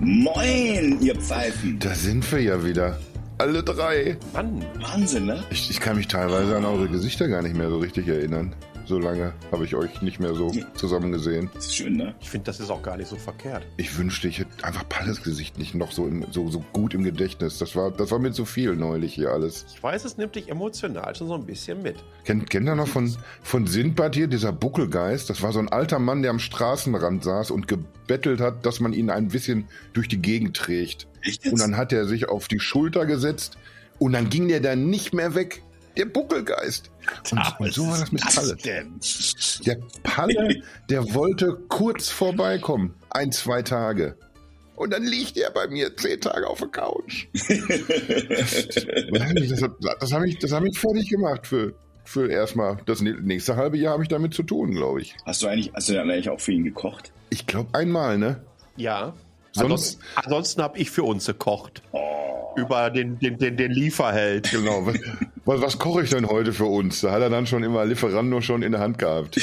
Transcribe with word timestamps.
Moin, 0.00 0.98
ihr 1.02 1.14
Pfeifen. 1.14 1.78
Da 1.78 1.94
sind 1.94 2.30
wir 2.32 2.40
ja 2.40 2.64
wieder. 2.64 2.98
Alle 3.36 3.62
drei. 3.62 4.16
Mann. 4.32 4.64
Wahnsinn, 4.80 5.26
ne? 5.26 5.44
Ich, 5.50 5.70
ich 5.70 5.78
kann 5.78 5.96
mich 5.96 6.08
teilweise 6.08 6.56
an 6.56 6.64
eure 6.64 6.88
Gesichter 6.88 7.28
gar 7.28 7.42
nicht 7.42 7.54
mehr 7.54 7.68
so 7.68 7.78
richtig 7.78 8.08
erinnern. 8.08 8.54
So 8.90 8.98
lange 8.98 9.34
habe 9.52 9.64
ich 9.64 9.76
euch 9.76 10.02
nicht 10.02 10.18
mehr 10.18 10.34
so 10.34 10.52
zusammen 10.74 11.12
gesehen. 11.12 11.48
Das 11.54 11.66
ist 11.66 11.76
schön, 11.76 11.96
ne? 11.96 12.12
Ich 12.18 12.28
finde, 12.28 12.46
das 12.46 12.58
ist 12.58 12.70
auch 12.70 12.82
gar 12.82 12.96
nicht 12.96 13.06
so 13.06 13.14
verkehrt. 13.14 13.64
Ich 13.76 13.96
wünschte, 13.96 14.26
ich 14.26 14.40
hätte 14.40 14.64
einfach 14.64 14.88
Palles 14.88 15.22
Gesicht 15.22 15.58
nicht 15.58 15.76
noch 15.76 15.92
so, 15.92 16.08
im, 16.08 16.26
so, 16.32 16.48
so 16.48 16.64
gut 16.72 16.92
im 16.92 17.04
Gedächtnis. 17.04 17.58
Das 17.58 17.76
war, 17.76 17.92
das 17.92 18.10
war 18.10 18.18
mir 18.18 18.32
zu 18.32 18.44
viel 18.44 18.74
neulich 18.74 19.14
hier 19.14 19.30
alles. 19.30 19.64
Ich 19.72 19.80
weiß, 19.80 20.04
es 20.04 20.16
nimmt 20.16 20.34
dich 20.34 20.48
emotional 20.48 21.14
schon 21.14 21.28
so 21.28 21.34
ein 21.34 21.46
bisschen 21.46 21.82
mit. 21.82 22.02
Kennt, 22.24 22.50
kennt 22.50 22.66
ihr 22.66 22.74
noch 22.74 22.88
von, 22.88 23.14
von 23.42 23.68
Sindbad 23.68 24.16
hier, 24.16 24.26
dieser 24.26 24.50
Buckelgeist? 24.50 25.30
Das 25.30 25.40
war 25.40 25.52
so 25.52 25.60
ein 25.60 25.68
alter 25.68 26.00
Mann, 26.00 26.22
der 26.22 26.32
am 26.32 26.40
Straßenrand 26.40 27.22
saß 27.22 27.52
und 27.52 27.68
gebettelt 27.68 28.40
hat, 28.40 28.66
dass 28.66 28.80
man 28.80 28.92
ihn 28.92 29.08
ein 29.08 29.28
bisschen 29.28 29.68
durch 29.92 30.08
die 30.08 30.20
Gegend 30.20 30.56
trägt. 30.56 31.06
Echt 31.22 31.44
jetzt? 31.44 31.52
Und 31.52 31.60
dann 31.60 31.76
hat 31.76 31.92
er 31.92 32.06
sich 32.06 32.28
auf 32.28 32.48
die 32.48 32.58
Schulter 32.58 33.06
gesetzt 33.06 33.56
und 34.00 34.14
dann 34.14 34.30
ging 34.30 34.48
der 34.48 34.58
dann 34.58 34.90
nicht 34.90 35.14
mehr 35.14 35.36
weg. 35.36 35.62
Der 35.96 36.04
Buckelgeist. 36.06 36.90
Und, 37.30 37.40
und 37.58 37.72
so 37.72 37.86
war 37.86 37.98
das 37.98 38.12
mit 38.12 38.22
Palle. 38.22 38.56
denn? 38.56 39.00
Der 39.66 39.78
Palle, 40.02 40.62
der 40.88 41.14
wollte 41.14 41.58
kurz 41.68 42.08
vorbeikommen. 42.08 42.94
Ein, 43.10 43.32
zwei 43.32 43.62
Tage. 43.62 44.16
Und 44.76 44.94
dann 44.94 45.04
liegt 45.04 45.36
er 45.36 45.50
bei 45.50 45.66
mir 45.68 45.94
zehn 45.94 46.20
Tage 46.20 46.46
auf 46.46 46.60
der 46.60 46.68
Couch. 46.68 47.26
das 47.34 47.48
das 50.00 50.12
hat 50.12 50.22
mich, 50.22 50.38
das 50.38 50.52
hat 50.52 50.62
mich 50.62 50.78
fertig 50.78 51.10
gemacht 51.10 51.46
für, 51.46 51.74
für 52.04 52.30
erstmal. 52.30 52.78
Das 52.86 53.02
nächste 53.02 53.56
halbe 53.56 53.76
Jahr 53.76 53.92
habe 53.92 54.04
ich 54.04 54.08
damit 54.08 54.32
zu 54.32 54.42
tun, 54.42 54.70
glaube 54.70 55.02
ich. 55.02 55.14
Hast 55.26 55.42
du 55.42 55.48
eigentlich, 55.48 55.70
hast 55.74 55.90
du 55.90 55.92
dann 55.92 56.10
eigentlich 56.10 56.30
auch 56.30 56.40
für 56.40 56.52
ihn 56.52 56.64
gekocht? 56.64 57.12
Ich 57.28 57.46
glaube 57.46 57.68
einmal, 57.74 58.16
ne? 58.16 58.42
Ja. 58.76 59.12
Sonst- 59.52 59.62
Ansonsten, 59.64 60.02
ansonsten 60.14 60.62
habe 60.62 60.78
ich 60.78 60.90
für 60.90 61.02
uns 61.02 61.26
gekocht. 61.26 61.82
Über 62.56 62.90
den, 62.90 63.18
den, 63.20 63.38
den, 63.38 63.56
den 63.56 63.70
Lieferheld. 63.70 64.50
Genau. 64.50 64.86
Was, 65.44 65.60
was, 65.62 65.78
koche 65.78 66.02
ich 66.02 66.10
denn 66.10 66.26
heute 66.28 66.52
für 66.52 66.64
uns? 66.66 67.00
Da 67.00 67.12
hat 67.12 67.22
er 67.22 67.30
dann 67.30 67.46
schon 67.46 67.62
immer 67.62 67.84
Lieferando 67.84 68.40
schon 68.40 68.62
in 68.62 68.72
der 68.72 68.80
Hand 68.80 68.98
gehabt. 68.98 69.36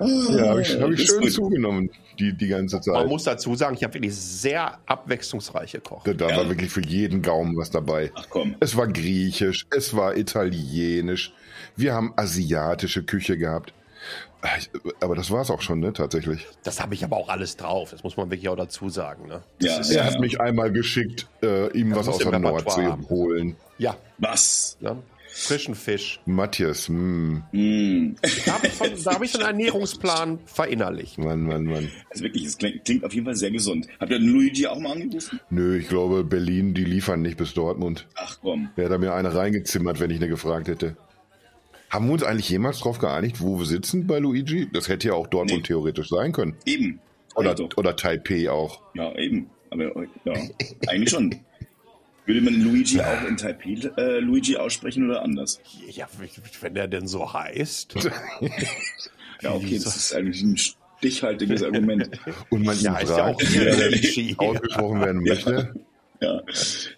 ja, 0.00 0.48
habe 0.48 0.62
ich, 0.62 0.80
hab 0.80 0.90
ich 0.90 1.06
schön 1.06 1.20
gut. 1.20 1.32
zugenommen, 1.32 1.90
die, 2.18 2.36
die 2.36 2.48
ganze 2.48 2.76
Man 2.76 2.82
Zeit. 2.82 3.06
muss 3.08 3.24
dazu 3.24 3.54
sagen, 3.54 3.76
ich 3.76 3.84
habe 3.84 3.94
wirklich 3.94 4.14
sehr 4.14 4.78
abwechslungsreich 4.86 5.72
gekocht. 5.72 6.06
Da 6.06 6.28
Ja. 6.28 6.36
war 6.36 6.48
wirklich 6.48 6.70
für 6.70 6.82
jeden 6.82 7.22
Gaumen 7.22 7.56
was 7.56 7.70
dabei. 7.70 8.10
Ach 8.14 8.26
komm. 8.28 8.56
Es 8.60 8.76
war 8.76 8.88
griechisch, 8.88 9.66
es 9.70 9.94
war 9.96 10.16
italienisch, 10.16 11.32
wir 11.76 11.94
haben 11.94 12.12
asiatische 12.16 13.02
Küche 13.04 13.38
gehabt. 13.38 13.72
Aber 15.00 15.14
das 15.14 15.30
war 15.30 15.42
es 15.42 15.50
auch 15.50 15.60
schon, 15.62 15.80
ne, 15.80 15.92
tatsächlich. 15.92 16.46
Das 16.64 16.80
habe 16.80 16.94
ich 16.94 17.04
aber 17.04 17.16
auch 17.16 17.28
alles 17.28 17.56
drauf. 17.56 17.90
Das 17.92 18.02
muss 18.02 18.16
man 18.16 18.30
wirklich 18.30 18.48
auch 18.48 18.56
dazu 18.56 18.88
sagen. 18.88 19.28
Ne? 19.28 19.42
Ja, 19.60 19.78
ist, 19.78 19.90
Er 19.90 20.04
ja, 20.04 20.10
hat 20.12 20.20
mich 20.20 20.40
einmal 20.40 20.72
geschickt, 20.72 21.28
äh, 21.42 21.70
ihm 21.78 21.90
was 21.94 22.06
muss 22.06 22.16
aus 22.16 22.18
der 22.28 22.38
Nordsee 22.38 22.84
haben. 22.86 23.08
holen. 23.08 23.56
Ja, 23.78 23.96
Was? 24.18 24.76
ne? 24.80 24.96
frischen 25.34 25.74
Fisch. 25.74 26.20
Matthias, 26.26 26.88
hm, 26.88 27.42
Mm. 27.52 28.16
Da 28.44 28.52
habe 28.52 28.66
ich, 28.66 28.72
von- 28.74 28.90
da 29.02 29.14
hab 29.14 29.22
ich 29.22 29.32
so 29.32 29.38
einen 29.38 29.46
Ernährungsplan 29.48 30.40
verinnerlicht. 30.44 31.16
Mann, 31.16 31.44
Mann, 31.44 31.64
Mann. 31.64 31.90
Also 32.10 32.24
wirklich, 32.24 32.44
es 32.44 32.58
klingt, 32.58 32.84
klingt 32.84 33.02
auf 33.02 33.14
jeden 33.14 33.24
Fall 33.24 33.34
sehr 33.36 33.50
gesund. 33.50 33.86
Habt 33.98 34.10
ihr 34.12 34.18
den 34.18 34.28
Luigi 34.28 34.66
auch 34.66 34.78
mal 34.78 34.92
angerufen? 34.92 35.40
Nö, 35.48 35.78
ich 35.78 35.88
glaube, 35.88 36.22
Berlin, 36.22 36.74
die 36.74 36.84
liefern 36.84 37.22
nicht 37.22 37.38
bis 37.38 37.54
Dortmund. 37.54 38.06
Ach 38.14 38.36
komm. 38.42 38.68
Wäre 38.76 38.90
da 38.90 38.98
mir 38.98 39.14
eine 39.14 39.34
reingezimmert, 39.34 40.00
wenn 40.00 40.10
ich 40.10 40.18
eine 40.18 40.28
gefragt 40.28 40.68
hätte. 40.68 40.96
Haben 41.92 42.06
wir 42.06 42.14
uns 42.14 42.22
eigentlich 42.22 42.48
jemals 42.48 42.78
darauf 42.78 42.98
geeinigt, 42.98 43.40
wo 43.42 43.58
wir 43.58 43.66
sitzen 43.66 44.06
bei 44.06 44.18
Luigi? 44.18 44.66
Das 44.72 44.88
hätte 44.88 45.08
ja 45.08 45.14
auch 45.14 45.26
Dortmund 45.26 45.60
Nee. 45.62 45.66
theoretisch 45.66 46.08
sein 46.08 46.32
können. 46.32 46.56
Eben. 46.64 47.00
Oder, 47.34 47.50
Also, 47.50 47.68
oder 47.76 47.94
Taipei 47.96 48.50
auch. 48.50 48.80
ja, 48.94 49.14
eben. 49.16 49.50
Aber 49.70 49.84
ja, 50.24 50.32
eigentlich 50.88 51.10
schon. 51.10 51.34
Würde 52.24 52.40
man 52.40 52.54
Luigi 52.62 53.00
auch 53.00 53.28
in 53.28 53.36
Taipei 53.36 53.78
äh, 53.98 54.20
Luigi 54.20 54.56
aussprechen 54.56 55.08
oder 55.10 55.22
anders? 55.22 55.60
Ja, 55.90 56.06
wenn 56.60 56.74
der 56.74 56.88
denn 56.88 57.06
so 57.06 57.32
heißt. 57.32 57.94
Ja, 59.42 59.54
okay, 59.54 59.74
das 59.82 59.96
ist 59.96 60.14
eigentlich 60.14 60.40
ein 60.40 60.56
stichhaltiges 60.56 61.64
Argument. 61.64 62.08
Und 62.50 62.64
man 62.64 62.76
ihn 62.78 62.84
Ja, 62.84 62.98
ist 62.98 63.08
ja 63.08 63.16
fragt, 63.16 63.34
auch 63.34 63.40
wie 63.40 64.36
er 64.38 64.38
ausgesprochen 64.38 65.00
werden 65.00 65.22
möchte. 65.24 65.74
Ja, 66.22 66.40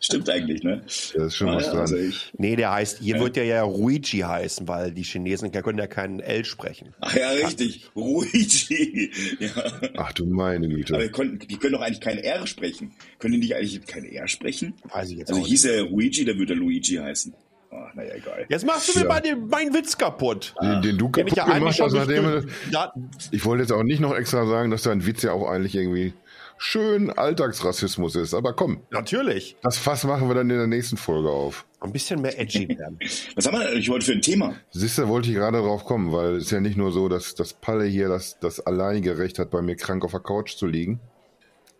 stimmt 0.00 0.28
eigentlich, 0.28 0.62
ne? 0.62 0.82
Da 1.14 1.24
ist 1.26 1.36
schon 1.36 1.48
Ah, 1.48 1.56
was 1.56 1.64
ja, 1.66 1.70
dran. 1.72 1.80
also 1.80 1.96
ich, 1.96 2.30
Nee, 2.36 2.56
der 2.56 2.72
heißt, 2.72 2.98
hier 3.00 3.18
wird 3.20 3.36
der 3.36 3.44
ja 3.46 3.62
Ruigi 3.62 4.18
heißen, 4.18 4.68
weil 4.68 4.92
die 4.92 5.02
Chinesen 5.02 5.50
können 5.50 5.78
ja 5.78 5.86
keinen 5.86 6.20
L 6.20 6.44
sprechen. 6.44 6.92
ach 7.00 7.14
ja, 7.16 7.30
richtig. 7.30 7.90
Luigi. 7.94 9.10
Ja. 9.40 9.50
Ach 9.96 10.12
du 10.12 10.26
meine 10.26 10.66
Aber 10.66 10.74
Güte. 10.76 10.98
die 10.98 11.08
können, 11.08 11.38
die 11.38 11.56
können 11.56 11.72
doch 11.72 11.80
eigentlich 11.80 12.00
kein 12.00 12.18
R 12.18 12.46
sprechen. 12.46 12.92
Können 13.18 13.32
die 13.34 13.38
nicht 13.40 13.54
eigentlich 13.56 13.84
kein 13.86 14.04
R 14.04 14.28
sprechen? 14.28 14.74
Weiß 14.92 15.10
ich 15.10 15.18
jetzt 15.18 15.30
Also 15.32 15.44
hieß 15.44 15.64
er 15.66 15.82
Luigi, 15.84 16.24
dann 16.24 16.38
würde 16.38 16.52
er 16.52 16.56
Luigi 16.58 16.96
heißen. 16.96 17.34
Ach, 17.70 17.94
naja, 17.94 18.14
egal. 18.14 18.46
Jetzt 18.48 18.64
machst 18.66 18.88
du 18.94 18.98
mir 18.98 19.04
Ja. 19.04 19.08
mal 19.08 19.20
den, 19.20 19.48
meinen 19.48 19.74
Witz 19.74 19.96
kaputt. 19.98 20.54
Den, 20.62 20.82
den 20.82 20.98
du 20.98 21.08
Den 21.08 21.26
ich 21.26 21.34
kaputt 21.34 21.36
ja 21.48 21.58
gemacht 21.58 21.80
hast, 21.80 21.92
nachdem 21.92 22.22
du- 22.24 22.46
ja, 22.70 22.92
Ich 23.32 23.44
wollte 23.44 23.62
jetzt 23.62 23.72
auch 23.72 23.82
nicht 23.82 24.00
noch 24.00 24.14
extra 24.14 24.46
sagen, 24.46 24.70
dass 24.70 24.82
dein 24.82 25.04
Witz 25.06 25.22
ja 25.22 25.32
auch 25.32 25.48
eigentlich 25.48 25.74
irgendwie 25.74 26.12
schön 26.56 27.10
Alltagsrassismus 27.10 28.16
ist. 28.16 28.34
Aber 28.34 28.52
komm, 28.54 28.80
natürlich. 28.90 29.56
das 29.62 29.78
Fass 29.78 30.04
machen 30.04 30.28
wir 30.28 30.34
dann 30.34 30.50
in 30.50 30.56
der 30.56 30.66
nächsten 30.66 30.96
Folge 30.96 31.30
auf. 31.30 31.66
Ein 31.80 31.92
bisschen 31.92 32.22
mehr 32.22 32.38
edgy 32.40 32.68
werden. 32.68 32.98
Was 33.34 33.46
haben 33.46 33.54
wir 33.54 33.60
denn 33.60 33.68
eigentlich 33.72 33.90
heute 33.90 34.06
für 34.06 34.12
ein 34.12 34.22
Thema? 34.22 34.54
Siehst 34.70 34.96
du, 34.98 35.08
wollte 35.08 35.28
ich 35.28 35.34
gerade 35.34 35.58
drauf 35.58 35.84
kommen, 35.84 36.12
weil 36.12 36.36
es 36.36 36.44
ist 36.44 36.50
ja 36.50 36.60
nicht 36.60 36.76
nur 36.76 36.92
so, 36.92 37.08
dass 37.08 37.34
das 37.34 37.52
Palle 37.52 37.84
hier 37.84 38.08
das, 38.08 38.38
das 38.38 38.60
alleinige 38.60 39.18
Recht 39.18 39.38
hat, 39.38 39.50
bei 39.50 39.60
mir 39.62 39.76
krank 39.76 40.04
auf 40.04 40.12
der 40.12 40.20
Couch 40.20 40.56
zu 40.56 40.66
liegen. 40.66 41.00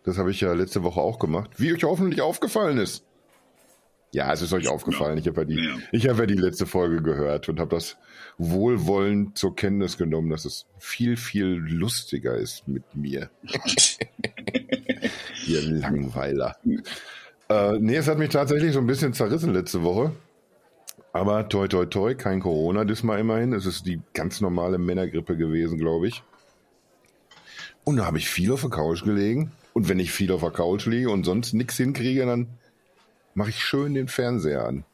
Das 0.05 0.19
habe 0.19 0.31
ich 0.31 0.41
ja 0.43 0.53
letzte 0.53 0.83
Woche 0.83 1.01
auch 1.01 1.19
gemacht. 1.19 1.51
Wie 1.56 1.73
euch 1.73 1.85
hoffentlich 1.85 2.21
aufgefallen 2.21 2.77
ist. 2.77 3.05
Ja, 4.12 4.33
es 4.33 4.43
ist 4.43 4.53
euch 4.53 4.69
aufgefallen. 4.69 5.19
Ich 5.19 5.27
habe 5.27 5.41
ja, 5.41 5.45
die, 5.45 5.55
Ja. 5.56 5.77
ich 5.91 6.09
habe 6.09 6.21
ja 6.21 6.27
die 6.27 6.35
letzte 6.35 6.67
Folge 6.67 7.03
gehört 7.03 7.49
und 7.49 7.59
habe 7.59 7.75
das 7.75 7.97
wohlwollend 8.39 9.37
zur 9.37 9.56
Kenntnis 9.56 9.97
genommen, 9.99 10.31
dass 10.31 10.45
es 10.45 10.67
viel, 10.79 11.17
viel 11.17 11.47
lustiger 11.47 12.37
ist 12.37 12.69
mit 12.69 12.85
mir. 12.95 13.31
Ihr 15.47 15.62
Langweiler. 15.62 16.57
Äh, 17.49 17.79
nee, 17.79 17.97
es 17.97 18.09
hat 18.09 18.19
mich 18.19 18.31
tatsächlich 18.31 18.73
so 18.73 18.81
ein 18.81 18.87
bisschen 18.87 19.12
zerrissen 19.12 19.53
letzte 19.53 19.83
Woche. 19.83 20.12
Aber 21.12 21.49
toi 21.49 21.69
toi 21.69 21.87
toi, 21.87 22.15
kein 22.15 22.41
Corona 22.41 22.85
diesmal 22.85 23.21
immerhin. 23.21 23.53
Es 23.53 23.67
ist 23.67 23.87
die 23.87 24.01
ganz 24.15 24.41
normale 24.41 24.79
Männergrippe 24.79 25.37
gewesen, 25.37 25.79
glaube 25.79 26.09
ich. 26.09 26.23
Und 27.85 27.99
da 27.99 28.07
habe 28.07 28.19
ich 28.19 28.29
viel 28.29 28.51
auf 28.51 28.62
der 28.62 28.71
Couch 28.71 29.05
gelegen. 29.05 29.53
Und 29.75 29.89
wenn 29.89 30.01
ich 30.01 30.11
viel 30.11 30.33
auf 30.33 30.41
der 30.41 30.51
Couch 30.51 30.87
liege 30.87 31.11
und 31.11 31.25
sonst 31.25 31.53
nichts 31.53 31.77
hinkriege, 31.77 32.25
dann 32.27 32.49
mache 33.35 33.51
ich 33.51 33.59
schön 33.59 33.95
den 33.95 34.09
Fernseher 34.09 34.67
an. 34.67 34.85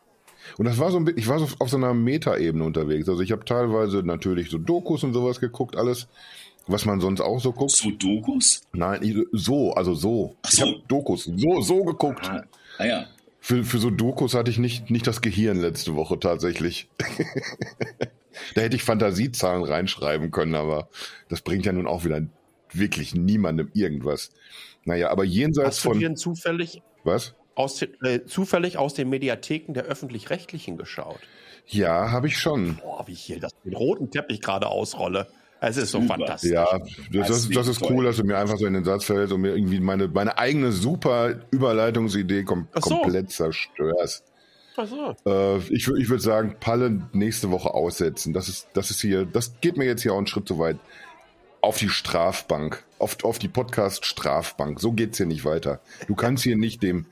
Und 0.56 0.64
das 0.64 0.78
war 0.78 0.90
so 0.90 0.96
ein 0.96 1.04
bisschen, 1.04 1.18
ich 1.18 1.28
war 1.28 1.38
so 1.38 1.48
auf 1.58 1.70
so 1.70 1.76
einer 1.76 1.94
Metaebene 1.94 2.64
unterwegs. 2.64 3.08
Also 3.08 3.22
ich 3.22 3.32
habe 3.32 3.44
teilweise 3.44 4.02
natürlich 4.02 4.50
so 4.50 4.58
Dokus 4.58 5.04
und 5.04 5.12
sowas 5.12 5.40
geguckt, 5.40 5.76
alles, 5.76 6.08
was 6.66 6.84
man 6.84 7.00
sonst 7.00 7.20
auch 7.20 7.40
so 7.40 7.52
guckt. 7.52 7.72
Sudokus? 7.72 8.62
Nein, 8.72 9.02
ich- 9.02 9.16
so, 9.32 9.72
also 9.72 9.94
so. 9.94 10.36
Ach 10.42 10.50
Ich 10.52 10.58
so. 10.58 10.66
habe 10.66 10.82
Dokus 10.88 11.24
so, 11.24 11.60
so 11.60 11.84
geguckt. 11.84 12.28
Ah, 12.28 12.44
ah 12.78 12.84
ja. 12.86 13.06
Für, 13.42 13.64
für 13.64 13.78
so 13.78 13.90
Dokus 13.90 14.34
hatte 14.34 14.50
ich 14.50 14.58
nicht, 14.58 14.90
nicht 14.90 15.06
das 15.06 15.22
Gehirn 15.22 15.60
letzte 15.60 15.94
Woche 15.96 16.18
tatsächlich. 16.20 16.88
da 18.54 18.60
hätte 18.60 18.76
ich 18.76 18.82
Fantasiezahlen 18.82 19.64
reinschreiben 19.64 20.30
können, 20.30 20.54
aber 20.54 20.88
das 21.28 21.40
bringt 21.40 21.66
ja 21.66 21.72
nun 21.72 21.86
auch 21.86 22.04
wieder 22.04 22.22
wirklich 22.72 23.14
niemandem 23.14 23.70
irgendwas. 23.74 24.30
Naja, 24.84 25.10
aber 25.10 25.24
jenseits 25.24 25.68
Hast 25.78 25.84
du 25.84 25.88
von. 25.90 26.00
denn 26.00 26.16
zufällig 26.16 26.82
Was? 27.04 27.34
aus, 27.54 27.76
den- 27.76 27.94
äh, 28.04 28.24
zufällig 28.24 28.76
aus 28.78 28.94
den 28.94 29.08
Mediatheken 29.08 29.72
der 29.74 29.84
Öffentlich-Rechtlichen 29.84 30.76
geschaut? 30.76 31.18
Ja, 31.66 32.10
habe 32.10 32.26
ich 32.28 32.38
schon. 32.38 32.76
Boah, 32.76 33.06
wie 33.06 33.12
ich 33.12 33.20
hier 33.22 33.40
das, 33.40 33.52
den 33.64 33.74
roten 33.74 34.10
Teppich 34.10 34.40
gerade 34.40 34.68
ausrolle. 34.68 35.28
Es 35.62 35.76
ist 35.76 35.90
so 35.90 36.00
fantastisch. 36.00 36.52
Ja, 36.52 36.66
das, 37.12 37.28
das, 37.28 37.48
das 37.50 37.68
ist 37.68 37.82
cool, 37.82 38.04
dass 38.04 38.16
du 38.16 38.24
mir 38.24 38.38
einfach 38.38 38.56
so 38.56 38.64
in 38.64 38.72
den 38.72 38.84
Satz 38.84 39.04
fällst 39.04 39.32
und 39.32 39.42
mir 39.42 39.54
irgendwie 39.54 39.78
meine, 39.80 40.08
meine 40.08 40.38
eigene 40.38 40.72
super 40.72 41.34
Überleitungsidee 41.50 42.44
kom 42.44 42.66
so. 42.74 42.80
komplett 42.80 43.30
zerstörst. 43.30 44.24
Ach 44.76 44.86
so. 44.86 45.14
Äh, 45.26 45.58
ich 45.68 45.86
ich 45.88 46.08
würde 46.08 46.22
sagen, 46.22 46.56
Palle 46.60 47.02
nächste 47.12 47.50
Woche 47.50 47.74
aussetzen. 47.74 48.32
Das 48.32 48.48
ist, 48.48 48.68
das 48.72 48.90
ist 48.90 49.02
hier, 49.02 49.26
das 49.26 49.60
geht 49.60 49.76
mir 49.76 49.84
jetzt 49.84 50.02
hier 50.02 50.14
auch 50.14 50.18
einen 50.18 50.26
Schritt 50.26 50.48
zu 50.48 50.58
weit. 50.58 50.78
Auf 51.60 51.76
die 51.76 51.90
Strafbank, 51.90 52.82
auf, 52.98 53.22
auf 53.22 53.38
die 53.38 53.48
Podcast-Strafbank. 53.48 54.80
So 54.80 54.92
geht's 54.92 55.18
hier 55.18 55.26
nicht 55.26 55.44
weiter. 55.44 55.80
Du 56.08 56.14
kannst 56.14 56.42
hier 56.42 56.56
nicht 56.56 56.82
dem, 56.82 57.04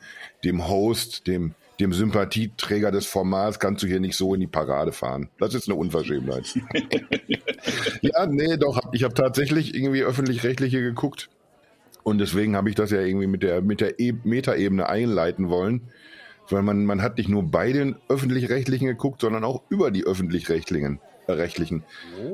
dem 0.42 0.68
Host, 0.68 1.26
dem, 1.26 1.54
dem 1.80 1.92
Sympathieträger 1.92 2.90
des 2.90 3.06
Formats, 3.06 3.60
kannst 3.60 3.82
du 3.82 3.86
hier 3.86 4.00
nicht 4.00 4.16
so 4.16 4.34
in 4.34 4.40
die 4.40 4.46
Parade 4.46 4.92
fahren. 4.92 5.28
Das 5.38 5.54
ist 5.54 5.68
eine 5.68 5.78
Unverschämtheit. 5.78 6.58
ja, 8.02 8.26
nee, 8.26 8.56
doch. 8.56 8.80
Ich 8.92 9.04
habe 9.04 9.14
tatsächlich 9.14 9.74
irgendwie 9.74 10.02
öffentlich-rechtliche 10.02 10.80
geguckt. 10.80 11.28
Und 12.02 12.18
deswegen 12.18 12.56
habe 12.56 12.68
ich 12.68 12.74
das 12.74 12.90
ja 12.90 13.00
irgendwie 13.00 13.26
mit 13.26 13.42
der, 13.42 13.60
mit 13.62 13.80
der 13.80 14.00
e 14.00 14.12
Metaebene 14.24 14.88
einleiten 14.88 15.48
wollen. 15.48 15.82
Weil 16.50 16.62
man, 16.62 16.84
man 16.84 17.02
hat 17.02 17.18
nicht 17.18 17.28
nur 17.28 17.42
bei 17.42 17.72
den 17.72 17.96
öffentlich-rechtlichen 18.08 18.86
geguckt, 18.86 19.20
sondern 19.20 19.44
auch 19.44 19.62
über 19.68 19.90
die 19.90 20.04
öffentlich-rechtlichen. 20.04 21.00
Äh, 21.26 21.32
rechtlichen. 21.32 21.84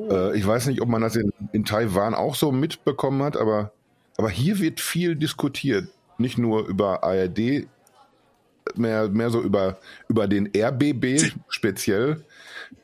Äh, 0.09 0.39
ich 0.39 0.47
weiß 0.47 0.69
nicht, 0.69 0.81
ob 0.81 0.89
man 0.89 1.03
das 1.03 1.17
in, 1.17 1.33
in 1.53 1.65
Taiwan 1.65 2.15
auch 2.15 2.37
so 2.37 2.53
mitbekommen 2.53 3.23
hat, 3.25 3.37
aber, 3.37 3.73
aber 4.17 4.31
hier 4.31 4.61
wird 4.61 4.81
viel 4.81 5.17
diskutiert. 5.17 5.89
Nicht 6.17 6.39
nur 6.39 6.69
über 6.69 7.03
ARD, 7.03 7.67
mehr, 8.79 9.09
mehr 9.09 9.31
so 9.31 9.41
über, 9.41 9.79
über 10.09 10.27
den 10.27 10.51
RBB 10.57 11.33
speziell. 11.49 12.25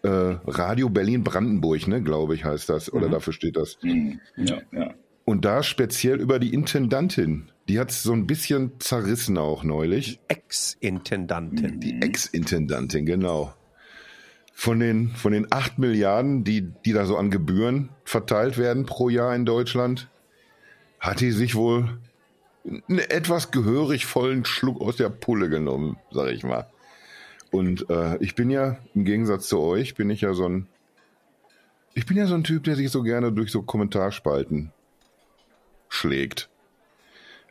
Äh, 0.03 0.09
Radio 0.09 0.89
Berlin 0.89 1.25
Brandenburg, 1.25 1.87
ne, 1.89 2.03
glaube 2.03 2.35
ich, 2.35 2.45
heißt 2.45 2.69
das. 2.69 2.93
Oder 2.93 3.09
mhm. 3.09 3.13
dafür 3.13 3.33
steht 3.33 3.57
das. 3.57 3.79
Mhm. 3.83 4.21
Ja, 4.37 4.59
ja. 4.73 4.95
Und 5.25 5.45
da 5.45 5.63
speziell 5.63 6.21
über 6.21 6.39
die 6.39 6.53
Intendantin. 6.53 7.53
Die 7.69 7.79
hat 7.79 7.91
es 7.91 8.03
so 8.03 8.13
ein 8.13 8.27
bisschen 8.27 8.73
zerrissen 8.81 9.39
auch 9.39 9.63
neulich. 9.63 10.19
Ex-Intendantin. 10.27 11.79
Die 11.79 12.03
Ex-Intendantin, 12.03 13.07
genau. 13.07 13.55
Von 14.53 14.81
den, 14.81 15.11
von 15.11 15.33
den 15.33 15.47
acht 15.51 15.79
Milliarden, 15.79 16.43
die, 16.43 16.73
die 16.85 16.93
da 16.93 17.07
so 17.07 17.17
an 17.17 17.31
Gebühren 17.31 17.91
verteilt 18.05 18.59
werden 18.59 18.87
pro 18.87 19.09
Jahr 19.09 19.35
in 19.35 19.45
Deutschland, 19.45 20.11
hat 20.99 21.21
die 21.21 21.31
sich 21.31 21.55
wohl 21.55 22.01
einen 22.65 22.99
etwas 22.99 23.51
gehörig 23.51 24.07
vollen 24.07 24.45
Schluck 24.45 24.81
aus 24.81 24.97
der 24.97 25.09
Pulle 25.09 25.49
genommen, 25.49 25.97
sag 26.11 26.31
ich 26.31 26.45
mal. 26.45 26.67
Und 27.51 27.89
äh, 27.91 28.17
ich 28.19 28.35
bin 28.35 28.51
ja, 28.51 28.79
im 28.95 29.05
Gegensatz 29.05 29.49
zu 29.49 29.59
euch, 29.61 29.95
bin 29.95 30.11
ich 30.11 30.21
ja 30.21 30.35
so 30.35 30.49
ein, 30.49 30.69
ich 31.95 32.07
bin 32.07 32.17
ja 32.17 32.27
so 32.27 32.35
ein 32.35 32.45
Typ, 32.45 32.65
der 32.65 32.77
sich 32.77 32.91
so 32.91 33.03
gerne 33.03 33.33
durch 33.33 33.51
so 33.51 33.63
Kommentarspalten 33.63 34.73
schlägt. 35.89 36.49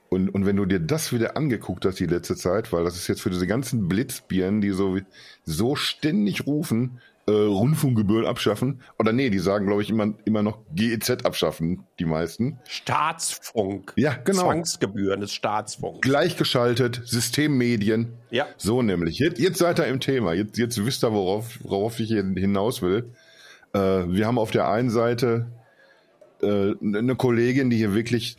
Und, 0.10 0.30
und 0.30 0.46
wenn 0.46 0.56
du 0.56 0.66
dir 0.66 0.80
das 0.80 1.14
wieder 1.14 1.38
angeguckt 1.38 1.86
hast 1.86 2.00
die 2.00 2.08
letzte 2.08 2.36
Zeit, 2.36 2.74
weil 2.74 2.84
das 2.84 2.96
ist 2.96 3.08
jetzt 3.08 3.22
für 3.22 3.30
diese 3.30 3.46
ganzen 3.46 3.88
Blitzbirnen, 3.88 4.62
die 4.62 4.72
so, 4.72 4.98
so 5.44 5.76
ständig 5.76 6.48
rufen, 6.48 7.00
äh, 7.30 7.46
Rundfunkgebühren 7.46 8.26
abschaffen. 8.26 8.82
Oder 8.98 9.14
nee, 9.14 9.30
die 9.30 9.38
sagen, 9.38 9.68
glaube 9.68 9.84
ich, 9.84 9.90
immer, 9.90 10.14
immer 10.26 10.42
noch 10.42 10.58
GEZ 10.74 11.26
abschaffen, 11.26 11.86
die 12.00 12.06
meisten. 12.06 12.60
Staatsfunk. 12.68 13.94
Ja, 13.96 14.14
genau. 14.14 14.44
Zwangsgebühren 14.44 15.22
des 15.22 15.34
Staatsfunks. 15.34 16.02
Gleichgeschaltet, 16.02 17.02
Systemmedien. 17.06 18.14
Ja. 18.32 18.48
So 18.58 18.82
nämlich. 18.82 19.20
Jetzt, 19.20 19.40
jetzt 19.40 19.60
seid 19.60 19.80
ihr 19.80 19.86
im 19.86 20.00
Thema. 20.00 20.34
Jetzt, 20.34 20.58
jetzt 20.58 20.84
wisst 20.84 21.04
ihr, 21.04 21.14
worauf, 21.14 21.60
worauf 21.62 22.00
ich 22.00 22.10
hinaus 22.10 22.82
will. 22.82 23.12
Äh, 23.74 23.80
wir 23.80 24.26
haben 24.26 24.40
auf 24.40 24.50
der 24.50 24.68
einen 24.68 24.90
Seite 24.90 25.46
äh, 26.42 26.74
eine 26.82 27.16
Kollegin, 27.16 27.70
die 27.70 27.78
hier 27.78 27.94
wirklich 27.94 28.38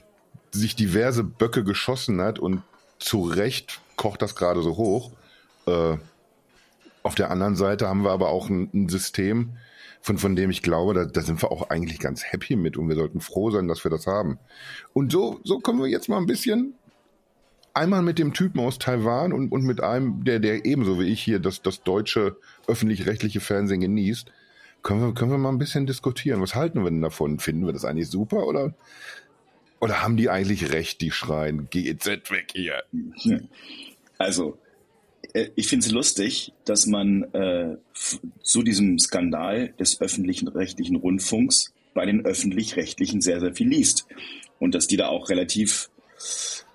sich 0.50 0.74
diverse 0.74 1.22
Böcke 1.22 1.62
geschossen 1.62 2.20
hat 2.20 2.40
und 2.40 2.62
zu 2.98 3.22
Recht 3.22 3.80
kocht 3.94 4.20
das 4.20 4.34
gerade 4.34 4.62
so 4.62 4.76
hoch. 4.76 5.12
Äh, 5.66 5.96
auf 7.02 7.14
der 7.14 7.30
anderen 7.30 7.56
Seite 7.56 7.88
haben 7.88 8.02
wir 8.04 8.10
aber 8.10 8.28
auch 8.28 8.48
ein, 8.48 8.70
ein 8.74 8.88
System, 8.88 9.56
von, 10.02 10.18
von 10.18 10.34
dem 10.34 10.50
ich 10.50 10.62
glaube, 10.62 10.94
da, 10.94 11.04
da 11.04 11.20
sind 11.20 11.42
wir 11.42 11.52
auch 11.52 11.70
eigentlich 11.70 11.98
ganz 11.98 12.24
happy 12.24 12.56
mit 12.56 12.76
und 12.76 12.88
wir 12.88 12.96
sollten 12.96 13.20
froh 13.20 13.50
sein, 13.50 13.68
dass 13.68 13.84
wir 13.84 13.90
das 13.90 14.06
haben. 14.06 14.38
Und 14.92 15.12
so, 15.12 15.40
so 15.44 15.58
können 15.58 15.78
wir 15.78 15.88
jetzt 15.88 16.08
mal 16.08 16.18
ein 16.18 16.26
bisschen 16.26 16.74
einmal 17.74 18.02
mit 18.02 18.18
dem 18.18 18.32
Typen 18.32 18.60
aus 18.60 18.78
Taiwan 18.78 19.32
und, 19.32 19.52
und 19.52 19.64
mit 19.64 19.82
einem, 19.82 20.24
der, 20.24 20.40
der 20.40 20.64
ebenso 20.64 20.98
wie 20.98 21.04
ich 21.04 21.22
hier 21.22 21.38
das, 21.38 21.62
das 21.62 21.82
deutsche 21.82 22.36
öffentlich-rechtliche 22.66 23.40
Fernsehen 23.40 23.80
genießt, 23.80 24.32
können 24.82 25.00
wir, 25.02 25.14
können 25.14 25.30
wir 25.30 25.38
mal 25.38 25.50
ein 25.50 25.58
bisschen 25.58 25.86
diskutieren. 25.86 26.40
Was 26.40 26.54
halten 26.54 26.82
wir 26.82 26.90
denn 26.90 27.02
davon? 27.02 27.38
Finden 27.38 27.66
wir 27.66 27.72
das 27.72 27.84
eigentlich 27.84 28.08
super 28.08 28.46
oder, 28.46 28.74
oder 29.80 30.02
haben 30.02 30.16
die 30.16 30.30
eigentlich 30.30 30.72
recht, 30.72 31.00
die 31.00 31.10
schreien, 31.10 31.68
GEZ 31.70 32.06
weg 32.30 32.52
hier? 32.54 32.82
Also, 34.18 34.58
ich 35.54 35.68
finde 35.68 35.86
es 35.86 35.92
lustig, 35.92 36.52
dass 36.64 36.86
man 36.86 37.24
äh, 37.34 37.76
zu 38.42 38.62
diesem 38.62 38.98
Skandal 38.98 39.72
des 39.78 40.00
öffentlichen 40.00 40.48
rechtlichen 40.48 40.96
Rundfunks 40.96 41.72
bei 41.94 42.06
den 42.06 42.24
öffentlich-rechtlichen 42.24 43.20
sehr, 43.20 43.40
sehr 43.40 43.54
viel 43.54 43.68
liest. 43.68 44.06
Und 44.58 44.74
dass 44.74 44.86
die 44.86 44.96
da 44.96 45.08
auch 45.08 45.28
relativ 45.28 45.90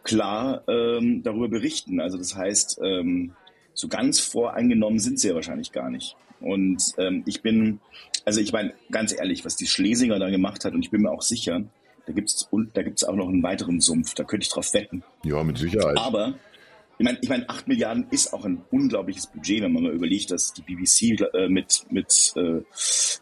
klar 0.04 0.64
ähm, 0.68 1.24
darüber 1.24 1.50
berichten. 1.50 2.00
Also 2.00 2.18
das 2.18 2.36
heißt, 2.36 2.80
ähm, 2.84 3.34
so 3.74 3.88
ganz 3.88 4.20
voreingenommen 4.20 5.00
sind 5.00 5.20
sie 5.20 5.30
ja 5.30 5.36
wahrscheinlich 5.36 5.72
gar 5.72 5.90
nicht. 5.90 6.16
Und 6.40 6.82
ähm, 6.98 7.24
ich 7.26 7.42
bin, 7.42 7.80
also 8.24 8.40
ich 8.40 8.54
meine, 8.54 8.74
ganz 8.92 9.14
ehrlich, 9.14 9.46
was 9.46 9.56
die 9.56 9.68
Schlesinger 9.68 10.20
da 10.20 10.30
gemacht 10.30 10.66
hat, 10.66 10.74
und 10.74 10.82
ich 10.82 10.92
bin 10.92 11.02
mir 11.02 11.12
auch 11.12 11.22
sicher, 11.22 11.64
da 12.06 12.14
gibt's 12.14 12.48
da 12.74 12.84
gibt's 12.84 13.04
auch 13.04 13.16
noch 13.16 13.28
einen 13.28 13.42
weiteren 13.42 13.82
Sumpf, 13.82 14.14
da 14.14 14.24
könnte 14.24 14.46
ich 14.46 14.52
drauf 14.52 14.74
wetten. 14.74 15.04
Ja, 15.24 15.44
mit 15.44 15.58
Sicherheit. 15.58 15.98
Aber 15.98 16.36
ich 16.98 17.04
meine, 17.06 17.18
ich 17.22 17.30
meine, 17.30 17.50
8 17.50 17.68
Milliarden 17.68 18.08
ist 18.12 18.34
auch 18.34 18.46
ein 18.46 18.64
unglaubliches 18.72 19.28
Budget, 19.28 19.62
wenn 19.62 19.74
man 19.74 19.84
mal 19.84 19.94
überlegt, 19.94 20.32
dass 20.32 20.54
die 20.54 20.62
BBC 20.62 21.22
äh, 21.34 21.50
mit, 21.50 21.86
mit 21.90 22.34
äh, 22.38 22.62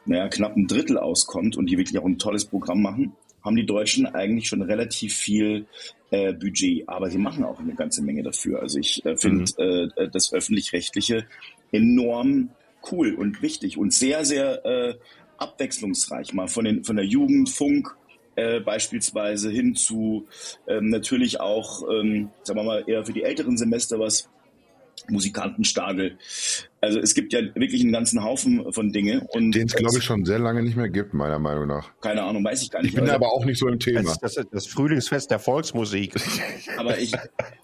naja, 0.05 0.27
knapp 0.29 0.55
ein 0.55 0.67
Drittel 0.67 0.97
auskommt 0.97 1.57
und 1.57 1.69
die 1.69 1.77
wirklich 1.77 1.97
auch 1.97 2.05
ein 2.05 2.19
tolles 2.19 2.45
Programm 2.45 2.81
machen, 2.81 3.13
haben 3.43 3.55
die 3.55 3.65
Deutschen 3.65 4.05
eigentlich 4.05 4.47
schon 4.47 4.61
relativ 4.61 5.15
viel 5.15 5.65
äh, 6.11 6.33
Budget. 6.33 6.87
Aber 6.87 7.09
sie 7.09 7.17
machen 7.17 7.43
auch 7.43 7.59
eine 7.59 7.75
ganze 7.75 8.03
Menge 8.03 8.23
dafür. 8.23 8.61
Also 8.61 8.79
ich 8.79 9.03
äh, 9.05 9.17
finde 9.17 9.45
mhm. 9.57 9.91
äh, 9.95 10.09
das 10.09 10.31
Öffentlich-Rechtliche 10.33 11.25
enorm 11.71 12.49
cool 12.91 13.13
und 13.13 13.41
wichtig 13.41 13.77
und 13.77 13.93
sehr, 13.93 14.23
sehr 14.23 14.65
äh, 14.65 14.95
abwechslungsreich. 15.37 16.33
Mal 16.33 16.47
von, 16.47 16.65
den, 16.65 16.83
von 16.83 16.95
der 16.95 17.05
Jugend, 17.05 17.49
Funk, 17.49 17.95
äh, 18.35 18.59
beispielsweise 18.59 19.49
hin 19.49 19.75
zu 19.75 20.27
ähm, 20.67 20.89
natürlich 20.89 21.39
auch, 21.39 21.83
ähm, 21.89 22.29
sagen 22.43 22.59
wir 22.59 22.63
mal, 22.63 22.83
eher 22.87 23.05
für 23.05 23.13
die 23.13 23.23
älteren 23.23 23.57
Semester 23.57 23.99
was, 23.99 24.29
Musikantenstadel. 25.09 26.17
Also 26.81 26.99
es 26.99 27.13
gibt 27.13 27.33
ja 27.33 27.41
wirklich 27.55 27.81
einen 27.81 27.91
ganzen 27.91 28.23
Haufen 28.23 28.71
von 28.71 28.91
Dinge. 28.91 29.27
Den 29.33 29.53
es, 29.53 29.75
glaube 29.75 29.97
ich, 29.97 30.03
schon 30.03 30.25
sehr 30.25 30.39
lange 30.39 30.63
nicht 30.63 30.75
mehr 30.75 30.89
gibt, 30.89 31.13
meiner 31.13 31.39
Meinung 31.39 31.67
nach. 31.67 31.89
Keine 32.01 32.23
Ahnung, 32.23 32.43
weiß 32.43 32.61
ich 32.61 32.71
gar 32.71 32.81
nicht. 32.81 32.93
Ich 32.93 32.99
bin 32.99 33.09
aber 33.09 33.31
auch 33.31 33.45
nicht 33.45 33.57
so 33.57 33.67
im 33.67 33.79
Thema. 33.79 34.15
Das, 34.21 34.35
das, 34.35 34.45
das 34.49 34.67
Frühlingsfest 34.67 35.31
der 35.31 35.39
Volksmusik. 35.39 36.15
aber 36.77 36.99
ich, 36.99 37.13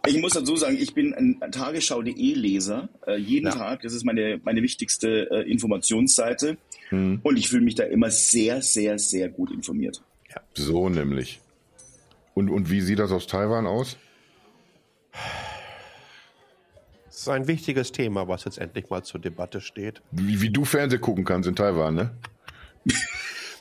ich 0.07 0.17
muss 0.19 0.33
dazu 0.33 0.55
sagen, 0.55 0.77
ich 0.79 0.93
bin 0.93 1.13
ein 1.13 1.51
Tagesschau.de 1.51 2.33
Leser. 2.33 2.89
Äh, 3.07 3.17
jeden 3.17 3.47
ja. 3.47 3.53
Tag. 3.53 3.81
Das 3.83 3.93
ist 3.93 4.05
meine, 4.05 4.39
meine 4.43 4.61
wichtigste 4.61 5.29
äh, 5.31 5.49
Informationsseite. 5.49 6.57
Hm. 6.89 7.19
Und 7.23 7.37
ich 7.37 7.49
fühle 7.49 7.63
mich 7.63 7.75
da 7.75 7.83
immer 7.83 8.09
sehr, 8.09 8.61
sehr, 8.61 8.99
sehr 8.99 9.29
gut 9.29 9.51
informiert. 9.51 10.01
Ja. 10.29 10.41
So 10.53 10.89
nämlich. 10.89 11.41
Und, 12.33 12.49
und 12.49 12.69
wie 12.69 12.81
sieht 12.81 12.99
das 12.99 13.11
aus 13.11 13.27
Taiwan 13.27 13.67
aus? 13.67 13.97
Das 17.05 17.17
ist 17.17 17.29
ein 17.29 17.47
wichtiges 17.47 17.91
Thema, 17.91 18.27
was 18.27 18.45
jetzt 18.45 18.59
endlich 18.59 18.89
mal 18.89 19.03
zur 19.03 19.19
Debatte 19.19 19.59
steht. 19.59 20.01
Wie, 20.11 20.39
wie 20.41 20.49
du 20.49 20.63
Fernsehen 20.63 21.01
gucken 21.01 21.25
kannst 21.25 21.49
in 21.49 21.55
Taiwan, 21.55 21.95
ne? 21.95 22.11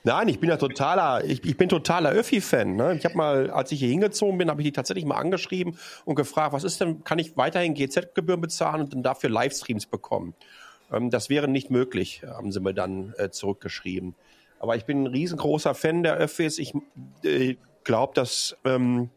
Nein, 0.05 0.29
ich 0.29 0.39
bin 0.39 0.49
ja 0.49 0.57
totaler, 0.57 1.25
ich, 1.25 1.45
ich 1.45 1.57
bin 1.57 1.69
totaler 1.69 2.11
Öffi-Fan. 2.11 2.77
Ne? 2.77 2.95
Ich 2.97 3.05
habe 3.05 3.17
mal, 3.17 3.51
als 3.51 3.73
ich 3.73 3.81
hier 3.81 3.89
hingezogen 3.89 4.39
bin, 4.39 4.49
habe 4.49 4.63
ich 4.63 4.69
die 4.69 4.73
tatsächlich 4.73 5.05
mal 5.05 5.17
angeschrieben 5.17 5.77
und 6.05 6.15
gefragt, 6.15 6.53
was 6.53 6.65
ist 6.65 6.81
denn, 6.81 7.03
kann 7.03 7.19
ich 7.19 7.37
weiterhin 7.37 7.75
GZ-Gebühren 7.75 8.41
bezahlen 8.41 8.83
und 8.83 8.93
dann 8.95 9.03
dafür 9.03 9.29
Livestreams 9.31 9.87
bekommen? 9.87 10.35
Ähm, 10.93 11.11
das 11.11 11.29
wäre 11.29 11.49
nicht 11.49 11.71
möglich, 11.71 12.23
haben 12.25 12.53
sie 12.53 12.61
mir 12.61 12.75
dann 12.75 13.13
äh, 13.19 13.31
zurückgeschrieben. 13.31 14.15
Aber 14.61 14.77
ich 14.77 14.85
bin 14.85 15.05
ein 15.05 15.07
riesengroßer 15.07 15.75
Fan 15.75 16.03
der 16.03 16.15
Öffis. 16.15 16.59
Ich 16.59 16.75
äh, 17.23 17.57
glaube, 17.85 18.15
dass 18.15 18.57
ähm, 18.65 19.11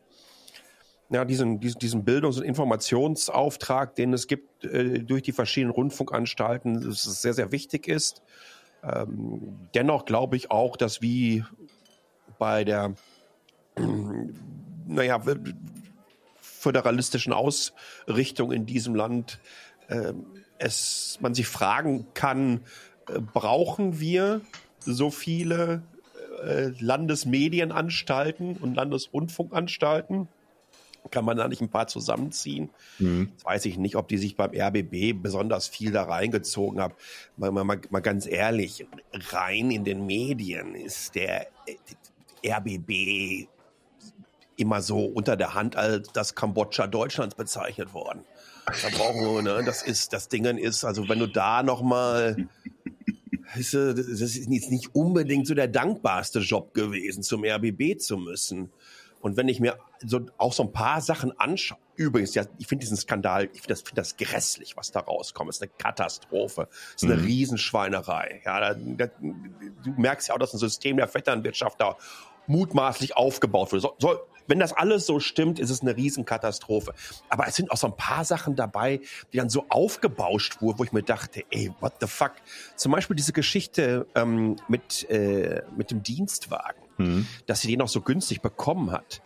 ja, 1.10 1.26
diesen, 1.26 1.60
diesen, 1.60 2.06
Bildungs- 2.06 2.38
und 2.38 2.44
Informationsauftrag, 2.44 3.96
den 3.96 4.14
es 4.14 4.28
gibt 4.28 4.64
äh, 4.64 5.00
durch 5.00 5.24
die 5.24 5.34
verschiedenen 5.34 5.74
Rundfunkanstalten, 5.74 6.82
dass 6.82 7.06
es 7.06 7.22
sehr, 7.22 7.34
sehr 7.34 7.52
wichtig 7.52 7.88
ist. 7.88 8.22
Ähm, 8.84 9.68
dennoch 9.76 10.06
glaube 10.06 10.38
ich 10.38 10.52
auch, 10.52 10.78
dass 10.78 11.02
wie 11.02 11.44
bei 12.40 12.64
der 12.64 12.94
äh, 13.76 13.82
naja, 14.88 15.22
föderalistischen 16.40 17.34
Ausrichtung 17.34 18.52
in 18.52 18.66
diesem 18.66 18.96
Land 18.96 19.40
äh, 19.88 20.14
es, 20.60 21.18
man 21.22 21.34
sich 21.34 21.48
fragen 21.48 22.08
kann, 22.14 22.62
äh, 23.10 23.20
brauchen 23.20 24.00
wir 24.00 24.42
so 24.86 25.12
viele 25.12 25.84
äh, 26.44 26.72
Landesmedienanstalten 26.80 28.58
und 28.58 28.76
Landesrundfunkanstalten? 28.76 30.28
Kann 31.10 31.26
man 31.26 31.38
da 31.38 31.48
nicht 31.48 31.62
ein 31.62 31.70
paar 31.70 31.88
zusammenziehen? 31.88 32.70
Mhm. 33.00 33.30
Jetzt 33.32 33.46
weiß 33.46 33.66
ich 33.66 33.78
nicht, 33.78 33.96
ob 33.96 34.08
die 34.08 34.18
sich 34.18 34.36
beim 34.36 34.52
RBB 34.54 35.20
besonders 35.20 35.68
viel 35.68 35.92
da 35.92 36.04
reingezogen 36.04 36.80
haben. 36.80 36.94
Mal, 37.38 37.52
mal, 37.52 37.80
mal 37.90 38.00
ganz 38.02 38.28
ehrlich, 38.28 38.86
rein 39.32 39.72
in 39.72 39.84
den 39.84 40.06
Medien 40.06 40.76
ist 40.76 41.16
der 41.16 41.48
äh, 41.66 42.52
RBB 42.52 43.48
immer 44.58 44.82
so 44.82 45.06
unter 45.06 45.36
der 45.36 45.56
Hand 45.56 45.76
als 45.76 46.12
das 46.14 46.36
Kambodscha 46.36 46.86
Deutschlands 46.86 47.36
bezeichnet 47.36 47.94
worden. 47.94 48.24
Da 48.66 48.90
brauchen 48.96 49.22
wir, 49.22 49.42
ne, 49.42 49.64
das 49.66 49.82
ist, 49.82 50.14
das 50.14 50.28
Dingen 50.28 50.58
ist, 50.58 50.86
also 50.86 51.10
wenn 51.10 51.20
du 51.20 51.28
da 51.28 51.64
noch 51.64 51.82
mal 51.82 52.48
das 53.56 53.74
ist 53.74 54.48
jetzt 54.50 54.72
nicht 54.72 54.96
unbedingt 54.96 55.48
so 55.48 55.54
der 55.54 55.68
dankbarste 55.68 56.40
Job 56.40 56.74
gewesen, 56.74 57.24
zum 57.24 57.44
RBB 57.44 58.00
zu 58.00 58.18
müssen. 58.18 58.72
Und 59.22 59.38
wenn 59.38 59.48
ich 59.48 59.60
mir 59.60 59.78
so 60.04 60.22
auch 60.38 60.54
so 60.54 60.64
ein 60.64 60.72
paar 60.72 61.00
Sachen 61.00 61.38
anschaue, 61.40 61.78
übrigens, 61.96 62.34
ja, 62.34 62.44
ich 62.58 62.68
finde 62.68 62.82
diesen 62.82 62.98
Skandal, 62.98 63.46
ich 63.54 63.62
finde 63.62 63.68
das, 63.70 63.82
find 63.82 63.98
das 63.98 64.18
grässlich, 64.18 64.76
was 64.78 64.92
da 64.92 65.02
rauskommt. 65.02 65.50
Es 65.50 65.58
ist 65.58 65.62
eine 65.62 65.72
Katastrophe. 65.78 66.68
Es 66.96 67.04
ist 67.04 67.10
eine 67.10 67.22
mhm. 67.22 67.28
Riesenschweinerei. 67.28 68.42
Ja, 68.44 68.60
da, 68.60 68.74
da, 68.74 69.08
du 69.84 69.92
merkst 69.98 70.30
ja 70.30 70.36
auch, 70.36 70.40
dass 70.40 70.54
ein 70.54 70.58
System 70.58 70.98
der 70.98 71.08
Vetternwirtschaft 71.08 71.80
da 71.80 71.98
mutmaßlich 72.48 73.16
aufgebaut 73.16 73.72
wurde. 73.72 73.82
So, 73.82 73.96
soll, 74.00 74.20
wenn 74.48 74.60
das 74.60 74.74
alles 74.74 75.06
so 75.06 75.20
stimmt, 75.20 75.60
ist 75.60 75.70
es 75.70 75.82
eine 75.82 75.96
Riesenkatastrophe. 75.96 76.94
Aber 77.30 77.48
es 77.48 77.56
sind 77.56 77.72
auch 77.72 77.78
so 77.78 77.88
ein 77.88 77.96
paar 77.96 78.26
Sachen 78.26 78.56
dabei, 78.56 79.00
die 79.32 79.38
dann 79.38 79.50
so 79.50 79.66
aufgebauscht 79.70 80.62
wurden, 80.62 80.80
wo 80.80 80.84
ich 80.84 80.92
mir 80.92 81.04
dachte, 81.04 81.44
ey, 81.52 81.72
what 81.80 81.94
the 82.02 82.08
fuck? 82.08 82.34
Zum 82.76 82.92
Beispiel 82.92 83.16
diese 83.16 83.34
Geschichte 83.34 84.08
ähm, 84.16 84.58
mit, 84.68 85.10
äh, 85.10 85.62
mit 85.78 85.92
dem 85.92 86.04
Dienstwagen, 86.04 86.82
mhm. 86.98 87.28
dass 87.46 87.62
sie 87.62 87.70
den 87.70 87.80
noch 87.80 87.88
so 87.88 88.02
günstig 88.02 88.42
bekommen 88.42 88.92
hat. 88.92 89.22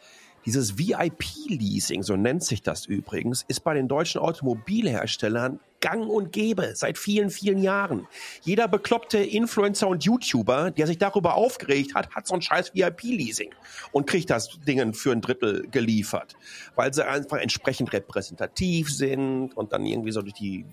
Dieses 0.45 0.77
VIP-Leasing, 0.77 2.03
so 2.03 2.15
nennt 2.15 2.43
sich 2.43 2.61
das 2.61 2.85
übrigens, 2.85 3.43
ist 3.47 3.61
bei 3.61 3.73
den 3.73 3.87
deutschen 3.87 4.21
Automobilherstellern 4.21 5.59
gang 5.85 6.09
und 6.09 6.31
gäbe 6.31 6.71
seit 6.73 6.97
vielen, 6.97 7.29
vielen 7.29 7.59
Jahren. 7.59 8.07
Jeder 8.41 8.67
bekloppte 8.67 9.19
Influencer 9.19 9.87
und 9.87 10.03
YouTuber, 10.03 10.71
der 10.71 10.87
sich 10.87 10.97
darüber 10.97 11.35
aufgeregt 11.35 11.93
hat, 11.93 12.09
hat 12.15 12.25
so 12.25 12.33
ein 12.33 12.41
scheiß 12.41 12.73
VIP-Leasing 12.73 13.53
und 13.91 14.07
kriegt 14.07 14.31
das 14.31 14.59
Ding 14.61 14.95
für 14.95 15.11
ein 15.11 15.21
Drittel 15.21 15.67
geliefert, 15.69 16.35
weil 16.73 16.91
sie 16.91 17.07
einfach 17.07 17.37
entsprechend 17.37 17.93
repräsentativ 17.93 18.91
sind 18.91 19.55
und 19.55 19.73
dann 19.73 19.85
irgendwie 19.85 20.11
so 20.11 20.23
durch 20.23 20.33
die 20.33 20.65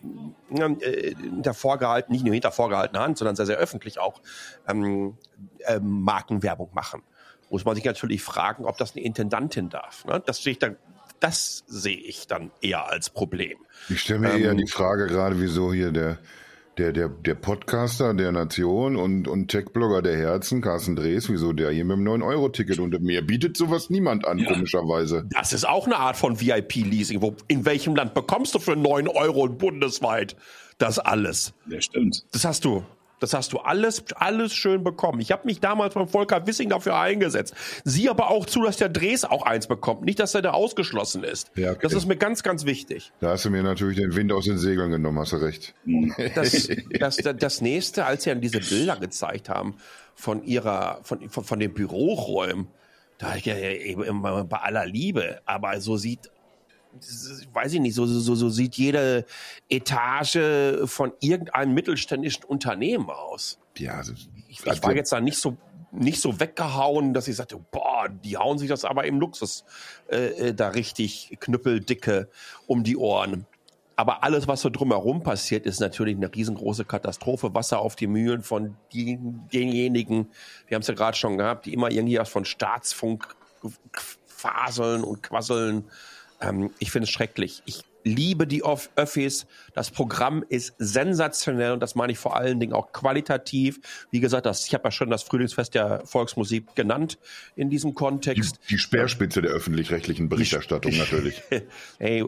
äh, 0.50 1.14
hinter 1.14 1.52
vorgehalten, 1.52 2.10
nicht 2.10 2.24
nur 2.24 2.32
hinter 2.32 2.50
vorgehaltener 2.50 3.00
Hand, 3.00 3.18
sondern 3.18 3.36
sehr, 3.36 3.46
sehr 3.46 3.58
öffentlich 3.58 3.98
auch 3.98 4.22
ähm, 4.66 5.18
äh, 5.66 5.78
Markenwerbung 5.78 6.70
machen 6.72 7.02
muss 7.50 7.66
man 7.66 7.74
sich 7.74 7.84
natürlich 7.84 8.22
fragen, 8.22 8.64
ob 8.64 8.78
das 8.78 8.96
eine 8.96 9.04
Intendantin 9.04 9.68
darf. 9.68 10.06
Ne? 10.06 10.22
Das 10.24 10.42
sehe 10.42 10.52
ich 10.52 10.58
dann, 10.58 10.78
das 11.22 11.64
sehe 11.66 11.96
ich 11.96 12.26
dann 12.26 12.50
eher 12.60 12.90
als 12.90 13.10
Problem. 13.10 13.58
Ich 13.88 14.00
stelle 14.00 14.20
mir 14.20 14.34
ähm, 14.34 14.42
eher 14.42 14.54
die 14.54 14.66
Frage 14.66 15.06
gerade, 15.06 15.40
wieso 15.40 15.72
hier 15.72 15.92
der 15.92 16.18
der, 16.78 16.92
der, 16.92 17.08
der 17.08 17.34
Podcaster 17.34 18.14
der 18.14 18.32
Nation 18.32 18.96
und, 18.96 19.28
und 19.28 19.48
Tech-Blogger 19.48 20.02
der 20.02 20.16
Herzen, 20.16 20.62
Carsten 20.62 20.96
Drees, 20.96 21.28
wieso 21.28 21.52
der 21.52 21.70
hier 21.70 21.84
mit 21.84 21.98
dem 21.98 22.04
9-Euro-Ticket 22.08 22.78
und 22.78 22.98
mehr 23.02 23.22
bietet 23.22 23.56
sowas 23.56 23.90
niemand 23.90 24.26
an, 24.26 24.38
ja. 24.38 24.50
komischerweise. 24.50 25.28
Das 25.30 25.52
ist 25.52 25.68
auch 25.68 25.86
eine 25.86 25.96
Art 25.96 26.16
von 26.16 26.40
VIP-Leasing. 26.40 27.36
In 27.48 27.64
welchem 27.66 27.94
Land 27.94 28.14
bekommst 28.14 28.54
du 28.54 28.58
für 28.58 28.76
9 28.76 29.08
Euro 29.08 29.48
bundesweit 29.48 30.34
das 30.78 30.98
alles? 30.98 31.52
Ja, 31.66 31.80
stimmt. 31.80 32.24
Das 32.32 32.44
hast 32.44 32.64
du. 32.64 32.84
Das 33.22 33.34
hast 33.34 33.52
du 33.52 33.58
alles, 33.58 34.02
alles 34.16 34.52
schön 34.52 34.82
bekommen. 34.82 35.20
Ich 35.20 35.30
habe 35.30 35.46
mich 35.46 35.60
damals 35.60 35.94
beim 35.94 36.08
Volker 36.08 36.44
Wissing 36.44 36.68
dafür 36.68 36.98
eingesetzt. 36.98 37.54
Sieh 37.84 38.08
aber 38.08 38.30
auch 38.30 38.46
zu, 38.46 38.62
dass 38.62 38.78
der 38.78 38.88
Dres 38.88 39.24
auch 39.24 39.46
eins 39.46 39.68
bekommt. 39.68 40.02
Nicht, 40.02 40.18
dass 40.18 40.34
er 40.34 40.42
da 40.42 40.50
ausgeschlossen 40.50 41.22
ist. 41.22 41.52
Ja, 41.54 41.70
okay. 41.70 41.80
Das 41.82 41.92
ist 41.92 42.06
mir 42.06 42.16
ganz, 42.16 42.42
ganz 42.42 42.64
wichtig. 42.64 43.12
Da 43.20 43.30
hast 43.30 43.44
du 43.44 43.50
mir 43.50 43.62
natürlich 43.62 43.96
den 43.96 44.16
Wind 44.16 44.32
aus 44.32 44.46
den 44.46 44.58
Segeln 44.58 44.90
genommen, 44.90 45.20
hast 45.20 45.32
du 45.32 45.36
recht. 45.36 45.74
Das, 46.34 46.68
das, 46.98 47.16
das 47.16 47.60
nächste, 47.60 48.04
als 48.04 48.24
sie 48.24 48.30
dann 48.30 48.40
diese 48.40 48.60
Bilder 48.60 48.96
gezeigt 48.96 49.48
haben 49.48 49.76
von 50.14 50.44
ihrer, 50.44 51.00
von, 51.02 51.28
von, 51.28 51.44
von 51.44 51.58
den 51.58 51.72
Büroräumen, 51.74 52.68
da 53.18 53.36
ich 53.36 53.44
ja 53.44 53.56
eben 53.56 54.22
bei 54.22 54.58
aller 54.58 54.86
Liebe, 54.86 55.40
aber 55.44 55.80
so 55.80 55.96
sieht 55.96 56.30
weiß 57.52 57.74
ich 57.74 57.80
nicht, 57.80 57.94
so, 57.94 58.06
so, 58.06 58.34
so 58.34 58.48
sieht 58.48 58.76
jede 58.76 59.24
Etage 59.68 60.38
von 60.84 61.12
irgendeinem 61.20 61.74
mittelständischen 61.74 62.44
Unternehmen 62.44 63.10
aus. 63.10 63.58
Ja, 63.78 63.94
also, 63.94 64.12
ich, 64.12 64.28
ich 64.48 64.66
war 64.66 64.72
also 64.72 64.90
jetzt 64.90 65.12
da 65.12 65.20
nicht 65.20 65.38
so 65.38 65.56
nicht 65.92 66.22
so 66.22 66.40
weggehauen, 66.40 67.12
dass 67.12 67.28
ich 67.28 67.36
sagte, 67.36 67.58
boah, 67.70 68.08
die 68.08 68.38
hauen 68.38 68.58
sich 68.58 68.68
das 68.68 68.86
aber 68.86 69.04
im 69.04 69.20
Luxus 69.20 69.64
äh, 70.10 70.48
äh 70.48 70.54
da 70.54 70.68
richtig 70.68 71.36
knüppeldicke 71.38 72.30
um 72.66 72.82
die 72.82 72.96
Ohren. 72.96 73.46
Aber 73.94 74.24
alles, 74.24 74.48
was 74.48 74.62
so 74.62 74.70
drumherum 74.70 75.22
passiert, 75.22 75.66
ist 75.66 75.80
natürlich 75.80 76.16
eine 76.16 76.34
riesengroße 76.34 76.84
Katastrophe. 76.84 77.54
Wasser 77.54 77.78
auf 77.78 77.94
die 77.94 78.06
Mühlen 78.06 78.42
von 78.42 78.74
die, 78.92 79.18
denjenigen, 79.52 80.30
wir 80.66 80.74
haben 80.74 80.82
es 80.82 80.88
ja 80.88 80.94
gerade 80.94 81.16
schon 81.16 81.36
gehabt, 81.36 81.66
die 81.66 81.74
immer 81.74 81.90
irgendwie 81.90 82.18
was 82.18 82.30
von 82.30 82.44
Staatsfunk 82.44 83.36
faseln 84.26 85.04
und 85.04 85.22
quasseln. 85.22 85.84
Ähm, 86.42 86.70
ich 86.78 86.90
finde 86.90 87.04
es 87.04 87.10
schrecklich. 87.10 87.62
Ich 87.64 87.84
liebe 88.04 88.46
die 88.46 88.62
Öffis. 88.64 89.46
Das 89.74 89.90
Programm 89.90 90.44
ist 90.48 90.74
sensationell 90.78 91.72
und 91.72 91.80
das 91.80 91.94
meine 91.94 92.12
ich 92.12 92.18
vor 92.18 92.36
allen 92.36 92.60
Dingen 92.60 92.72
auch 92.72 92.92
qualitativ. 92.92 93.80
Wie 94.10 94.20
gesagt, 94.20 94.46
das, 94.46 94.66
ich 94.66 94.74
habe 94.74 94.84
ja 94.84 94.90
schon 94.90 95.10
das 95.10 95.22
Frühlingsfest 95.22 95.74
der 95.74 96.04
Volksmusik 96.06 96.74
genannt 96.74 97.18
in 97.56 97.70
diesem 97.70 97.94
Kontext. 97.94 98.58
Die, 98.64 98.74
die 98.74 98.78
Speerspitze 98.78 99.42
der 99.42 99.52
öffentlich-rechtlichen 99.52 100.28
Berichterstattung 100.28 100.92
die, 100.92 100.98
natürlich. 101.00 101.42
Ey, 101.98 102.24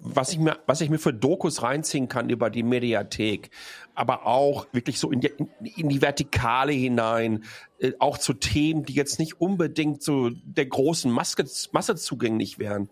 was 0.00 0.32
ich, 0.32 0.38
mir, 0.38 0.58
was 0.66 0.80
ich 0.80 0.90
mir 0.90 0.98
für 0.98 1.12
Dokus 1.12 1.62
reinziehen 1.62 2.08
kann 2.08 2.30
über 2.30 2.50
die 2.50 2.62
Mediathek, 2.62 3.50
aber 3.94 4.26
auch 4.26 4.66
wirklich 4.72 4.98
so 4.98 5.10
in 5.10 5.20
die, 5.20 5.32
in 5.76 5.88
die 5.88 6.00
Vertikale 6.00 6.72
hinein, 6.72 7.44
äh, 7.78 7.92
auch 7.98 8.18
zu 8.18 8.32
Themen, 8.32 8.84
die 8.84 8.94
jetzt 8.94 9.18
nicht 9.18 9.40
unbedingt 9.40 10.02
so 10.02 10.30
der 10.30 10.66
großen 10.66 11.10
Maske, 11.10 11.44
Masse 11.72 11.96
zugänglich 11.96 12.58
wären 12.58 12.88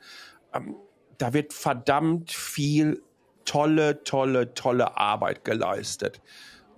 ähm, 0.55 0.77
da 1.19 1.33
wird 1.33 1.53
verdammt 1.53 2.31
viel 2.31 3.03
tolle, 3.45 4.05
tolle, 4.05 4.55
tolle 4.55 4.97
Arbeit 4.97 5.45
geleistet. 5.45 6.21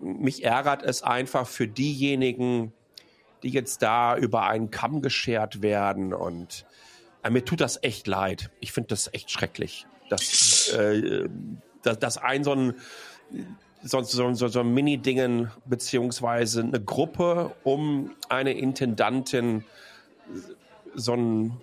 Mich 0.01 0.45
ärgert 0.45 0.83
es 0.83 1.03
einfach 1.03 1.47
für 1.47 1.69
diejenigen, 1.69 2.73
die 3.43 3.51
jetzt 3.51 3.83
da 3.83 4.17
über 4.17 4.47
einen 4.47 4.71
Kamm 4.71 5.03
geschert 5.03 5.63
werden 5.63 6.15
und 6.15 6.67
äh, 7.23 7.31
mir 7.31 7.45
tut 7.45 7.61
das 7.61 7.83
echt 7.83 8.07
leid. 8.07 8.51
Ich 8.61 8.73
finde 8.73 8.89
das 8.89 9.13
echt 9.13 9.31
schrecklich, 9.31 9.87
dass, 10.09 10.69
äh, 10.69 11.29
dass, 11.83 11.99
dass 11.99 12.19
ein 12.19 12.45
so 12.45 12.53
ein 12.53 12.75
so, 13.83 14.03
so, 14.03 14.35
so, 14.35 14.49
so 14.49 14.63
Mini-Dingen 14.63 15.51
beziehungsweise 15.65 16.61
eine 16.61 16.81
Gruppe 16.81 17.55
um 17.65 18.15
eine 18.29 18.53
Intendantin 18.53 19.65
so 20.95 21.15
ein 21.15 21.61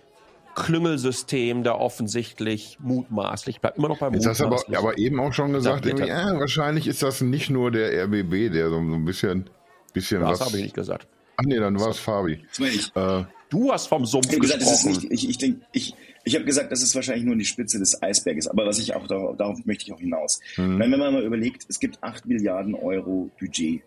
Klüngelsystem 0.58 1.64
da 1.64 1.76
offensichtlich 1.76 2.80
mutmaßlich 2.82 3.62
bleibt 3.62 3.78
immer 3.78 3.90
noch 3.90 4.00
bei 4.00 4.10
Jetzt 4.10 4.26
hast 4.26 4.42
du 4.42 4.46
aber, 4.46 4.64
aber 4.76 4.98
eben 4.98 5.20
auch 5.20 5.32
schon 5.32 5.54
gesagt, 5.54 5.86
ja, 5.86 6.40
wahrscheinlich 6.40 6.88
ist 6.88 7.04
das 7.04 7.22
nicht 7.22 7.52
nur 7.52 7.70
der 7.70 8.06
RBB, 8.06 8.52
der 8.52 8.72
so, 8.72 8.80
ein 8.80 9.06
bisschen, 9.06 9.52
bisschen 9.94 10.22
das 10.22 10.32
was. 10.32 10.40
Das 10.40 10.48
habe 10.48 10.58
ich 10.58 10.64
nicht 10.64 10.76
gesagt. 10.76 11.08
Ach 11.38 11.44
nee, 11.46 11.60
dann 11.60 11.80
war 11.80 11.90
es 11.90 12.00
Fabi. 12.00 12.44
Äh, 12.60 13.24
du 13.50 13.72
hast 13.72 13.86
vom 13.86 14.08
Sumpf 14.08 14.34
ich 14.34 14.40
gesprochen. 14.40 14.88
Gesagt, 14.88 15.04
nicht, 15.04 15.12
ich 15.12 15.30
ich, 15.30 15.38
denk, 15.38 15.62
ich, 15.74 15.94
ich 16.24 16.34
habe 16.34 16.46
gesagt, 16.46 16.72
das 16.72 16.82
ist 16.82 16.96
wahrscheinlich 16.96 17.26
nur 17.26 17.36
die 17.36 17.46
Spitze 17.46 17.78
des 17.78 18.02
Eisberges. 18.02 18.48
Aber 18.48 18.66
was 18.66 18.80
ich 18.80 18.96
auch 18.96 19.06
darauf, 19.06 19.38
darauf 19.38 19.64
möchte 19.66 19.86
ich 19.86 19.94
auch 19.94 20.00
hinaus. 20.00 20.40
Mhm. 20.56 20.80
Wenn 20.80 20.90
man 20.90 21.14
mal 21.14 21.24
überlegt, 21.24 21.68
es 21.70 21.80
gibt 21.80 22.04
8 22.04 22.26
Milliarden 22.26 22.74
Euro 22.74 23.30
Budget. 23.40 23.84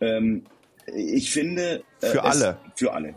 Ähm, 0.00 0.42
ich 0.92 1.30
finde. 1.30 1.84
Äh, 2.00 2.06
für 2.08 2.24
alle. 2.24 2.58
für 2.74 2.92
alle 2.92 3.14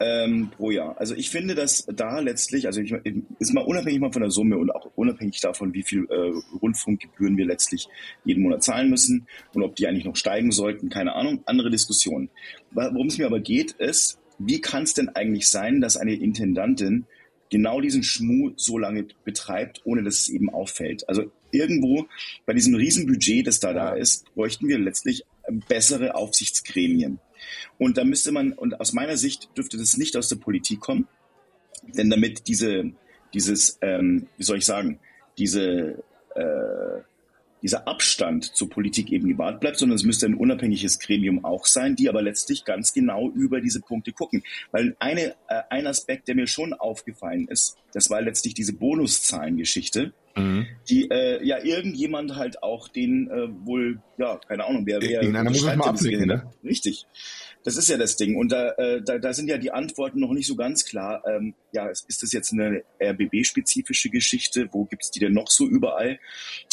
ähm, 0.00 0.50
pro 0.56 0.70
Jahr. 0.70 0.98
Also 0.98 1.14
ich 1.14 1.30
finde, 1.30 1.54
dass 1.54 1.84
da 1.94 2.20
letztlich, 2.20 2.66
also 2.66 2.80
ich, 2.80 2.94
ist 3.38 3.52
mal 3.52 3.60
unabhängig 3.60 4.00
mal 4.00 4.12
von 4.12 4.22
der 4.22 4.30
Summe 4.30 4.56
und 4.56 4.70
auch 4.70 4.90
unabhängig 4.96 5.40
davon, 5.40 5.74
wie 5.74 5.82
viel 5.82 6.06
äh, 6.08 6.32
Rundfunkgebühren 6.60 7.36
wir 7.36 7.44
letztlich 7.44 7.86
jeden 8.24 8.42
Monat 8.42 8.64
zahlen 8.64 8.88
müssen 8.88 9.28
und 9.54 9.62
ob 9.62 9.76
die 9.76 9.86
eigentlich 9.86 10.06
noch 10.06 10.16
steigen 10.16 10.52
sollten, 10.52 10.88
keine 10.88 11.14
Ahnung, 11.14 11.42
andere 11.44 11.70
Diskussion. 11.70 12.30
Worum 12.72 13.08
es 13.08 13.18
mir 13.18 13.26
aber 13.26 13.40
geht, 13.40 13.72
ist, 13.72 14.18
wie 14.38 14.62
kann 14.62 14.84
es 14.84 14.94
denn 14.94 15.10
eigentlich 15.10 15.48
sein, 15.50 15.82
dass 15.82 15.98
eine 15.98 16.14
Intendantin 16.14 17.04
genau 17.50 17.80
diesen 17.82 18.02
Schmuh 18.02 18.52
so 18.56 18.78
lange 18.78 19.06
betreibt, 19.24 19.82
ohne 19.84 20.02
dass 20.02 20.22
es 20.22 20.28
eben 20.30 20.48
auffällt? 20.48 21.06
Also 21.10 21.30
irgendwo 21.50 22.06
bei 22.46 22.54
diesem 22.54 22.74
Riesenbudget, 22.74 23.46
das 23.46 23.60
da 23.60 23.74
da 23.74 23.92
ist, 23.92 24.34
bräuchten 24.34 24.66
wir 24.66 24.78
letztlich 24.78 25.24
bessere 25.68 26.14
Aufsichtsgremien. 26.14 27.18
Und 27.78 27.96
da 27.96 28.04
müsste 28.04 28.32
man, 28.32 28.52
und 28.52 28.80
aus 28.80 28.92
meiner 28.92 29.16
Sicht 29.16 29.50
dürfte 29.56 29.76
das 29.76 29.96
nicht 29.96 30.16
aus 30.16 30.28
der 30.28 30.36
Politik 30.36 30.80
kommen, 30.80 31.08
denn 31.82 32.10
damit 32.10 32.46
diese, 32.46 32.92
dieses, 33.34 33.78
ähm, 33.80 34.26
wie 34.36 34.44
soll 34.44 34.58
ich 34.58 34.66
sagen, 34.66 35.00
diese, 35.38 36.02
äh, 36.34 37.00
dieser 37.62 37.86
Abstand 37.86 38.44
zur 38.44 38.70
Politik 38.70 39.12
eben 39.12 39.28
gewahrt 39.28 39.60
bleibt, 39.60 39.76
sondern 39.76 39.96
es 39.96 40.04
müsste 40.04 40.26
ein 40.26 40.34
unabhängiges 40.34 40.98
Gremium 40.98 41.44
auch 41.44 41.66
sein, 41.66 41.96
die 41.96 42.08
aber 42.08 42.22
letztlich 42.22 42.64
ganz 42.64 42.92
genau 42.92 43.30
über 43.30 43.60
diese 43.60 43.80
Punkte 43.80 44.12
gucken. 44.12 44.42
Weil 44.70 44.96
eine, 44.98 45.34
äh, 45.48 45.62
ein 45.68 45.86
Aspekt, 45.86 46.28
der 46.28 46.34
mir 46.34 46.46
schon 46.46 46.72
aufgefallen 46.72 47.48
ist, 47.48 47.76
das 47.92 48.10
war 48.10 48.22
letztlich 48.22 48.54
diese 48.54 48.72
Bonuszahlengeschichte, 48.72 50.12
mhm. 50.40 50.66
die 50.88 51.10
äh, 51.10 51.44
ja 51.44 51.62
irgendjemand 51.62 52.36
halt 52.36 52.62
auch 52.62 52.88
den 52.88 53.30
äh, 53.30 53.48
wohl, 53.64 54.00
ja, 54.18 54.38
keine 54.48 54.64
Ahnung, 54.64 54.86
wer 54.86 55.00
wer. 55.00 55.22
Irgendeiner 55.22 55.50
muss 55.50 55.60
es 55.60 55.76
mal 55.76 55.88
abnicken, 55.88 56.26
ne? 56.26 56.50
Richtig. 56.64 57.06
Das 57.62 57.76
ist 57.76 57.88
ja 57.88 57.98
das 57.98 58.16
Ding. 58.16 58.36
Und 58.36 58.52
da, 58.52 58.70
äh, 58.72 59.02
da, 59.02 59.18
da 59.18 59.34
sind 59.34 59.48
ja 59.48 59.58
die 59.58 59.70
Antworten 59.70 60.18
noch 60.20 60.32
nicht 60.32 60.46
so 60.46 60.56
ganz 60.56 60.84
klar. 60.84 61.22
Ähm, 61.26 61.54
ja, 61.72 61.88
ist 61.88 62.22
das 62.22 62.32
jetzt 62.32 62.52
eine 62.52 62.82
RBB-spezifische 63.02 64.08
Geschichte? 64.08 64.68
Wo 64.72 64.84
gibt's 64.84 65.10
die 65.10 65.20
denn 65.20 65.34
noch 65.34 65.50
so 65.50 65.66
überall? 65.66 66.18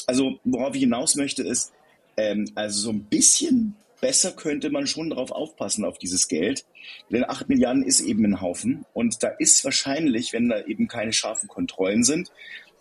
Also, 0.05 0.39
worauf 0.45 0.75
ich 0.75 0.81
hinaus 0.81 1.15
möchte, 1.15 1.43
ist, 1.43 1.73
ähm, 2.15 2.45
also 2.55 2.79
so 2.79 2.89
ein 2.91 3.03
bisschen 3.03 3.75
besser 3.99 4.31
könnte 4.31 4.69
man 4.69 4.87
schon 4.87 5.09
darauf 5.09 5.31
aufpassen, 5.31 5.85
auf 5.85 5.97
dieses 5.97 6.27
Geld. 6.27 6.65
Denn 7.11 7.25
acht 7.27 7.49
Milliarden 7.49 7.83
ist 7.83 7.99
eben 8.01 8.23
ein 8.25 8.41
Haufen. 8.41 8.85
Und 8.93 9.23
da 9.23 9.27
ist 9.27 9.63
wahrscheinlich, 9.65 10.33
wenn 10.33 10.49
da 10.49 10.63
eben 10.65 10.87
keine 10.87 11.13
scharfen 11.13 11.49
Kontrollen 11.49 12.03
sind, 12.03 12.31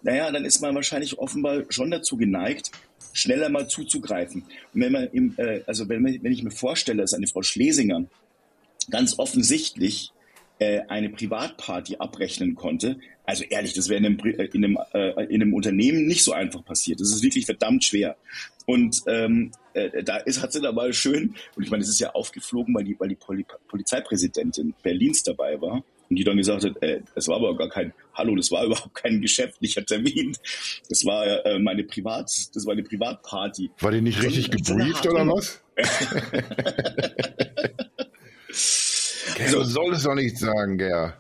naja, 0.07 0.31
dann 0.31 0.45
ist 0.45 0.61
man 0.61 0.75
wahrscheinlich 0.75 1.19
offenbar 1.19 1.65
schon 1.69 1.91
dazu 1.91 2.17
geneigt, 2.17 2.71
schneller 3.13 3.49
mal 3.49 3.69
zuzugreifen. 3.69 4.45
Und 4.73 4.81
wenn 4.81 4.93
man, 4.93 5.09
äh, 5.37 5.63
also 5.67 5.89
wenn, 5.89 6.05
wenn 6.05 6.33
ich 6.33 6.45
mir 6.45 6.53
vorstelle, 6.53 7.03
dass 7.03 7.13
eine 7.13 7.27
Frau 7.27 7.43
Schlesinger 7.43 8.05
ganz 8.89 9.19
offensichtlich 9.19 10.13
äh, 10.61 10.83
eine 10.89 11.11
Privatparty 11.11 11.97
abrechnen 11.97 12.55
konnte. 12.55 12.99
Also 13.25 13.43
ehrlich, 13.45 13.75
das 13.75 13.89
wäre 13.89 13.99
in 13.99 14.07
einem, 14.07 14.19
äh, 14.21 14.45
in, 14.45 14.79
äh, 14.93 15.25
in 15.25 15.43
einem 15.43 15.55
Unternehmen 15.55 16.07
nicht 16.07 16.23
so 16.23 16.33
einfach 16.33 16.65
passiert. 16.65 17.01
Das 17.01 17.11
ist 17.11 17.23
wirklich 17.23 17.47
verdammt 17.47 17.83
schwer. 17.85 18.17
Und 18.65 19.03
ähm, 19.09 19.51
äh, 19.75 20.05
da 20.05 20.19
ist, 20.19 20.41
hat 20.41 20.53
sie 20.53 20.61
dabei 20.61 20.93
schön, 20.93 21.35
und 21.57 21.65
ich 21.65 21.71
meine, 21.71 21.83
es 21.83 21.89
ist 21.89 21.99
ja 21.99 22.13
aufgeflogen, 22.13 22.75
weil 22.75 22.85
die, 22.85 22.99
weil 22.99 23.09
die 23.09 23.17
Poli 23.17 23.45
Polizeipräsidentin 23.69 24.75
Berlins 24.83 25.25
dabei 25.25 25.61
war. 25.61 25.83
Und 26.09 26.17
die 26.17 26.25
dann 26.25 26.37
gesagt 26.37 26.65
hat, 26.65 26.83
äh, 26.83 27.01
das 27.15 27.29
war 27.29 27.37
aber 27.37 27.57
gar 27.57 27.69
kein, 27.69 27.93
hallo, 28.15 28.35
das 28.37 28.51
war 28.51 28.65
überhaupt 28.67 28.95
kein 28.95 29.21
geschäftlicher 29.21 29.85
Termin. 29.85 30.37
Das 30.89 31.05
war 31.05 31.45
äh, 31.45 31.59
meine 31.59 31.85
Privat, 31.85 32.31
das 32.55 32.67
war 32.67 32.73
eine 32.73 32.83
Privatparty. 32.83 33.71
War 33.81 33.93
die 33.93 34.01
nicht 34.01 34.23
richtig 34.23 34.51
gebrieft 34.51 35.07
oder 35.07 35.27
was? 35.27 35.63
also, 39.39 39.59
du 39.59 39.65
solltest 39.65 40.07
doch 40.07 40.15
nicht 40.15 40.39
sagen, 40.39 40.79
Ger. 40.79 41.19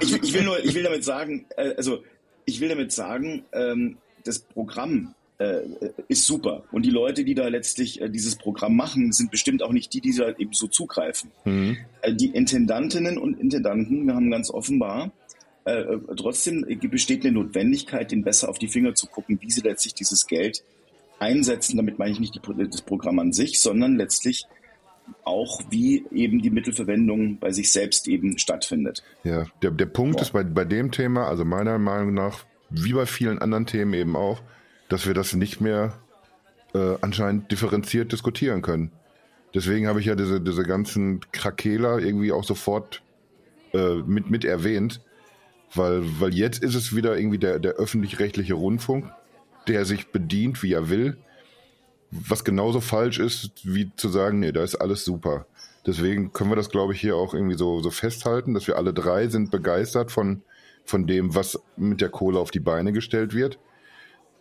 Ich, 0.00 0.14
ich, 0.14 0.22
ich, 0.22 0.34
will 0.34 0.44
nur, 0.44 0.64
ich 0.64 0.74
will 0.74 0.82
damit 0.82 1.04
sagen, 1.04 1.46
äh, 1.56 1.74
also 1.76 2.02
ich 2.46 2.60
will 2.60 2.68
damit 2.68 2.92
sagen, 2.92 3.44
ähm, 3.52 3.98
das 4.24 4.40
Programm 4.40 5.14
äh, 5.40 5.62
ist 6.08 6.26
super. 6.26 6.64
Und 6.70 6.84
die 6.84 6.90
Leute, 6.90 7.24
die 7.24 7.34
da 7.34 7.48
letztlich 7.48 8.00
äh, 8.00 8.10
dieses 8.10 8.36
Programm 8.36 8.76
machen, 8.76 9.12
sind 9.12 9.30
bestimmt 9.30 9.62
auch 9.62 9.72
nicht 9.72 9.92
die, 9.94 10.02
die 10.02 10.14
da 10.14 10.28
eben 10.36 10.52
so 10.52 10.66
zugreifen. 10.66 11.30
Mhm. 11.44 11.78
Äh, 12.02 12.14
die 12.14 12.28
Intendantinnen 12.28 13.16
und 13.16 13.40
Intendanten, 13.40 14.06
wir 14.06 14.14
haben 14.14 14.30
ganz 14.30 14.50
offenbar, 14.50 15.12
äh, 15.64 15.80
äh, 15.80 15.98
trotzdem 16.16 16.66
besteht 16.90 17.24
eine 17.24 17.32
Notwendigkeit, 17.32 18.10
denen 18.10 18.22
besser 18.22 18.50
auf 18.50 18.58
die 18.58 18.68
Finger 18.68 18.94
zu 18.94 19.06
gucken, 19.06 19.38
wie 19.40 19.50
sie 19.50 19.62
letztlich 19.62 19.94
dieses 19.94 20.26
Geld 20.26 20.62
einsetzen. 21.18 21.78
Damit 21.78 21.98
meine 21.98 22.12
ich 22.12 22.20
nicht 22.20 22.34
die, 22.34 22.68
das 22.70 22.82
Programm 22.82 23.18
an 23.18 23.32
sich, 23.32 23.60
sondern 23.60 23.96
letztlich 23.96 24.46
auch, 25.24 25.62
wie 25.70 26.04
eben 26.12 26.42
die 26.42 26.50
Mittelverwendung 26.50 27.38
bei 27.38 27.50
sich 27.50 27.72
selbst 27.72 28.08
eben 28.08 28.38
stattfindet. 28.38 29.02
Ja, 29.24 29.46
der, 29.62 29.70
der 29.70 29.86
Punkt 29.86 30.16
ja. 30.16 30.22
ist 30.22 30.32
bei, 30.32 30.44
bei 30.44 30.66
dem 30.66 30.92
Thema, 30.92 31.28
also 31.28 31.44
meiner 31.44 31.78
Meinung 31.78 32.12
nach, 32.12 32.44
wie 32.68 32.92
bei 32.92 33.06
vielen 33.06 33.38
anderen 33.38 33.66
Themen 33.66 33.94
eben 33.94 34.16
auch, 34.16 34.42
dass 34.90 35.06
wir 35.06 35.14
das 35.14 35.34
nicht 35.34 35.62
mehr 35.62 35.94
äh, 36.74 36.96
anscheinend 37.00 37.50
differenziert 37.50 38.12
diskutieren 38.12 38.60
können. 38.60 38.92
Deswegen 39.54 39.86
habe 39.88 40.00
ich 40.00 40.06
ja 40.06 40.14
diese, 40.14 40.40
diese 40.40 40.64
ganzen 40.64 41.20
Krakeler 41.32 41.98
irgendwie 41.98 42.32
auch 42.32 42.44
sofort 42.44 43.02
äh, 43.72 43.94
mit, 43.94 44.30
mit 44.30 44.44
erwähnt, 44.44 45.00
weil, 45.74 46.02
weil 46.20 46.34
jetzt 46.34 46.62
ist 46.62 46.74
es 46.74 46.94
wieder 46.94 47.16
irgendwie 47.16 47.38
der, 47.38 47.58
der 47.58 47.72
öffentlich-rechtliche 47.74 48.54
Rundfunk, 48.54 49.10
der 49.68 49.84
sich 49.84 50.08
bedient, 50.08 50.62
wie 50.62 50.72
er 50.72 50.90
will, 50.90 51.16
was 52.10 52.44
genauso 52.44 52.80
falsch 52.80 53.20
ist, 53.20 53.52
wie 53.62 53.92
zu 53.94 54.08
sagen, 54.08 54.40
nee, 54.40 54.52
da 54.52 54.62
ist 54.62 54.74
alles 54.74 55.04
super. 55.04 55.46
Deswegen 55.86 56.32
können 56.32 56.50
wir 56.50 56.56
das, 56.56 56.70
glaube 56.70 56.92
ich, 56.94 57.00
hier 57.00 57.16
auch 57.16 57.32
irgendwie 57.32 57.56
so, 57.56 57.80
so 57.80 57.90
festhalten, 57.90 58.54
dass 58.54 58.66
wir 58.66 58.76
alle 58.76 58.92
drei 58.92 59.28
sind 59.28 59.50
begeistert 59.50 60.10
von, 60.10 60.42
von 60.84 61.06
dem, 61.06 61.34
was 61.34 61.60
mit 61.76 62.00
der 62.00 62.08
Kohle 62.08 62.40
auf 62.40 62.50
die 62.50 62.60
Beine 62.60 62.92
gestellt 62.92 63.34
wird. 63.34 63.58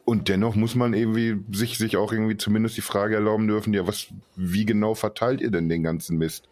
Und 0.10 0.28
dennoch 0.28 0.56
muss 0.56 0.74
man 0.74 0.96
irgendwie 0.96 1.38
sich, 1.56 1.78
sich 1.78 1.96
auch 1.96 2.12
irgendwie 2.12 2.36
zumindest 2.36 2.76
die 2.76 2.82
Frage 2.82 3.14
erlauben 3.14 3.48
dürfen, 3.48 3.76
ja, 3.76 3.86
was, 3.86 4.08
wie 4.36 4.66
genau 4.66 4.96
verteilt 4.96 5.40
ihr 5.40 5.52
denn 5.52 5.70
den 5.70 5.84
ganzen 5.84 6.18
Mist? 6.18 6.50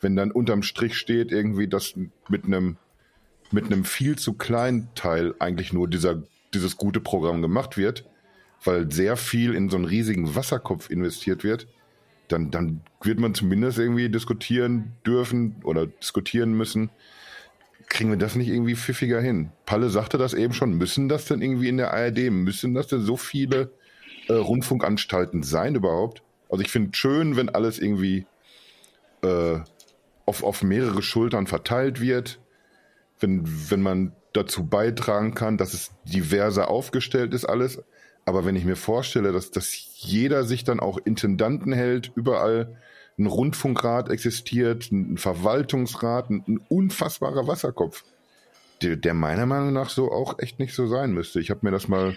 Wenn 0.00 0.14
dann 0.14 0.30
unterm 0.30 0.62
Strich 0.62 0.96
steht 0.96 1.32
irgendwie, 1.32 1.66
dass 1.66 1.94
mit 2.28 2.44
einem, 2.44 2.76
mit 3.50 3.64
einem 3.64 3.84
viel 3.84 4.16
zu 4.16 4.34
kleinen 4.34 4.90
Teil 4.94 5.34
eigentlich 5.40 5.72
nur 5.72 5.88
dieser, 5.88 6.22
dieses 6.54 6.76
gute 6.76 7.00
Programm 7.00 7.42
gemacht 7.42 7.76
wird, 7.76 8.08
weil 8.62 8.92
sehr 8.92 9.16
viel 9.16 9.54
in 9.54 9.70
so 9.70 9.76
einen 9.76 9.86
riesigen 9.86 10.36
Wasserkopf 10.36 10.88
investiert 10.88 11.42
wird, 11.42 11.66
dann, 12.28 12.52
dann 12.52 12.80
wird 13.02 13.18
man 13.18 13.34
zumindest 13.34 13.80
irgendwie 13.80 14.08
diskutieren 14.08 14.92
dürfen 15.04 15.56
oder 15.64 15.88
diskutieren 15.88 16.52
müssen, 16.52 16.90
kriegen 17.90 18.08
wir 18.08 18.16
das 18.16 18.36
nicht 18.36 18.48
irgendwie 18.48 18.76
pfiffiger 18.76 19.20
hin? 19.20 19.50
Palle 19.66 19.90
sagte 19.90 20.16
das 20.16 20.32
eben 20.32 20.54
schon. 20.54 20.78
Müssen 20.78 21.10
das 21.10 21.26
denn 21.26 21.42
irgendwie 21.42 21.68
in 21.68 21.76
der 21.76 21.92
ARD? 21.92 22.30
Müssen 22.30 22.72
das 22.72 22.86
denn 22.86 23.02
so 23.02 23.18
viele 23.18 23.72
äh, 24.28 24.32
Rundfunkanstalten 24.32 25.42
sein 25.42 25.74
überhaupt? 25.74 26.22
Also 26.48 26.62
ich 26.62 26.70
finde 26.70 26.96
schön, 26.96 27.36
wenn 27.36 27.50
alles 27.50 27.78
irgendwie 27.78 28.26
äh, 29.22 29.58
auf, 30.24 30.44
auf 30.44 30.62
mehrere 30.62 31.02
Schultern 31.02 31.46
verteilt 31.46 32.00
wird, 32.00 32.40
wenn, 33.18 33.42
wenn 33.70 33.82
man 33.82 34.12
dazu 34.32 34.64
beitragen 34.66 35.34
kann, 35.34 35.58
dass 35.58 35.74
es 35.74 35.90
diverser 36.04 36.68
aufgestellt 36.68 37.34
ist 37.34 37.44
alles. 37.44 37.82
Aber 38.24 38.44
wenn 38.44 38.54
ich 38.54 38.64
mir 38.64 38.76
vorstelle, 38.76 39.32
dass, 39.32 39.50
dass 39.50 39.74
jeder 39.96 40.44
sich 40.44 40.62
dann 40.62 40.78
auch 40.78 40.98
Intendanten 41.04 41.72
hält, 41.72 42.12
überall 42.14 42.76
ein 43.20 43.26
Rundfunkrat 43.26 44.08
existiert, 44.08 44.90
ein 44.90 45.18
Verwaltungsrat, 45.18 46.30
ein, 46.30 46.42
ein 46.48 46.60
unfassbarer 46.68 47.46
Wasserkopf, 47.46 48.04
der, 48.82 48.96
der, 48.96 49.14
meiner 49.14 49.46
Meinung 49.46 49.72
nach 49.72 49.90
so 49.90 50.10
auch 50.10 50.38
echt 50.38 50.58
nicht 50.58 50.74
so 50.74 50.86
sein 50.86 51.12
müsste. 51.12 51.40
Ich 51.40 51.50
habe 51.50 51.60
mir 51.62 51.70
das 51.70 51.86
mal. 51.86 52.16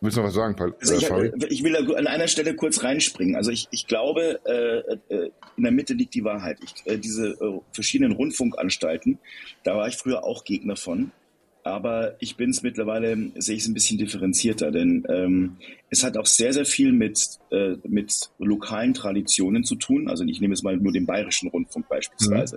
Willst 0.00 0.16
du 0.16 0.20
noch 0.20 0.28
was 0.28 0.34
sagen, 0.34 0.54
Paul? 0.54 0.76
Also 0.80 0.94
ich, 0.94 1.10
äh, 1.10 1.32
ich, 1.48 1.64
will 1.64 1.74
an 1.96 2.06
einer 2.06 2.28
Stelle 2.28 2.54
kurz 2.54 2.84
reinspringen. 2.84 3.34
Also 3.34 3.50
ich, 3.50 3.66
ich 3.72 3.88
glaube, 3.88 4.38
äh, 4.44 5.12
äh, 5.12 5.30
in 5.56 5.64
der 5.64 5.72
Mitte 5.72 5.94
liegt 5.94 6.14
die 6.14 6.22
Wahrheit. 6.22 6.58
Ich, 6.62 6.86
äh, 6.86 6.98
diese 6.98 7.30
äh, 7.30 7.60
verschiedenen 7.72 8.12
Rundfunkanstalten, 8.12 9.18
da 9.64 9.76
war 9.76 9.88
ich 9.88 9.96
früher 9.96 10.22
auch 10.22 10.44
Gegner 10.44 10.76
von 10.76 11.10
aber 11.70 12.16
ich 12.20 12.36
bin 12.36 12.50
es 12.50 12.62
mittlerweile, 12.62 13.16
sehe 13.36 13.56
ich 13.56 13.62
es 13.62 13.68
ein 13.68 13.74
bisschen 13.74 13.98
differenzierter, 13.98 14.70
denn 14.70 15.06
ähm, 15.08 15.56
es 15.90 16.04
hat 16.04 16.16
auch 16.16 16.26
sehr, 16.26 16.52
sehr 16.52 16.64
viel 16.64 16.92
mit, 16.92 17.38
äh, 17.50 17.76
mit 17.86 18.30
lokalen 18.38 18.94
Traditionen 18.94 19.64
zu 19.64 19.76
tun. 19.76 20.08
Also 20.08 20.24
ich 20.24 20.40
nehme 20.40 20.54
jetzt 20.54 20.62
mal 20.62 20.76
nur 20.76 20.92
den 20.92 21.06
bayerischen 21.06 21.48
Rundfunk 21.48 21.88
beispielsweise, 21.88 22.56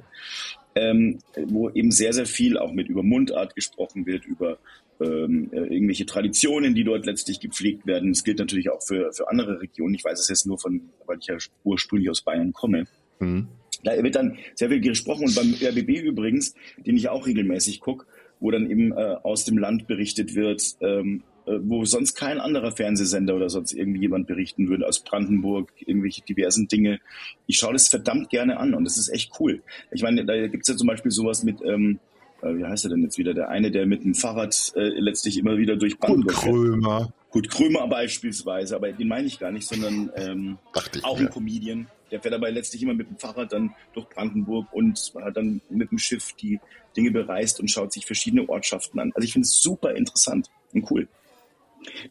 mhm. 0.76 0.76
ähm, 0.76 1.19
wo 1.47 1.69
eben 1.69 1.91
sehr, 1.91 2.13
sehr 2.13 2.26
viel 2.26 2.58
auch 2.58 2.74
mit 2.74 2.89
über 2.89 3.04
Mundart 3.04 3.56
gesprochen 3.56 4.06
wird, 4.06 4.26
über 4.26 4.58
ähm, 5.00 5.50
äh, 5.52 5.60
irgendwelche 5.60 6.06
Traditionen, 6.06 6.76
die 6.76 6.84
dort 6.84 7.06
letztlich 7.06 7.39
gepflegt 7.39 7.86
werden. 7.86 8.12
Das 8.12 8.24
gilt 8.24 8.39
natürlich 8.39 8.69
auch 8.69 8.82
für, 8.82 9.12
für 9.13 9.30
andere 9.30 9.62
Regionen. 9.62 9.95
Ich 9.95 10.04
weiß 10.04 10.19
es 10.19 10.28
jetzt 10.28 10.45
nur 10.45 10.60
von, 10.60 10.89
weil 11.06 11.17
ich 11.19 11.28
ja 11.28 11.38
ursprünglich 11.63 12.10
aus 12.10 12.21
Bayern 12.21 12.54
komme. 12.54 12.88
Mhm. 13.19 13.47
Da 13.84 14.02
wird 14.04 14.15
dann 14.15 14.38
sehr 14.54 14.69
viel 14.69 14.80
gesprochen 14.80 15.26
und 15.26 15.36
beim 15.36 15.54
RBB 15.54 16.02
übrigens, 16.04 16.54
den 16.78 16.97
ich 16.97 17.10
auch 17.10 17.26
regelmäßig 17.26 17.80
gucke, 17.80 18.06
wo 18.41 18.51
dann 18.51 18.69
eben 18.69 18.91
äh, 18.91 19.15
aus 19.23 19.45
dem 19.45 19.58
Land 19.58 19.88
berichtet 19.88 20.36
wird, 20.36 20.75
ähm, 20.82 21.23
äh, 21.45 21.58
wo 21.62 21.86
sonst 21.86 22.15
kein 22.15 22.39
anderer 22.39 22.71
Fernsehsender 22.71 23.36
oder 23.36 23.49
sonst 23.49 23.71
irgendwie 23.71 24.01
jemand 24.01 24.27
berichten 24.27 24.67
würde, 24.67 24.88
aus 24.88 24.99
Brandenburg, 24.99 25.71
irgendwelche 25.80 26.21
diversen 26.23 26.67
Dinge. 26.67 26.99
Ich 27.47 27.58
schaue 27.58 27.73
das 27.73 27.88
verdammt 27.88 28.30
gerne 28.30 28.58
an 28.58 28.73
und 28.73 28.84
das 28.84 28.97
ist 28.97 29.10
echt 29.10 29.32
cool. 29.39 29.62
Ich 29.91 30.04
meine, 30.04 30.25
da 30.25 30.47
gibt's 30.47 30.67
ja 30.67 30.75
zum 30.75 30.88
Beispiel 30.88 31.12
sowas 31.12 31.43
mit, 31.43 31.62
ähm, 31.63 31.99
äh, 32.41 32.56
wie 32.56 32.65
heißt 32.65 32.86
er 32.86 32.89
denn 32.89 33.04
jetzt 33.04 33.17
wieder, 33.17 33.34
der 33.34 33.49
eine, 33.49 33.71
der 33.71 33.86
mit 33.86 34.04
dem 34.04 34.15
Fahrrad 34.15 34.73
äh, 34.75 34.89
letztlich 34.99 35.38
immer 35.38 35.58
wieder 35.58 35.77
durch 35.77 35.97
Brandenburg 35.97 36.36
Kurt 36.36 36.51
Krömer. 36.51 37.13
Gut, 37.30 37.49
Krömer 37.49 37.88
beispielsweise, 37.88 38.75
aber 38.75 38.91
den 38.91 39.08
meine 39.08 39.27
ich 39.27 39.39
gar 39.39 39.51
nicht, 39.51 39.67
sondern 39.67 40.12
ähm, 40.15 40.58
auch 41.04 41.19
ein 41.19 41.30
Comedian. 41.30 41.88
Der 42.12 42.21
fährt 42.21 42.34
dabei 42.34 42.52
letztlich 42.52 42.84
immer 42.84 42.93
mit 42.93 43.10
dem 43.10 43.17
Fahrrad 43.17 43.54
dann 43.54 43.74
durch 43.93 44.08
Brandenburg 44.10 44.67
und 44.71 45.13
hat 45.21 45.38
dann 45.38 45.62
mit 45.69 45.91
dem 45.91 45.97
Schiff 45.97 46.34
die 46.34 46.60
Dinge 46.95 47.12
bereist 47.12 47.60
und 47.60 47.71
schaut 47.71 47.93
sich 47.93 48.06
verschiedene 48.06 48.47
Ortschaften 48.50 49.00
an. 49.00 49.12
Also 49.15 49.26
ich 49.26 49.34
finde 49.34 49.45
es 49.45 49.62
super 49.62 49.95
interessant 49.95 50.50
und 50.74 50.89
cool. 50.91 51.08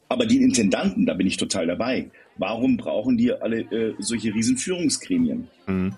Aber 0.09 0.27
die 0.27 0.43
Intendanten, 0.43 1.07
da 1.07 1.15
bin 1.15 1.27
ich 1.27 1.37
total 1.37 1.67
dabei. 1.67 2.11
Warum 2.37 2.77
brauchen 2.77 3.17
die 3.17 3.33
alle 3.33 3.61
äh, 3.61 3.95
solche 3.99 4.35
riesen 4.35 4.57
Führungsgremien? 4.57 5.49
Mhm. 5.67 5.95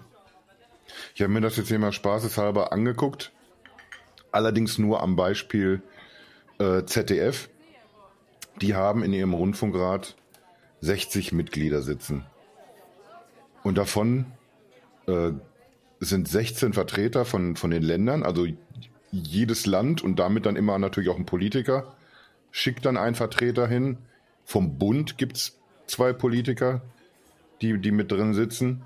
Ich 1.14 1.22
habe 1.22 1.32
mir 1.32 1.40
das 1.40 1.56
jetzt 1.56 1.68
hier 1.68 1.78
mal 1.78 1.92
spaßeshalber 1.92 2.72
angeguckt. 2.72 3.32
Allerdings 4.30 4.78
nur 4.78 5.02
am 5.02 5.16
Beispiel 5.16 5.82
äh, 6.58 6.84
ZDF. 6.84 7.48
Die 8.60 8.74
haben 8.74 9.02
in 9.02 9.12
ihrem 9.12 9.34
Rundfunkrat 9.34 10.16
60 10.80 11.32
Mitglieder 11.32 11.82
sitzen. 11.82 12.24
Und 13.62 13.78
davon 13.78 14.26
äh, 15.06 15.30
sind 16.00 16.28
16 16.28 16.72
Vertreter 16.72 17.24
von, 17.24 17.56
von 17.56 17.70
den 17.70 17.82
Ländern, 17.82 18.22
also 18.22 18.46
jedes 19.10 19.66
Land 19.66 20.02
und 20.02 20.18
damit 20.18 20.46
dann 20.46 20.56
immer 20.56 20.78
natürlich 20.78 21.10
auch 21.10 21.18
ein 21.18 21.26
Politiker 21.26 21.94
schickt 22.52 22.84
dann 22.86 22.96
einen 22.96 23.16
Vertreter 23.16 23.66
hin. 23.66 23.98
Vom 24.44 24.78
Bund 24.78 25.18
gibt 25.18 25.38
es 25.38 25.58
zwei 25.86 26.12
Politiker, 26.12 26.82
die, 27.60 27.78
die 27.78 27.90
mit 27.90 28.12
drin 28.12 28.34
sitzen. 28.34 28.82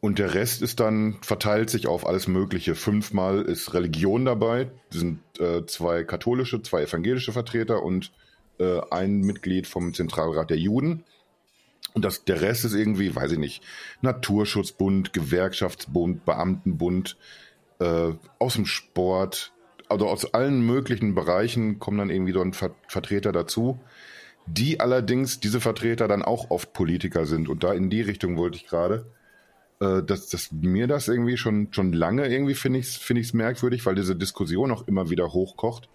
Und 0.00 0.18
der 0.18 0.34
Rest 0.34 0.62
ist 0.62 0.80
dann, 0.80 1.18
verteilt 1.22 1.70
sich 1.70 1.86
auf 1.86 2.04
alles 2.04 2.26
Mögliche. 2.26 2.74
Fünfmal 2.74 3.42
ist 3.42 3.72
Religion 3.72 4.24
dabei, 4.24 4.72
sind 4.90 5.20
äh, 5.38 5.64
zwei 5.66 6.02
katholische, 6.02 6.60
zwei 6.62 6.82
evangelische 6.82 7.32
Vertreter 7.32 7.84
und 7.84 8.10
äh, 8.58 8.80
ein 8.90 9.20
Mitglied 9.20 9.68
vom 9.68 9.94
Zentralrat 9.94 10.50
der 10.50 10.58
Juden. 10.58 11.04
Und 11.94 12.04
das, 12.04 12.24
der 12.24 12.40
Rest 12.40 12.64
ist 12.64 12.74
irgendwie, 12.74 13.14
weiß 13.14 13.32
ich 13.32 13.38
nicht, 13.38 13.62
Naturschutzbund, 14.00 15.12
Gewerkschaftsbund, 15.12 16.24
Beamtenbund, 16.24 17.16
äh, 17.80 18.12
aus 18.38 18.54
dem 18.54 18.66
Sport, 18.66 19.52
also 19.88 20.08
aus 20.08 20.32
allen 20.34 20.64
möglichen 20.64 21.14
Bereichen 21.14 21.78
kommen 21.78 21.98
dann 21.98 22.10
irgendwie 22.10 22.32
so 22.32 22.40
ein 22.40 22.54
Ver 22.54 22.74
Vertreter 22.88 23.32
dazu, 23.32 23.78
die 24.46 24.80
allerdings, 24.80 25.40
diese 25.40 25.60
Vertreter 25.60 26.08
dann 26.08 26.22
auch 26.22 26.50
oft 26.50 26.72
Politiker 26.72 27.26
sind. 27.26 27.48
Und 27.48 27.62
da 27.64 27.72
in 27.74 27.90
die 27.90 28.00
Richtung 28.02 28.36
wollte 28.36 28.56
ich 28.56 28.66
gerade. 28.66 29.06
äh, 29.80 30.02
dass, 30.02 30.28
dass 30.28 30.52
mir 30.52 30.86
das 30.86 31.08
irgendwie 31.08 31.36
schon, 31.36 31.68
schon 31.72 31.92
lange 31.92 32.28
irgendwie 32.28 32.54
finde 32.54 32.78
ich 32.78 32.86
es 32.86 32.96
find 32.96 33.34
merkwürdig, 33.34 33.84
weil 33.84 33.96
diese 33.96 34.16
Diskussion 34.16 34.70
auch 34.70 34.86
immer 34.88 35.10
wieder 35.10 35.32
hochkocht. 35.32 35.88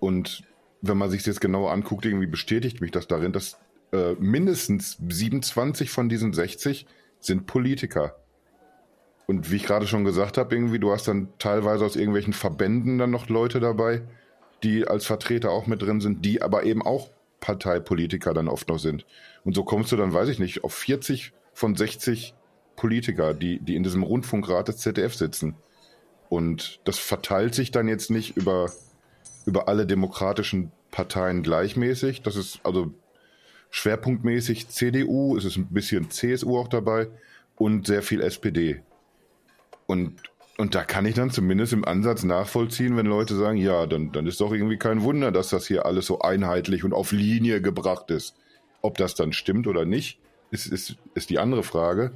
Und 0.00 0.42
wenn 0.80 0.96
man 0.96 1.10
sich 1.10 1.20
das 1.20 1.26
jetzt 1.26 1.40
genau 1.40 1.66
anguckt, 1.68 2.06
irgendwie 2.06 2.26
bestätigt 2.26 2.80
mich 2.80 2.90
das 2.90 3.06
darin, 3.06 3.32
dass 3.32 3.58
äh, 3.92 4.14
mindestens 4.18 4.98
27 5.08 5.90
von 5.90 6.08
diesen 6.08 6.32
60 6.32 6.86
sind 7.20 7.46
Politiker. 7.46 8.16
Und 9.26 9.50
wie 9.50 9.56
ich 9.56 9.64
gerade 9.64 9.86
schon 9.86 10.04
gesagt 10.04 10.38
habe, 10.38 10.54
irgendwie, 10.54 10.78
du 10.78 10.90
hast 10.90 11.08
dann 11.08 11.28
teilweise 11.38 11.84
aus 11.84 11.96
irgendwelchen 11.96 12.32
Verbänden 12.32 12.98
dann 12.98 13.10
noch 13.10 13.28
Leute 13.28 13.60
dabei, 13.60 14.02
die 14.62 14.86
als 14.86 15.06
Vertreter 15.06 15.50
auch 15.50 15.66
mit 15.66 15.82
drin 15.82 16.00
sind, 16.00 16.24
die 16.24 16.42
aber 16.42 16.64
eben 16.64 16.82
auch 16.82 17.10
Parteipolitiker 17.40 18.34
dann 18.34 18.48
oft 18.48 18.68
noch 18.68 18.78
sind. 18.78 19.06
Und 19.44 19.54
so 19.54 19.64
kommst 19.64 19.92
du 19.92 19.96
dann, 19.96 20.12
weiß 20.12 20.28
ich 20.28 20.38
nicht, 20.38 20.64
auf 20.64 20.74
40 20.74 21.32
von 21.52 21.76
60 21.76 22.34
Politiker, 22.76 23.34
die, 23.34 23.58
die 23.60 23.76
in 23.76 23.82
diesem 23.82 24.02
Rundfunkrat 24.02 24.68
des 24.68 24.78
ZDF 24.78 25.14
sitzen. 25.14 25.56
Und 26.28 26.80
das 26.84 26.98
verteilt 26.98 27.54
sich 27.54 27.70
dann 27.70 27.88
jetzt 27.88 28.10
nicht 28.10 28.36
über, 28.36 28.70
über 29.46 29.68
alle 29.68 29.86
demokratischen 29.86 30.72
Parteien 30.90 31.42
gleichmäßig. 31.42 32.22
Das 32.22 32.36
ist 32.36 32.60
also 32.64 32.92
schwerpunktmäßig 33.70 34.68
CDU, 34.68 35.36
es 35.36 35.44
ist 35.44 35.56
ein 35.56 35.66
bisschen 35.66 36.10
CSU 36.10 36.58
auch 36.58 36.68
dabei 36.68 37.08
und 37.56 37.86
sehr 37.86 38.02
viel 38.02 38.20
SPD. 38.20 38.80
Und, 39.86 40.14
und 40.56 40.74
da 40.74 40.84
kann 40.84 41.06
ich 41.06 41.14
dann 41.14 41.30
zumindest 41.30 41.72
im 41.72 41.84
Ansatz 41.84 42.22
nachvollziehen, 42.22 42.96
wenn 42.96 43.06
Leute 43.06 43.34
sagen, 43.36 43.58
ja, 43.58 43.86
dann, 43.86 44.12
dann 44.12 44.26
ist 44.26 44.40
doch 44.40 44.52
irgendwie 44.52 44.78
kein 44.78 45.02
Wunder, 45.02 45.32
dass 45.32 45.50
das 45.50 45.66
hier 45.66 45.86
alles 45.86 46.06
so 46.06 46.20
einheitlich 46.20 46.84
und 46.84 46.92
auf 46.92 47.12
Linie 47.12 47.60
gebracht 47.60 48.10
ist. 48.10 48.34
Ob 48.80 48.96
das 48.98 49.14
dann 49.14 49.32
stimmt 49.32 49.66
oder 49.66 49.84
nicht, 49.84 50.18
ist, 50.50 50.66
ist, 50.66 50.96
ist 51.14 51.30
die 51.30 51.38
andere 51.38 51.62
Frage. 51.62 52.12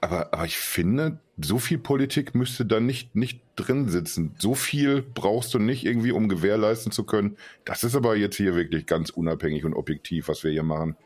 Aber, 0.00 0.32
aber 0.32 0.46
ich 0.46 0.56
finde, 0.56 1.18
so 1.40 1.58
viel 1.58 1.78
Politik 1.78 2.34
müsste 2.34 2.64
da 2.64 2.80
nicht, 2.80 3.14
nicht 3.14 3.40
drin 3.56 3.88
sitzen. 3.88 4.34
So 4.38 4.54
viel 4.54 5.02
brauchst 5.02 5.52
du 5.52 5.58
nicht 5.58 5.84
irgendwie, 5.84 6.12
um 6.12 6.28
gewährleisten 6.28 6.92
zu 6.92 7.04
können. 7.04 7.36
Das 7.64 7.84
ist 7.84 7.94
aber 7.94 8.16
jetzt 8.16 8.36
hier 8.36 8.54
wirklich 8.56 8.86
ganz 8.86 9.10
unabhängig 9.10 9.64
und 9.64 9.74
objektiv, 9.74 10.28
was 10.28 10.42
wir 10.42 10.50
hier 10.50 10.62
machen. 10.62 10.96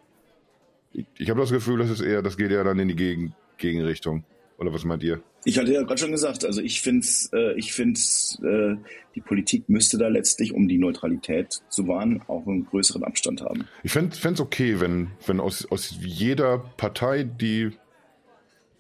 Ich, 0.92 1.06
ich 1.18 1.30
habe 1.30 1.40
das 1.40 1.50
Gefühl, 1.50 1.78
das 1.78 1.90
ist 1.90 2.00
eher, 2.00 2.22
das 2.22 2.36
geht 2.36 2.52
ja 2.52 2.62
dann 2.62 2.78
in 2.78 2.88
die 2.88 2.96
Gegen, 2.96 3.34
Gegenrichtung. 3.58 4.24
Oder 4.58 4.72
was 4.72 4.84
meint 4.84 5.02
ihr? 5.02 5.20
Ich 5.44 5.58
hatte 5.58 5.72
ja 5.72 5.82
gerade 5.82 5.98
schon 5.98 6.12
gesagt, 6.12 6.44
also 6.44 6.62
ich 6.62 6.80
finde, 6.80 7.06
äh, 7.32 7.58
ich 7.58 7.72
finde, 7.72 7.98
äh, 8.42 8.76
die 9.14 9.20
Politik 9.20 9.68
müsste 9.68 9.98
da 9.98 10.08
letztlich, 10.08 10.54
um 10.54 10.68
die 10.68 10.78
Neutralität 10.78 11.60
zu 11.68 11.86
wahren, 11.88 12.22
auch 12.28 12.46
einen 12.46 12.64
größeren 12.64 13.04
Abstand 13.04 13.42
haben. 13.42 13.66
Ich 13.82 13.92
fände 13.92 14.16
es 14.16 14.40
okay, 14.40 14.80
wenn, 14.80 15.10
wenn 15.26 15.40
aus, 15.40 15.66
aus 15.66 15.94
jeder 16.00 16.58
Partei, 16.76 17.24
die 17.24 17.72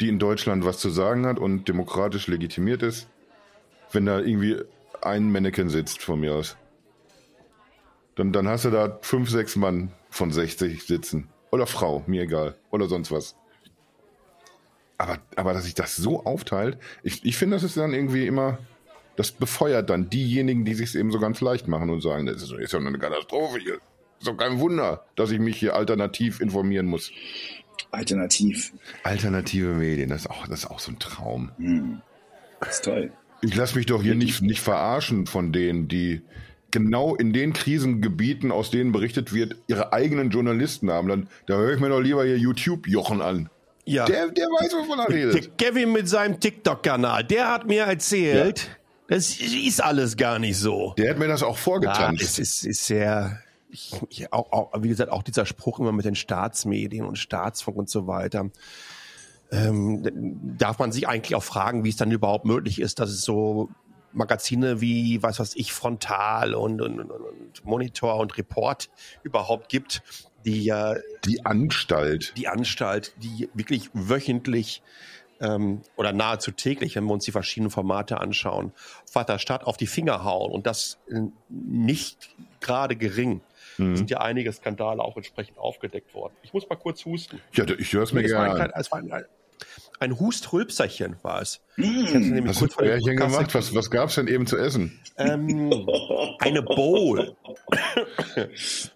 die 0.00 0.08
in 0.08 0.18
Deutschland 0.18 0.64
was 0.64 0.78
zu 0.78 0.90
sagen 0.90 1.26
hat 1.26 1.38
und 1.38 1.68
demokratisch 1.68 2.26
legitimiert 2.26 2.82
ist, 2.82 3.08
wenn 3.92 4.06
da 4.06 4.18
irgendwie 4.18 4.56
ein 5.02 5.30
Mannequin 5.30 5.68
sitzt 5.68 6.02
von 6.02 6.20
mir 6.20 6.34
aus. 6.34 6.56
Dann, 8.16 8.32
dann 8.32 8.48
hast 8.48 8.64
du 8.64 8.70
da 8.70 8.98
fünf, 9.02 9.30
sechs 9.30 9.56
Mann 9.56 9.92
von 10.10 10.30
60 10.30 10.84
sitzen. 10.84 11.28
Oder 11.50 11.66
Frau, 11.66 12.02
mir 12.06 12.22
egal. 12.22 12.56
Oder 12.70 12.88
sonst 12.88 13.10
was. 13.10 13.36
Aber, 14.98 15.18
aber 15.36 15.52
dass 15.52 15.64
sich 15.64 15.74
das 15.74 15.96
so 15.96 16.24
aufteilt, 16.24 16.78
ich, 17.02 17.24
ich 17.24 17.36
finde, 17.36 17.56
das 17.56 17.64
ist 17.64 17.76
dann 17.76 17.92
irgendwie 17.92 18.26
immer, 18.26 18.58
das 19.16 19.32
befeuert 19.32 19.90
dann 19.90 20.08
diejenigen, 20.08 20.64
die 20.64 20.74
sich 20.74 20.94
eben 20.94 21.10
so 21.10 21.18
ganz 21.18 21.40
leicht 21.40 21.66
machen 21.66 21.90
und 21.90 22.00
sagen, 22.00 22.26
das 22.26 22.42
ist, 22.42 22.52
ist 22.52 22.72
ja 22.72 22.78
eine 22.78 22.98
Katastrophe 22.98 23.58
hier. 23.58 23.74
Ist 24.18 24.28
doch 24.28 24.36
kein 24.36 24.60
Wunder, 24.60 25.04
dass 25.16 25.30
ich 25.32 25.40
mich 25.40 25.56
hier 25.56 25.74
alternativ 25.74 26.40
informieren 26.40 26.86
muss. 26.86 27.10
Alternativ. 27.94 28.72
Alternative 29.02 29.74
Medien, 29.74 30.10
das 30.10 30.22
ist 30.22 30.30
auch, 30.30 30.46
das 30.46 30.60
ist 30.60 30.66
auch 30.70 30.80
so 30.80 30.92
ein 30.92 30.98
Traum. 30.98 31.50
Hm. 31.58 32.02
Das 32.60 32.76
ist 32.76 32.84
toll. 32.84 33.12
Ich 33.42 33.54
lasse 33.54 33.76
mich 33.76 33.86
doch 33.86 34.02
hier 34.02 34.14
nicht, 34.14 34.42
nicht 34.42 34.60
verarschen 34.60 35.26
von 35.26 35.52
denen, 35.52 35.88
die 35.88 36.22
genau 36.70 37.14
in 37.14 37.32
den 37.32 37.52
Krisengebieten, 37.52 38.50
aus 38.50 38.70
denen 38.70 38.90
berichtet 38.90 39.32
wird, 39.32 39.56
ihre 39.68 39.92
eigenen 39.92 40.30
Journalisten 40.30 40.90
haben. 40.90 41.08
Dann, 41.08 41.28
da 41.46 41.54
höre 41.56 41.74
ich 41.74 41.80
mir 41.80 41.88
doch 41.88 42.00
lieber 42.00 42.24
hier 42.24 42.36
YouTube-Jochen 42.36 43.22
an. 43.22 43.48
Ja. 43.84 44.06
Der, 44.06 44.28
der 44.28 44.46
weiß, 44.46 44.72
wovon 44.72 44.98
er 44.98 45.08
redet. 45.08 45.34
Der 45.34 45.68
Kevin 45.68 45.92
mit 45.92 46.08
seinem 46.08 46.40
TikTok-Kanal, 46.40 47.24
der 47.24 47.52
hat 47.52 47.66
mir 47.66 47.84
erzählt, 47.84 48.58
ja. 48.58 49.16
das 49.16 49.38
ist 49.38 49.82
alles 49.82 50.16
gar 50.16 50.38
nicht 50.38 50.56
so. 50.56 50.94
Der 50.98 51.10
hat 51.10 51.18
mir 51.18 51.28
das 51.28 51.42
auch 51.42 51.58
vorgetanzt. 51.58 52.20
Ja, 52.20 52.26
es 52.26 52.38
ist, 52.38 52.66
ist 52.66 52.86
sehr, 52.86 53.40
ich, 53.74 54.00
ich, 54.08 54.32
auch, 54.32 54.52
auch, 54.52 54.82
wie 54.82 54.88
gesagt, 54.88 55.10
auch 55.10 55.22
dieser 55.22 55.46
Spruch 55.46 55.80
immer 55.80 55.92
mit 55.92 56.04
den 56.04 56.14
Staatsmedien 56.14 57.04
und 57.04 57.18
Staatsfunk 57.18 57.76
und 57.76 57.90
so 57.90 58.06
weiter. 58.06 58.50
Ähm, 59.50 60.56
darf 60.56 60.78
man 60.78 60.92
sich 60.92 61.08
eigentlich 61.08 61.34
auch 61.34 61.42
fragen, 61.42 61.84
wie 61.84 61.90
es 61.90 61.96
dann 61.96 62.10
überhaupt 62.10 62.44
möglich 62.44 62.80
ist, 62.80 63.00
dass 63.00 63.10
es 63.10 63.22
so 63.22 63.68
Magazine 64.12 64.80
wie, 64.80 65.22
was 65.22 65.40
weiß 65.40 65.56
ich, 65.56 65.72
Frontal 65.72 66.54
und, 66.54 66.80
und, 66.80 67.00
und 67.00 67.64
Monitor 67.64 68.16
und 68.20 68.38
Report 68.38 68.88
überhaupt 69.24 69.68
gibt, 69.68 70.02
die 70.44 70.64
ja. 70.64 70.94
Die 71.24 71.44
Anstalt. 71.44 72.32
Die 72.36 72.48
Anstalt, 72.48 73.14
die 73.22 73.48
wirklich 73.54 73.90
wöchentlich 73.92 74.82
ähm, 75.40 75.82
oder 75.96 76.12
nahezu 76.12 76.52
täglich, 76.52 76.96
wenn 76.96 77.04
wir 77.04 77.12
uns 77.12 77.24
die 77.24 77.32
verschiedenen 77.32 77.70
Formate 77.70 78.20
anschauen, 78.20 78.72
Vater 79.10 79.38
Stadt 79.38 79.64
auf 79.64 79.76
die 79.76 79.86
Finger 79.86 80.24
hauen 80.24 80.52
und 80.52 80.66
das 80.66 80.98
nicht 81.48 82.34
gerade 82.60 82.96
gering. 82.96 83.40
Mhm. 83.78 83.96
sind 83.96 84.10
ja 84.10 84.20
einige 84.20 84.52
Skandale 84.52 85.02
auch 85.02 85.16
entsprechend 85.16 85.58
aufgedeckt 85.58 86.14
worden. 86.14 86.34
Ich 86.42 86.52
muss 86.52 86.68
mal 86.68 86.76
kurz 86.76 87.04
husten. 87.04 87.40
Ja, 87.52 87.64
ich 87.78 87.92
höre 87.92 88.02
es 88.02 88.12
mir 88.12 88.22
gerne 88.22 88.64
an. 88.64 88.72
Es 88.74 88.90
war 88.92 88.98
ein, 88.98 89.10
ein 90.00 90.18
Hustrülpserchen 90.18 91.16
war 91.22 91.40
es. 91.40 91.60
Mm. 91.76 92.46
Hast 92.46 92.60
du 92.60 92.66
Bärchen 92.66 93.16
gemacht? 93.16 93.54
Was, 93.54 93.74
was 93.74 93.90
gab 93.90 94.08
es 94.08 94.16
denn 94.16 94.28
eben 94.28 94.46
zu 94.46 94.56
essen? 94.56 95.00
Ähm, 95.16 95.72
eine 96.40 96.62
Bowl. 96.62 97.36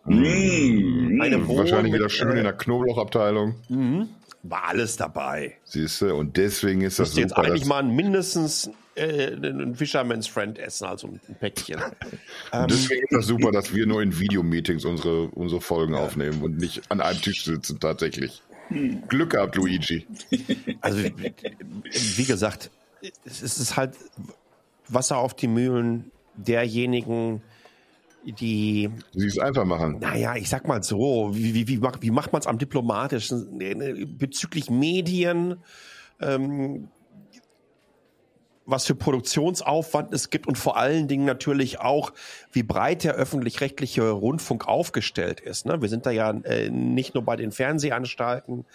mm. 0.05 1.21
Eine 1.21 1.39
Bowl. 1.39 1.59
Wahrscheinlich 1.59 1.95
wieder 1.95 2.09
schön 2.09 2.37
äh, 2.37 2.39
in 2.39 2.45
der 2.45 2.53
Knoblauchabteilung. 2.53 3.57
Mhm. 3.69 4.09
War 4.43 4.69
alles 4.69 4.97
dabei. 4.97 5.57
Siehst 5.65 6.01
du, 6.01 6.15
und 6.15 6.37
deswegen 6.37 6.83
ist 6.83 6.99
das 6.99 7.11
super. 7.11 7.21
jetzt 7.23 7.37
eigentlich 7.37 7.65
mal 7.65 7.83
mindestens 7.83 8.71
äh, 8.99 9.35
ein 9.35 9.75
Fisherman's 9.75 10.27
Friend 10.27 10.59
essen, 10.59 10.87
also 10.87 11.09
ein 11.09 11.21
Päckchen. 11.39 11.81
ähm, 12.53 12.67
deswegen 12.69 13.03
ist 13.03 13.13
das 13.13 13.27
super, 13.27 13.53
dass 13.53 13.73
wir 13.75 13.87
nur 13.87 14.03
in 14.03 14.19
Videomeetings 14.19 14.85
unsere, 14.85 15.29
unsere 15.29 15.61
Folgen 15.61 15.95
ja. 15.95 16.01
aufnehmen 16.01 16.43
und 16.43 16.59
nicht 16.59 16.91
an 16.91 17.01
einem 17.01 17.21
Tisch 17.21 17.45
sitzen 17.45 17.81
tatsächlich. 17.81 18.43
Hm. 18.69 19.03
Glück 19.09 19.31
gehabt, 19.31 19.57
Luigi. 19.57 20.07
Also, 20.81 20.99
wie 20.99 22.25
gesagt, 22.25 22.71
es 23.25 23.43
ist 23.43 23.77
halt 23.77 23.97
Wasser 24.89 25.19
auf 25.19 25.35
die 25.35 25.49
Mühlen 25.49 26.11
derjenigen, 26.37 27.43
die. 28.25 28.91
Sie 29.13 29.27
es 29.27 29.39
einfach 29.39 29.65
machen. 29.65 29.99
Naja, 30.01 30.37
ich 30.37 30.49
sag 30.49 30.69
mal 30.69 30.83
so, 30.83 31.31
wie, 31.33 31.55
wie, 31.55 31.69
wie, 31.69 31.83
wie 31.83 32.11
macht 32.11 32.33
man 32.33 32.41
es 32.41 32.47
am 32.47 32.59
diplomatischen 32.59 33.59
bezüglich 34.19 34.71
Medien? 34.71 35.57
Ähm, 36.21 36.89
was 38.69 38.87
für 38.87 38.95
Produktionsaufwand 38.95 40.13
es 40.13 40.29
gibt 40.29 40.47
und 40.47 40.59
vor 40.59 40.77
allen 40.77 41.09
Dingen 41.09 41.25
natürlich 41.25 41.81
auch, 41.81 42.13
wie 42.53 42.63
breit 42.63 43.03
der 43.03 43.15
öffentlich-rechtliche 43.15 44.11
Rundfunk 44.11 44.69
aufgestellt 44.69 45.41
ist. 45.41 45.65
Ne? 45.65 45.81
Wir 45.81 45.89
sind 45.89 46.05
da 46.05 46.11
ja 46.11 46.31
äh, 46.31 46.69
nicht 46.69 47.15
nur 47.15 47.25
bei 47.25 47.37
den 47.37 47.51
Fernsehanstalten, 47.51 48.67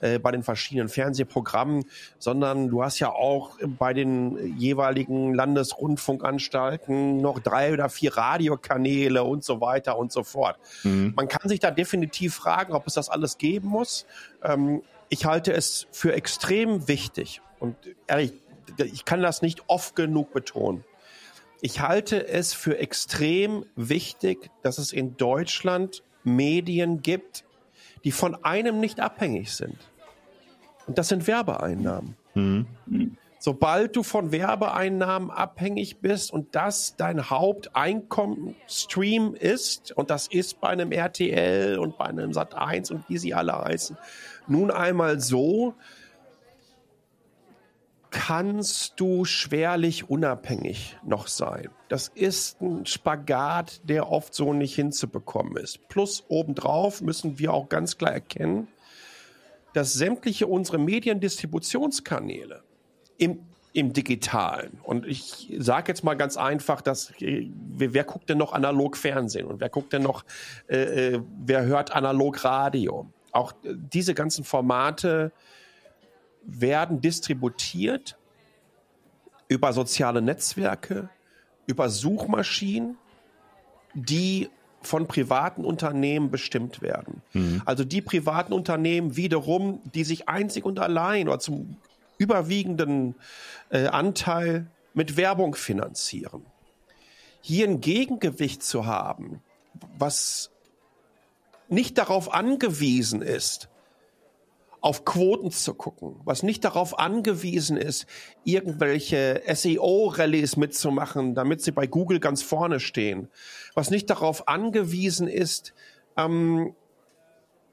äh, 0.00 0.20
bei 0.20 0.30
den 0.30 0.44
verschiedenen 0.44 0.88
Fernsehprogrammen, 0.88 1.84
sondern 2.18 2.68
du 2.68 2.84
hast 2.84 3.00
ja 3.00 3.10
auch 3.10 3.58
bei 3.78 3.92
den 3.92 4.56
jeweiligen 4.56 5.34
Landesrundfunkanstalten 5.34 7.20
noch 7.20 7.40
drei 7.40 7.72
oder 7.72 7.88
vier 7.88 8.16
Radiokanäle 8.16 9.24
und 9.24 9.42
so 9.42 9.60
weiter 9.60 9.98
und 9.98 10.12
so 10.12 10.22
fort. 10.22 10.58
Mhm. 10.84 11.12
Man 11.16 11.26
kann 11.26 11.48
sich 11.48 11.58
da 11.58 11.72
definitiv 11.72 12.34
fragen, 12.34 12.72
ob 12.72 12.86
es 12.86 12.94
das 12.94 13.08
alles 13.08 13.36
geben 13.36 13.68
muss. 13.68 14.06
Ähm, 14.44 14.82
ich 15.08 15.24
halte 15.24 15.52
es 15.52 15.88
für 15.90 16.14
extrem 16.14 16.86
wichtig 16.86 17.42
und 17.58 17.74
ehrlich, 18.06 18.32
ich 18.78 19.04
kann 19.04 19.22
das 19.22 19.42
nicht 19.42 19.64
oft 19.66 19.96
genug 19.96 20.32
betonen. 20.32 20.84
Ich 21.60 21.80
halte 21.80 22.26
es 22.26 22.54
für 22.54 22.78
extrem 22.78 23.66
wichtig, 23.76 24.50
dass 24.62 24.78
es 24.78 24.92
in 24.92 25.16
Deutschland 25.16 26.02
Medien 26.24 27.02
gibt, 27.02 27.44
die 28.04 28.12
von 28.12 28.44
einem 28.44 28.80
nicht 28.80 29.00
abhängig 29.00 29.52
sind. 29.52 29.76
Und 30.86 30.98
das 30.98 31.08
sind 31.08 31.26
Werbeeinnahmen. 31.26 32.16
Mhm. 32.34 32.66
Sobald 33.42 33.96
du 33.96 34.02
von 34.02 34.32
Werbeeinnahmen 34.32 35.30
abhängig 35.30 36.00
bist 36.00 36.30
und 36.30 36.54
das 36.54 36.96
dein 36.96 37.30
Haupteinkommensstream 37.30 39.34
ist, 39.34 39.92
und 39.92 40.10
das 40.10 40.26
ist 40.26 40.60
bei 40.60 40.68
einem 40.68 40.92
RTL 40.92 41.78
und 41.78 41.96
bei 41.96 42.04
einem 42.04 42.32
Sat1 42.32 42.92
und 42.92 43.08
wie 43.08 43.16
sie 43.16 43.32
alle 43.32 43.56
heißen, 43.56 43.96
nun 44.46 44.70
einmal 44.70 45.20
so, 45.20 45.72
kannst 48.10 48.98
du 48.98 49.24
schwerlich 49.24 50.10
unabhängig 50.10 50.96
noch 51.04 51.28
sein. 51.28 51.68
Das 51.88 52.08
ist 52.08 52.60
ein 52.60 52.86
Spagat, 52.86 53.80
der 53.84 54.10
oft 54.10 54.34
so 54.34 54.52
nicht 54.52 54.74
hinzubekommen 54.74 55.56
ist. 55.56 55.88
Plus 55.88 56.24
obendrauf 56.28 57.00
müssen 57.00 57.38
wir 57.38 57.52
auch 57.52 57.68
ganz 57.68 57.98
klar 57.98 58.12
erkennen, 58.12 58.68
dass 59.72 59.94
sämtliche 59.94 60.46
unsere 60.46 60.78
Mediendistributionskanäle 60.78 62.62
im, 63.18 63.40
im 63.72 63.92
Digitalen, 63.92 64.80
und 64.82 65.06
ich 65.06 65.52
sage 65.58 65.92
jetzt 65.92 66.02
mal 66.02 66.14
ganz 66.14 66.36
einfach, 66.36 66.80
dass 66.80 67.12
wer, 67.20 67.94
wer, 67.94 68.04
guckt 68.04 68.28
denn 68.28 68.38
noch 68.38 68.52
analog 68.52 68.96
Fernsehen 68.96 69.46
und 69.46 69.60
wer 69.60 69.68
guckt 69.68 69.92
denn 69.92 70.02
noch, 70.02 70.24
äh, 70.68 71.14
äh 71.14 71.20
wer 71.44 71.64
hört 71.64 71.92
analog 71.92 72.42
Radio? 72.44 73.06
Auch 73.30 73.52
diese 73.64 74.14
ganzen 74.14 74.42
Formate 74.42 75.30
werden 76.44 77.00
distributiert 77.00 78.16
über 79.48 79.72
soziale 79.72 80.22
Netzwerke, 80.22 81.08
über 81.66 81.88
Suchmaschinen, 81.88 82.96
die 83.94 84.48
von 84.82 85.06
privaten 85.06 85.64
Unternehmen 85.64 86.30
bestimmt 86.30 86.80
werden. 86.80 87.22
Mhm. 87.32 87.62
Also 87.64 87.84
die 87.84 88.00
privaten 88.00 88.52
Unternehmen 88.52 89.16
wiederum, 89.16 89.80
die 89.94 90.04
sich 90.04 90.28
einzig 90.28 90.64
und 90.64 90.78
allein 90.78 91.28
oder 91.28 91.38
zum 91.38 91.76
überwiegenden 92.18 93.14
äh, 93.70 93.86
Anteil 93.86 94.66
mit 94.94 95.16
Werbung 95.16 95.54
finanzieren. 95.54 96.44
Hier 97.40 97.66
ein 97.66 97.80
Gegengewicht 97.80 98.62
zu 98.62 98.86
haben, 98.86 99.40
was 99.98 100.50
nicht 101.68 101.96
darauf 101.98 102.34
angewiesen 102.34 103.22
ist, 103.22 103.69
auf 104.80 105.04
Quoten 105.04 105.50
zu 105.50 105.74
gucken, 105.74 106.16
was 106.24 106.42
nicht 106.42 106.64
darauf 106.64 106.98
angewiesen 106.98 107.76
ist, 107.76 108.06
irgendwelche 108.44 109.42
SEO-Rallyes 109.46 110.56
mitzumachen, 110.56 111.34
damit 111.34 111.60
sie 111.62 111.72
bei 111.72 111.86
Google 111.86 112.20
ganz 112.20 112.42
vorne 112.42 112.80
stehen, 112.80 113.28
was 113.74 113.90
nicht 113.90 114.08
darauf 114.08 114.48
angewiesen 114.48 115.28
ist, 115.28 115.74
ähm, 116.16 116.74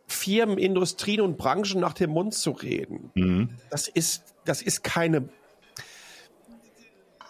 Firmen, 0.07 0.57
Industrien 0.57 1.21
und 1.21 1.37
Branchen 1.37 1.81
nach 1.81 1.93
dem 1.93 2.11
Mund 2.11 2.33
zu 2.33 2.51
reden. 2.51 3.11
Mhm. 3.13 3.49
Das 3.69 3.87
ist, 3.87 4.35
das 4.45 4.61
ist 4.61 4.83
keine, 4.83 5.29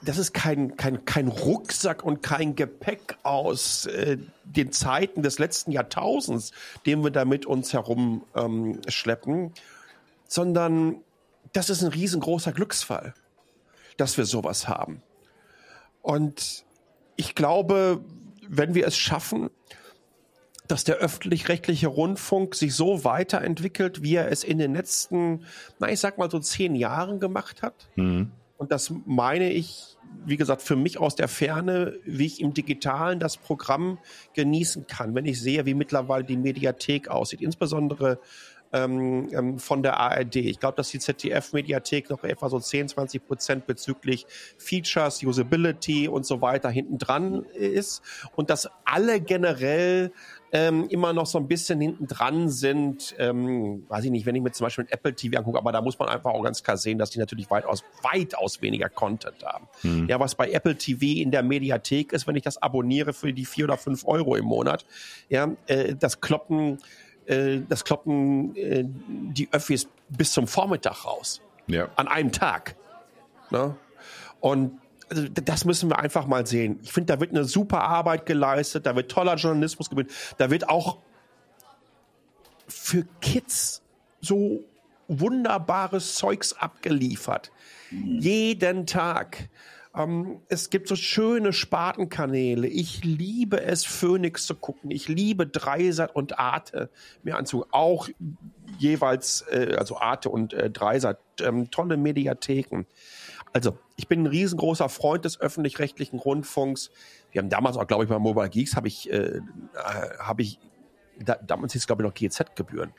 das 0.04 0.18
ist 0.18 0.34
kein, 0.34 0.78
kein, 0.78 1.06
kein 1.06 1.28
Rucksack 1.28 2.04
und 2.04 2.22
kein 2.22 2.56
Gepäck 2.56 3.18
aus 3.24 3.86
äh, 3.86 4.18
den 4.44 4.72
Zeiten 4.72 5.24
des 5.24 5.40
letzten 5.40 5.72
Jahrtausends, 5.72 6.52
den 6.86 7.04
wir 7.04 7.12
da 7.12 7.26
mit 7.26 7.46
uns 7.46 7.74
herumschleppen, 7.74 9.34
ähm, 9.34 9.52
sondern 10.28 11.02
das 11.54 11.70
ist 11.70 11.84
ein 11.84 11.90
riesengroßer 11.90 12.52
Glücksfall, 12.52 13.14
dass 13.98 14.18
wir 14.18 14.26
sowas 14.26 14.68
haben. 14.68 15.02
Und 16.02 16.64
ich 17.16 17.36
glaube, 17.36 18.04
wenn 18.48 18.76
wir 18.76 18.86
es 18.86 18.98
schaffen, 18.98 19.50
dass 20.68 20.84
der 20.84 20.98
öffentlich-rechtliche 20.98 21.88
Rundfunk 21.88 22.56
sich 22.56 22.76
so 22.76 23.04
weiterentwickelt, 23.04 24.04
wie 24.04 24.16
er 24.16 24.32
es 24.32 24.44
in 24.44 24.58
den 24.58 24.74
letzten, 24.74 25.46
na, 25.80 25.90
ich 25.90 26.00
sag 26.00 26.18
mal 26.18 26.30
so 26.30 26.40
zehn 26.40 26.76
Jahren 26.76 27.20
gemacht 27.20 27.62
hat. 27.62 27.88
Mhm. 27.96 28.32
Und 28.58 28.72
das 28.72 28.92
meine 29.06 29.52
ich, 29.52 29.98
wie 30.26 30.38
gesagt, 30.38 30.62
für 30.62 30.76
mich 30.76 30.98
aus 30.98 31.16
der 31.16 31.28
Ferne, 31.28 32.00
wie 32.06 32.26
ich 32.26 32.42
im 32.42 32.54
Digitalen 32.54 33.20
das 33.20 33.38
Programm 33.38 34.00
genießen 34.34 34.88
kann, 34.88 35.14
wenn 35.16 35.26
ich 35.26 35.40
sehe, 35.40 35.66
wie 35.66 35.76
mittlerweile 35.76 36.24
die 36.24 36.38
Mediathek 36.38 37.08
aussieht, 37.08 37.42
insbesondere 37.42 38.20
ähm, 38.74 39.30
ähm, 39.32 39.60
von 39.60 39.82
der 39.82 39.98
ARD. 40.00 40.38
Ich 40.38 40.60
glaube, 40.60 40.76
dass 40.76 40.90
die 40.90 41.00
ZDF-Mediathek 41.00 42.10
noch 42.10 42.24
etwa 42.24 42.50
so 42.50 42.60
10, 42.60 42.90
20 42.90 43.26
Prozent 43.26 43.68
bezüglich 43.68 44.26
Features, 44.58 45.24
Usability 45.24 46.08
und 46.08 46.26
so 46.26 46.42
weiter 46.42 46.70
hinten 46.70 46.98
dran 46.98 47.44
ist 47.54 48.02
und 48.36 48.50
dass 48.50 48.70
alle 48.84 49.22
generell 49.22 50.12
ähm, 50.52 50.88
immer 50.90 51.14
noch 51.14 51.26
so 51.26 51.38
ein 51.38 51.48
bisschen 51.48 51.82
hinten 51.82 52.08
dran 52.08 52.50
sind. 52.50 53.16
Ähm, 53.18 53.86
weiß 53.90 54.06
ich 54.06 54.12
nicht, 54.12 54.26
wenn 54.26 54.36
ich 54.36 54.42
mir 54.42 54.52
zum 54.52 54.66
Beispiel 54.66 54.86
ein 54.86 54.90
Apple 54.90 55.14
TV 55.14 55.38
angucke, 55.38 55.58
aber 55.58 55.72
da 55.72 55.82
muss 55.82 56.00
man 56.00 56.10
einfach 56.10 56.32
auch 56.32 56.44
ganz 56.44 56.64
klar 56.64 56.78
sehen, 56.78 56.98
dass 56.98 57.10
die 57.10 57.20
natürlich 57.20 57.50
weitaus, 57.50 57.84
weitaus 58.02 58.62
weniger 58.62 58.90
Content 58.90 59.44
haben. 59.44 59.68
Mhm. 59.84 60.08
Ja, 60.08 60.20
was 60.20 60.36
bei 60.36 60.52
Apple 60.52 60.78
TV 60.78 61.22
in 61.22 61.32
der 61.32 61.44
Mediathek 61.44 62.14
ist, 62.14 62.28
wenn 62.28 62.36
ich 62.36 62.44
das 62.44 62.62
abonniere 62.62 63.14
für 63.14 63.34
die 63.34 63.46
vier 63.46 63.66
oder 63.66 63.78
fünf 63.78 64.06
Euro 64.08 64.36
im 64.36 64.46
Monat, 64.46 64.86
ja, 65.30 65.52
äh, 65.68 65.96
das 65.96 66.22
kloppen 66.22 66.80
äh, 67.26 67.60
das 67.68 67.84
kloppen 67.84 68.56
äh, 68.56 68.86
die 68.86 69.50
Öffis 69.52 69.90
bis 70.10 70.32
zum 70.32 70.48
Vormittag 70.48 71.06
raus. 71.06 71.42
Ja. 71.68 71.90
An 71.96 72.08
einem 72.08 72.32
Tag. 72.32 72.76
Ne? 73.52 73.76
Und 74.40 74.80
also, 75.10 75.28
das 75.28 75.66
müssen 75.66 75.90
wir 75.90 76.00
einfach 76.00 76.28
mal 76.28 76.46
sehen. 76.46 76.80
Ich 76.84 76.92
finde, 76.92 77.14
da 77.14 77.20
wird 77.20 77.32
eine 77.32 77.46
super 77.46 77.84
Arbeit 77.84 78.26
geleistet, 78.26 78.86
da 78.86 78.96
wird 78.96 79.12
toller 79.12 79.36
Journalismus 79.36 79.90
gebildet, 79.90 80.14
da 80.38 80.50
wird 80.50 80.70
auch 80.70 80.98
für 82.68 83.06
Kids 83.22 83.82
so 84.22 84.64
wunderbares 85.08 86.16
Zeugs 86.16 86.54
abgeliefert. 86.54 87.52
Mhm. 87.92 88.20
Jeden 88.20 88.86
Tag. 88.86 89.50
Ähm, 89.96 90.42
es 90.50 90.70
gibt 90.70 90.88
so 90.88 90.96
schöne 90.96 91.54
Spartenkanäle. 91.54 92.68
Ich 92.68 93.04
liebe 93.04 93.62
es, 93.62 93.86
Phoenix 93.86 94.46
zu 94.46 94.56
gucken. 94.56 94.92
Ich 94.92 95.08
liebe 95.08 95.48
Dreisat 95.48 96.16
und 96.16 96.38
Arte 96.38 96.90
mir 97.24 97.38
anzugucken. 97.38 97.74
Auch 97.74 98.10
jeweils, 98.78 99.46
äh, 99.50 99.76
also 99.78 99.98
Arte 99.98 100.30
und 100.30 100.54
äh, 100.54 100.70
Dreisat, 100.70 101.20
ähm, 101.42 101.72
tolle 101.72 101.98
Mediatheken. 101.98 102.86
Also, 103.58 103.76
ich 103.96 104.08
bin 104.08 104.22
ein 104.22 104.28
riesengroßer 104.28 104.88
Freund 104.88 105.26
des 105.26 105.42
öffentlich-rechtlichen 105.42 106.20
Rundfunks. 106.20 106.92
Wir 107.32 107.42
haben 107.42 107.50
damals 107.50 107.76
auch, 107.76 107.88
glaube 107.88 108.04
ich, 108.04 108.10
bei 108.12 108.20
Mobile 108.20 108.52
Geeks 108.52 108.76
habe 108.76 108.88
ich, 108.88 109.12
äh, 109.12 109.16
äh 109.16 109.42
habe 110.20 110.44
ich, 110.44 110.60
da, 111.18 111.38
damals 111.38 111.74
hieß 111.74 111.82
es, 111.82 111.88
glaube 111.88 112.04
ich, 112.04 112.08
noch 112.08 112.14
GEZ-Gebühren. 112.14 112.94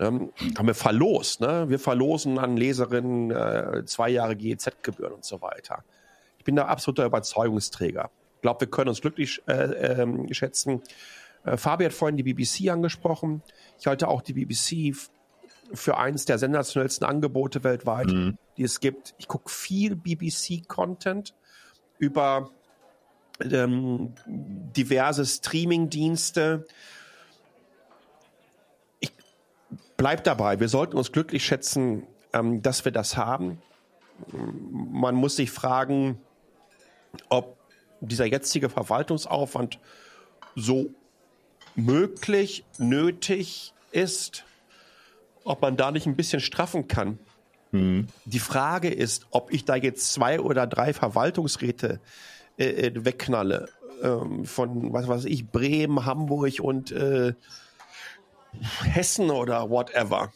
Ähm, 0.00 0.30
haben 0.58 0.66
wir 0.66 0.74
verlost. 0.74 1.40
Ne? 1.40 1.64
Wir 1.70 1.78
verlosen 1.78 2.38
an 2.38 2.58
Leserinnen 2.58 3.30
äh, 3.30 3.86
zwei 3.86 4.10
Jahre 4.10 4.36
GEZ-Gebühren 4.36 5.14
und 5.14 5.24
so 5.24 5.40
weiter. 5.40 5.82
Ich 6.36 6.44
bin 6.44 6.56
da 6.56 6.66
absoluter 6.66 7.06
Überzeugungsträger. 7.06 8.10
Ich 8.34 8.42
glaube, 8.42 8.60
wir 8.60 8.68
können 8.68 8.90
uns 8.90 9.00
glücklich 9.00 9.40
äh, 9.46 10.02
äh, 10.02 10.34
schätzen. 10.34 10.82
Äh, 11.46 11.56
Fabi 11.56 11.86
hat 11.86 11.94
vorhin 11.94 12.18
die 12.18 12.22
BBC 12.22 12.68
angesprochen. 12.68 13.42
Ich 13.78 13.86
halte 13.86 14.08
auch 14.08 14.20
die 14.20 14.34
BBC 14.34 14.94
für 15.74 15.96
eines 15.96 16.24
der 16.24 16.38
sensationellsten 16.38 17.06
Angebote 17.06 17.64
weltweit, 17.64 18.08
mhm. 18.08 18.38
die 18.56 18.64
es 18.64 18.80
gibt. 18.80 19.14
Ich 19.18 19.28
gucke 19.28 19.50
viel 19.50 19.96
BBC-Content 19.96 21.34
über 21.98 22.50
ähm, 23.40 24.14
diverse 24.26 25.24
Streaming-Dienste. 25.24 26.66
Ich 29.00 29.12
bleib 29.96 30.24
dabei. 30.24 30.60
Wir 30.60 30.68
sollten 30.68 30.96
uns 30.96 31.12
glücklich 31.12 31.44
schätzen, 31.44 32.06
ähm, 32.32 32.62
dass 32.62 32.84
wir 32.84 32.92
das 32.92 33.16
haben. 33.16 33.60
Man 34.30 35.14
muss 35.14 35.36
sich 35.36 35.50
fragen, 35.50 36.20
ob 37.28 37.56
dieser 38.00 38.26
jetzige 38.26 38.68
Verwaltungsaufwand 38.68 39.78
so 40.54 40.90
möglich, 41.74 42.64
nötig 42.78 43.72
ist, 43.90 44.44
ob 45.44 45.62
man 45.62 45.76
da 45.76 45.90
nicht 45.90 46.06
ein 46.06 46.16
bisschen 46.16 46.40
straffen 46.40 46.88
kann. 46.88 47.18
Mhm. 47.70 48.06
Die 48.24 48.38
Frage 48.38 48.90
ist, 48.90 49.26
ob 49.30 49.52
ich 49.52 49.64
da 49.64 49.76
jetzt 49.76 50.12
zwei 50.12 50.40
oder 50.40 50.66
drei 50.66 50.92
Verwaltungsräte 50.92 52.00
äh, 52.58 52.64
äh 52.64 53.04
wegknalle 53.04 53.68
ähm, 54.02 54.44
von 54.44 54.92
was 54.92 55.08
weiß 55.08 55.24
ich 55.24 55.48
Bremen, 55.48 56.04
Hamburg 56.04 56.60
und 56.60 56.92
äh, 56.92 57.34
Hessen 58.82 59.30
oder 59.30 59.70
whatever. 59.70 60.32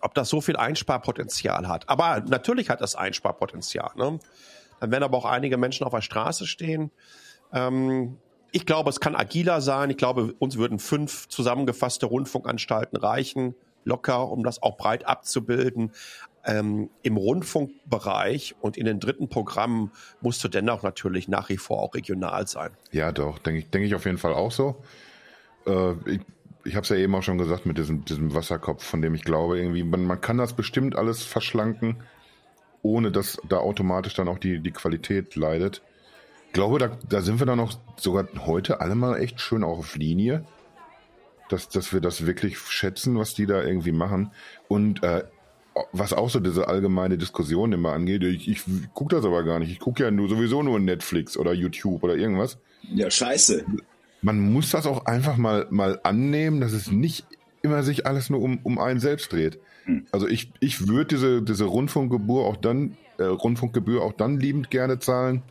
Ob 0.00 0.14
das 0.14 0.28
so 0.28 0.40
viel 0.40 0.56
Einsparpotenzial 0.56 1.66
hat. 1.66 1.88
Aber 1.88 2.20
natürlich 2.20 2.68
hat 2.68 2.80
das 2.80 2.94
Einsparpotenzial. 2.94 3.92
Ne? 3.96 4.18
Dann 4.80 4.90
werden 4.90 5.02
aber 5.02 5.16
auch 5.16 5.24
einige 5.24 5.56
Menschen 5.56 5.86
auf 5.86 5.92
der 5.92 6.02
Straße 6.02 6.46
stehen. 6.46 6.90
Ähm, 7.52 8.18
ich 8.54 8.66
glaube, 8.66 8.88
es 8.88 9.00
kann 9.00 9.16
agiler 9.16 9.60
sein. 9.60 9.90
Ich 9.90 9.96
glaube, 9.96 10.32
uns 10.38 10.56
würden 10.56 10.78
fünf 10.78 11.28
zusammengefasste 11.28 12.06
Rundfunkanstalten 12.06 12.96
reichen, 12.96 13.54
locker, 13.84 14.30
um 14.30 14.44
das 14.44 14.62
auch 14.62 14.76
breit 14.76 15.06
abzubilden. 15.06 15.90
Ähm, 16.46 16.88
Im 17.02 17.16
Rundfunkbereich 17.16 18.54
und 18.60 18.76
in 18.76 18.86
den 18.86 19.00
dritten 19.00 19.28
Programmen 19.28 19.90
musst 20.20 20.44
du 20.44 20.48
dennoch 20.48 20.82
natürlich 20.82 21.26
nach 21.26 21.48
wie 21.48 21.56
vor 21.56 21.80
auch 21.82 21.94
regional 21.94 22.46
sein. 22.46 22.70
Ja, 22.92 23.12
doch, 23.12 23.38
denke 23.38 23.60
ich, 23.60 23.70
denke 23.70 23.88
ich 23.88 23.94
auf 23.94 24.04
jeden 24.04 24.18
Fall 24.18 24.34
auch 24.34 24.52
so. 24.52 24.76
Äh, 25.66 25.92
ich 26.06 26.20
ich 26.66 26.76
habe 26.76 26.84
es 26.84 26.88
ja 26.88 26.96
eben 26.96 27.14
auch 27.14 27.22
schon 27.22 27.36
gesagt 27.36 27.66
mit 27.66 27.76
diesem, 27.76 28.06
diesem 28.06 28.34
Wasserkopf, 28.34 28.82
von 28.82 29.02
dem 29.02 29.14
ich 29.14 29.22
glaube, 29.22 29.58
irgendwie, 29.58 29.84
man, 29.84 30.06
man 30.06 30.22
kann 30.22 30.38
das 30.38 30.54
bestimmt 30.54 30.96
alles 30.96 31.22
verschlanken 31.22 31.98
ohne 32.84 33.10
dass 33.10 33.40
da 33.48 33.56
automatisch 33.56 34.14
dann 34.14 34.28
auch 34.28 34.38
die, 34.38 34.60
die 34.60 34.70
Qualität 34.70 35.34
leidet. 35.36 35.82
Ich 36.54 36.56
glaube, 36.56 36.78
da, 36.78 36.96
da 37.08 37.20
sind 37.20 37.40
wir 37.40 37.46
dann 37.46 37.58
noch 37.58 37.76
sogar 37.96 38.28
heute 38.46 38.80
alle 38.80 38.94
mal 38.94 39.18
echt 39.18 39.40
schön 39.40 39.64
auch 39.64 39.78
auf 39.78 39.96
Linie, 39.96 40.44
dass, 41.48 41.68
dass 41.68 41.92
wir 41.92 42.00
das 42.00 42.26
wirklich 42.26 42.58
schätzen, 42.58 43.18
was 43.18 43.34
die 43.34 43.46
da 43.46 43.60
irgendwie 43.60 43.90
machen. 43.90 44.30
Und 44.68 45.02
äh, 45.02 45.24
was 45.90 46.12
auch 46.12 46.30
so 46.30 46.38
diese 46.38 46.68
allgemeine 46.68 47.18
Diskussion 47.18 47.72
immer 47.72 47.92
angeht, 47.92 48.22
ich, 48.22 48.48
ich 48.48 48.62
gucke 48.94 49.16
das 49.16 49.24
aber 49.24 49.42
gar 49.42 49.58
nicht. 49.58 49.72
Ich 49.72 49.80
gucke 49.80 50.04
ja 50.04 50.12
nur 50.12 50.28
sowieso 50.28 50.62
nur 50.62 50.78
Netflix 50.78 51.36
oder 51.36 51.52
YouTube 51.52 52.04
oder 52.04 52.14
irgendwas. 52.14 52.58
Ja, 52.82 53.10
scheiße. 53.10 53.64
Man 54.22 54.38
muss 54.52 54.70
das 54.70 54.86
auch 54.86 55.06
einfach 55.06 55.36
mal, 55.36 55.66
mal 55.70 55.98
annehmen, 56.04 56.60
dass 56.60 56.72
es 56.72 56.88
nicht 56.88 57.26
immer 57.62 57.82
sich 57.82 58.06
alles 58.06 58.30
nur 58.30 58.40
um, 58.40 58.60
um 58.62 58.78
einen 58.78 59.00
selbst 59.00 59.32
dreht. 59.32 59.58
Hm. 59.86 60.06
Also 60.12 60.28
ich, 60.28 60.52
ich 60.60 60.86
würde 60.86 61.16
diese, 61.16 61.42
diese 61.42 61.64
Rundfunkgebühr 61.64 62.44
auch 62.44 62.56
dann, 62.56 62.96
äh, 63.18 63.24
Rundfunkgebühr 63.24 64.02
auch 64.02 64.12
dann 64.12 64.38
liebend 64.38 64.70
gerne 64.70 65.00
zahlen, 65.00 65.42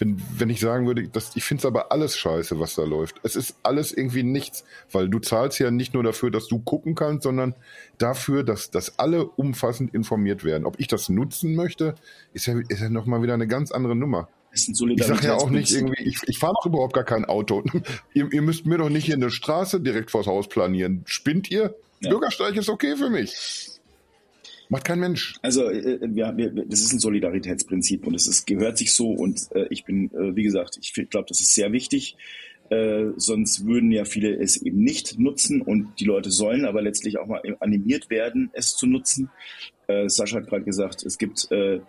wenn, 0.00 0.20
wenn 0.36 0.48
ich 0.48 0.60
sagen 0.60 0.86
würde, 0.86 1.06
dass, 1.08 1.36
ich 1.36 1.44
finde 1.44 1.60
es 1.60 1.66
aber 1.66 1.92
alles 1.92 2.16
scheiße, 2.16 2.58
was 2.58 2.74
da 2.74 2.84
läuft. 2.84 3.16
Es 3.22 3.36
ist 3.36 3.56
alles 3.62 3.92
irgendwie 3.92 4.22
nichts, 4.22 4.64
weil 4.90 5.08
du 5.08 5.18
zahlst 5.18 5.58
ja 5.58 5.70
nicht 5.70 5.92
nur 5.92 6.02
dafür, 6.02 6.30
dass 6.30 6.48
du 6.48 6.58
gucken 6.58 6.94
kannst, 6.94 7.24
sondern 7.24 7.54
dafür, 7.98 8.42
dass, 8.42 8.70
dass 8.70 8.98
alle 8.98 9.26
umfassend 9.26 9.94
informiert 9.94 10.42
werden. 10.42 10.64
Ob 10.64 10.80
ich 10.80 10.88
das 10.88 11.10
nutzen 11.10 11.54
möchte, 11.54 11.94
ist 12.32 12.46
ja, 12.46 12.58
ist 12.68 12.80
ja 12.80 12.88
nochmal 12.88 13.22
wieder 13.22 13.34
eine 13.34 13.46
ganz 13.46 13.72
andere 13.72 13.94
Nummer. 13.94 14.28
ich 14.52 15.04
sage 15.04 15.26
ja 15.26 15.34
auch 15.34 15.50
nicht 15.50 15.70
irgendwie, 15.70 16.02
ich, 16.02 16.18
ich 16.26 16.38
fahre 16.38 16.54
doch 16.58 16.66
überhaupt 16.66 16.94
gar 16.94 17.04
kein 17.04 17.26
Auto. 17.26 17.62
ihr, 18.14 18.32
ihr 18.32 18.42
müsst 18.42 18.64
mir 18.64 18.78
doch 18.78 18.88
nicht 18.88 19.04
hier 19.04 19.16
eine 19.16 19.30
Straße 19.30 19.80
direkt 19.80 20.10
vors 20.10 20.26
Haus 20.26 20.48
planieren. 20.48 21.02
Spinnt 21.04 21.50
ihr? 21.50 21.74
Ja. 22.00 22.08
Bürgersteig 22.08 22.56
ist 22.56 22.70
okay 22.70 22.96
für 22.96 23.10
mich. 23.10 23.79
Macht 24.70 24.84
kein 24.84 25.00
Mensch. 25.00 25.34
Also 25.42 25.68
äh, 25.68 25.98
wir, 26.00 26.36
wir, 26.36 26.64
das 26.64 26.80
ist 26.80 26.92
ein 26.92 27.00
Solidaritätsprinzip 27.00 28.06
und 28.06 28.14
es 28.14 28.28
ist, 28.28 28.46
gehört 28.46 28.78
sich 28.78 28.94
so 28.94 29.10
und 29.10 29.48
äh, 29.52 29.66
ich 29.68 29.84
bin, 29.84 30.12
äh, 30.14 30.36
wie 30.36 30.44
gesagt, 30.44 30.78
ich 30.80 30.94
glaube, 31.10 31.26
das 31.28 31.40
ist 31.40 31.54
sehr 31.54 31.72
wichtig. 31.72 32.16
Äh, 32.68 33.06
sonst 33.16 33.66
würden 33.66 33.90
ja 33.90 34.04
viele 34.04 34.32
es 34.36 34.62
eben 34.62 34.84
nicht 34.84 35.18
nutzen 35.18 35.60
und 35.60 35.98
die 35.98 36.04
Leute 36.04 36.30
sollen 36.30 36.64
aber 36.64 36.82
letztlich 36.82 37.18
auch 37.18 37.26
mal 37.26 37.42
animiert 37.58 38.10
werden, 38.10 38.50
es 38.52 38.76
zu 38.76 38.86
nutzen. 38.86 39.28
Äh, 39.88 40.08
Sascha 40.08 40.36
hat 40.36 40.46
gerade 40.46 40.62
gesagt, 40.62 41.02
es 41.04 41.18
gibt 41.18 41.50
äh, 41.50 41.80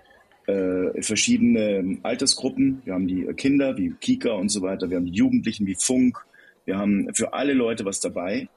äh, 0.48 1.04
verschiedene 1.04 2.00
Altersgruppen. 2.02 2.82
Wir 2.84 2.96
haben 2.96 3.08
die 3.08 3.26
Kinder 3.36 3.78
wie 3.78 3.94
Kika 4.02 4.32
und 4.32 4.50
so 4.50 4.64
weiter, 4.64 4.90
wir 4.90 4.98
haben 4.98 5.06
die 5.06 5.12
Jugendlichen 5.12 5.68
wie 5.68 5.76
Funk, 5.76 6.18
wir 6.66 6.80
haben 6.80 7.14
für 7.14 7.34
alle 7.34 7.54
Leute 7.54 7.86
was 7.86 8.00
dabei. 8.00 8.50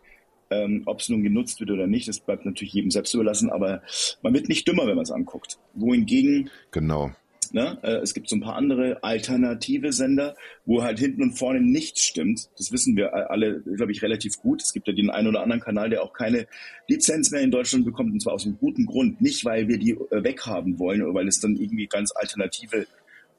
Ähm, 0.55 0.83
Ob 0.87 1.01
es 1.01 1.09
nun 1.09 1.23
genutzt 1.23 1.61
wird 1.61 1.71
oder 1.71 1.87
nicht, 1.87 2.09
das 2.09 2.21
bleibt 2.21 2.45
natürlich 2.45 2.75
jedem 2.75 2.90
selbst 2.90 3.14
überlassen, 3.14 3.51
aber 3.51 3.83
man 4.23 4.35
wird 4.35 4.49
nicht 4.49 4.67
dümmer, 4.69 4.87
wenn 4.87 4.97
man 4.97 5.05
es 5.05 5.11
anguckt. 5.11 5.59
Wohingegen 5.75 6.51
genau. 6.71 7.12
Ne? 7.53 7.79
Äh, 7.83 7.99
es 7.99 8.14
gibt 8.14 8.29
so 8.29 8.35
ein 8.35 8.40
paar 8.40 8.57
andere 8.57 9.05
alternative 9.05 9.93
Sender, 9.93 10.35
wo 10.67 10.83
halt 10.83 10.99
hinten 10.99 11.23
und 11.23 11.38
vorne 11.38 11.61
nichts 11.61 12.03
stimmt. 12.03 12.49
Das 12.59 12.73
wissen 12.73 12.97
wir 12.97 13.31
alle, 13.31 13.61
glaube 13.61 13.93
ich, 13.93 14.03
relativ 14.03 14.40
gut. 14.40 14.61
Es 14.61 14.73
gibt 14.73 14.88
ja 14.88 14.93
den 14.93 15.09
einen 15.09 15.29
oder 15.29 15.40
anderen 15.40 15.61
Kanal, 15.61 15.88
der 15.88 16.03
auch 16.03 16.12
keine 16.12 16.49
Lizenz 16.88 17.31
mehr 17.31 17.43
in 17.43 17.53
Deutschland 17.53 17.85
bekommt, 17.85 18.12
und 18.12 18.21
zwar 18.21 18.33
aus 18.33 18.45
einem 18.45 18.59
guten 18.59 18.87
Grund. 18.87 19.21
Nicht, 19.21 19.45
weil 19.45 19.69
wir 19.69 19.79
die 19.79 19.93
äh, 19.93 20.25
weghaben 20.25 20.81
wollen 20.81 21.03
oder 21.03 21.14
weil 21.14 21.29
es 21.29 21.38
dann 21.38 21.55
irgendwie 21.55 21.87
ganz 21.87 22.11
alternative 22.17 22.87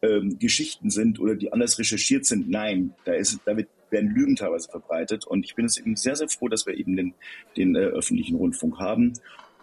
ähm, 0.01 0.37
Geschichten 0.39 0.89
sind 0.89 1.19
oder 1.19 1.35
die 1.35 1.51
anders 1.51 1.77
recherchiert 1.77 2.25
sind. 2.25 2.49
Nein, 2.49 2.93
da, 3.03 3.13
ist, 3.13 3.39
da 3.45 3.57
wird, 3.57 3.67
werden 3.89 4.09
Lügen 4.09 4.35
teilweise 4.35 4.69
verbreitet. 4.69 5.25
Und 5.25 5.45
ich 5.45 5.55
bin 5.55 5.65
es 5.65 5.77
eben 5.77 5.95
sehr, 5.95 6.15
sehr 6.15 6.29
froh, 6.29 6.47
dass 6.47 6.65
wir 6.65 6.75
eben 6.75 6.95
den, 6.95 7.13
den 7.57 7.75
äh, 7.75 7.79
öffentlichen 7.79 8.37
Rundfunk 8.37 8.79
haben. 8.79 9.13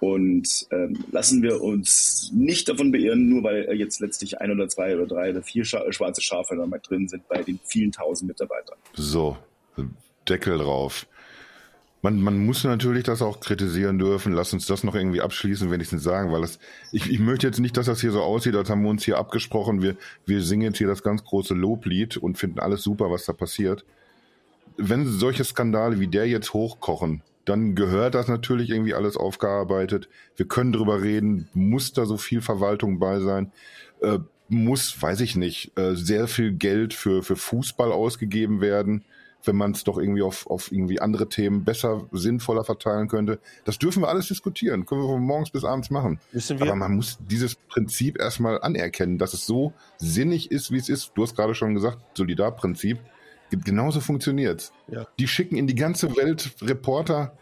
Und 0.00 0.66
ähm, 0.72 0.98
lassen 1.12 1.42
wir 1.44 1.62
uns 1.62 2.32
nicht 2.34 2.68
davon 2.68 2.90
beirren, 2.90 3.28
nur 3.28 3.44
weil 3.44 3.66
äh, 3.68 3.74
jetzt 3.74 4.00
letztlich 4.00 4.40
ein 4.40 4.50
oder 4.50 4.68
zwei 4.68 4.96
oder 4.96 5.06
drei 5.06 5.30
oder 5.30 5.42
vier 5.42 5.64
Scha 5.64 5.92
schwarze 5.92 6.20
Schafe 6.20 6.56
da 6.56 6.66
mal 6.66 6.80
drin 6.80 7.06
sind 7.06 7.28
bei 7.28 7.40
den 7.42 7.60
vielen 7.64 7.92
tausend 7.92 8.26
Mitarbeitern. 8.26 8.78
So, 8.94 9.36
Deckel 10.28 10.58
drauf. 10.58 11.06
Man, 12.04 12.20
man 12.20 12.44
muss 12.44 12.64
natürlich 12.64 13.04
das 13.04 13.22
auch 13.22 13.38
kritisieren 13.38 13.96
dürfen. 14.00 14.32
Lass 14.32 14.52
uns 14.52 14.66
das 14.66 14.82
noch 14.82 14.96
irgendwie 14.96 15.20
abschließen, 15.20 15.70
wenigstens 15.70 16.02
sagen, 16.02 16.32
weil 16.32 16.40
das, 16.40 16.58
ich, 16.90 17.08
ich 17.08 17.20
möchte 17.20 17.46
jetzt 17.46 17.60
nicht, 17.60 17.76
dass 17.76 17.86
das 17.86 18.00
hier 18.00 18.10
so 18.10 18.22
aussieht, 18.22 18.56
als 18.56 18.70
haben 18.70 18.82
wir 18.82 18.90
uns 18.90 19.04
hier 19.04 19.18
abgesprochen. 19.18 19.82
Wir, 19.82 19.96
wir 20.26 20.42
singen 20.42 20.62
jetzt 20.62 20.78
hier 20.78 20.88
das 20.88 21.04
ganz 21.04 21.22
große 21.22 21.54
Loblied 21.54 22.16
und 22.16 22.38
finden 22.38 22.58
alles 22.58 22.82
super, 22.82 23.12
was 23.12 23.24
da 23.24 23.32
passiert. 23.32 23.84
Wenn 24.76 25.06
solche 25.06 25.44
Skandale 25.44 26.00
wie 26.00 26.08
der 26.08 26.26
jetzt 26.26 26.52
hochkochen, 26.52 27.22
dann 27.44 27.74
gehört 27.74 28.14
das 28.14 28.28
natürlich 28.28 28.70
irgendwie 28.70 28.94
alles 28.94 29.16
aufgearbeitet. 29.16 30.08
Wir 30.36 30.46
können 30.46 30.72
drüber 30.72 31.02
reden, 31.02 31.48
muss 31.54 31.92
da 31.92 32.04
so 32.06 32.16
viel 32.16 32.40
Verwaltung 32.40 32.98
bei 32.98 33.20
sein, 33.20 33.52
äh, 34.00 34.18
muss, 34.48 35.00
weiß 35.00 35.20
ich 35.20 35.34
nicht, 35.34 35.76
äh, 35.78 35.94
sehr 35.94 36.28
viel 36.28 36.52
Geld 36.52 36.94
für, 36.94 37.22
für 37.22 37.36
Fußball 37.36 37.90
ausgegeben 37.90 38.60
werden, 38.60 39.04
wenn 39.44 39.56
man 39.56 39.72
es 39.72 39.82
doch 39.82 39.98
irgendwie 39.98 40.22
auf, 40.22 40.46
auf 40.46 40.70
irgendwie 40.70 41.00
andere 41.00 41.28
Themen 41.28 41.64
besser, 41.64 42.06
sinnvoller 42.12 42.64
verteilen 42.64 43.08
könnte. 43.08 43.40
Das 43.64 43.78
dürfen 43.78 44.02
wir 44.02 44.08
alles 44.08 44.28
diskutieren, 44.28 44.86
können 44.86 45.02
wir 45.02 45.08
von 45.08 45.22
morgens 45.22 45.50
bis 45.50 45.64
abends 45.64 45.90
machen. 45.90 46.20
Aber 46.60 46.76
man 46.76 46.94
muss 46.94 47.18
dieses 47.28 47.56
Prinzip 47.56 48.20
erstmal 48.20 48.60
anerkennen, 48.60 49.18
dass 49.18 49.34
es 49.34 49.46
so 49.46 49.72
sinnig 49.98 50.50
ist, 50.52 50.70
wie 50.70 50.78
es 50.78 50.88
ist. 50.88 51.12
Du 51.14 51.22
hast 51.22 51.34
gerade 51.34 51.54
schon 51.54 51.74
gesagt, 51.74 51.98
Solidarprinzip. 52.16 52.98
Genauso 53.64 54.00
funktioniert 54.00 54.72
ja. 54.88 55.06
Die 55.18 55.28
schicken 55.28 55.56
in 55.56 55.66
die 55.66 55.74
ganze 55.74 56.16
Welt 56.16 56.52
Reporter 56.62 57.36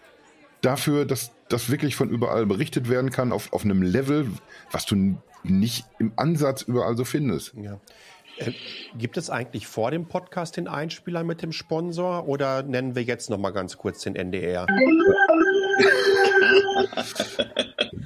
dafür, 0.60 1.04
dass 1.04 1.32
das 1.48 1.70
wirklich 1.70 1.96
von 1.96 2.10
überall 2.10 2.46
berichtet 2.46 2.88
werden 2.88 3.10
kann, 3.10 3.32
auf, 3.32 3.52
auf 3.52 3.64
einem 3.64 3.82
Level, 3.82 4.28
was 4.70 4.86
du 4.86 5.16
nicht 5.42 5.86
im 5.98 6.12
Ansatz 6.16 6.62
überall 6.62 6.96
so 6.96 7.04
findest. 7.04 7.54
Ja. 7.54 7.80
Äh, 8.38 8.52
gibt 8.96 9.16
es 9.16 9.30
eigentlich 9.30 9.66
vor 9.66 9.90
dem 9.90 10.06
Podcast 10.06 10.56
den 10.56 10.68
Einspieler 10.68 11.24
mit 11.24 11.42
dem 11.42 11.52
Sponsor 11.52 12.28
oder 12.28 12.62
nennen 12.62 12.94
wir 12.94 13.02
jetzt 13.02 13.30
noch 13.30 13.38
mal 13.38 13.50
ganz 13.50 13.76
kurz 13.76 14.02
den 14.02 14.16
NDR? 14.16 14.66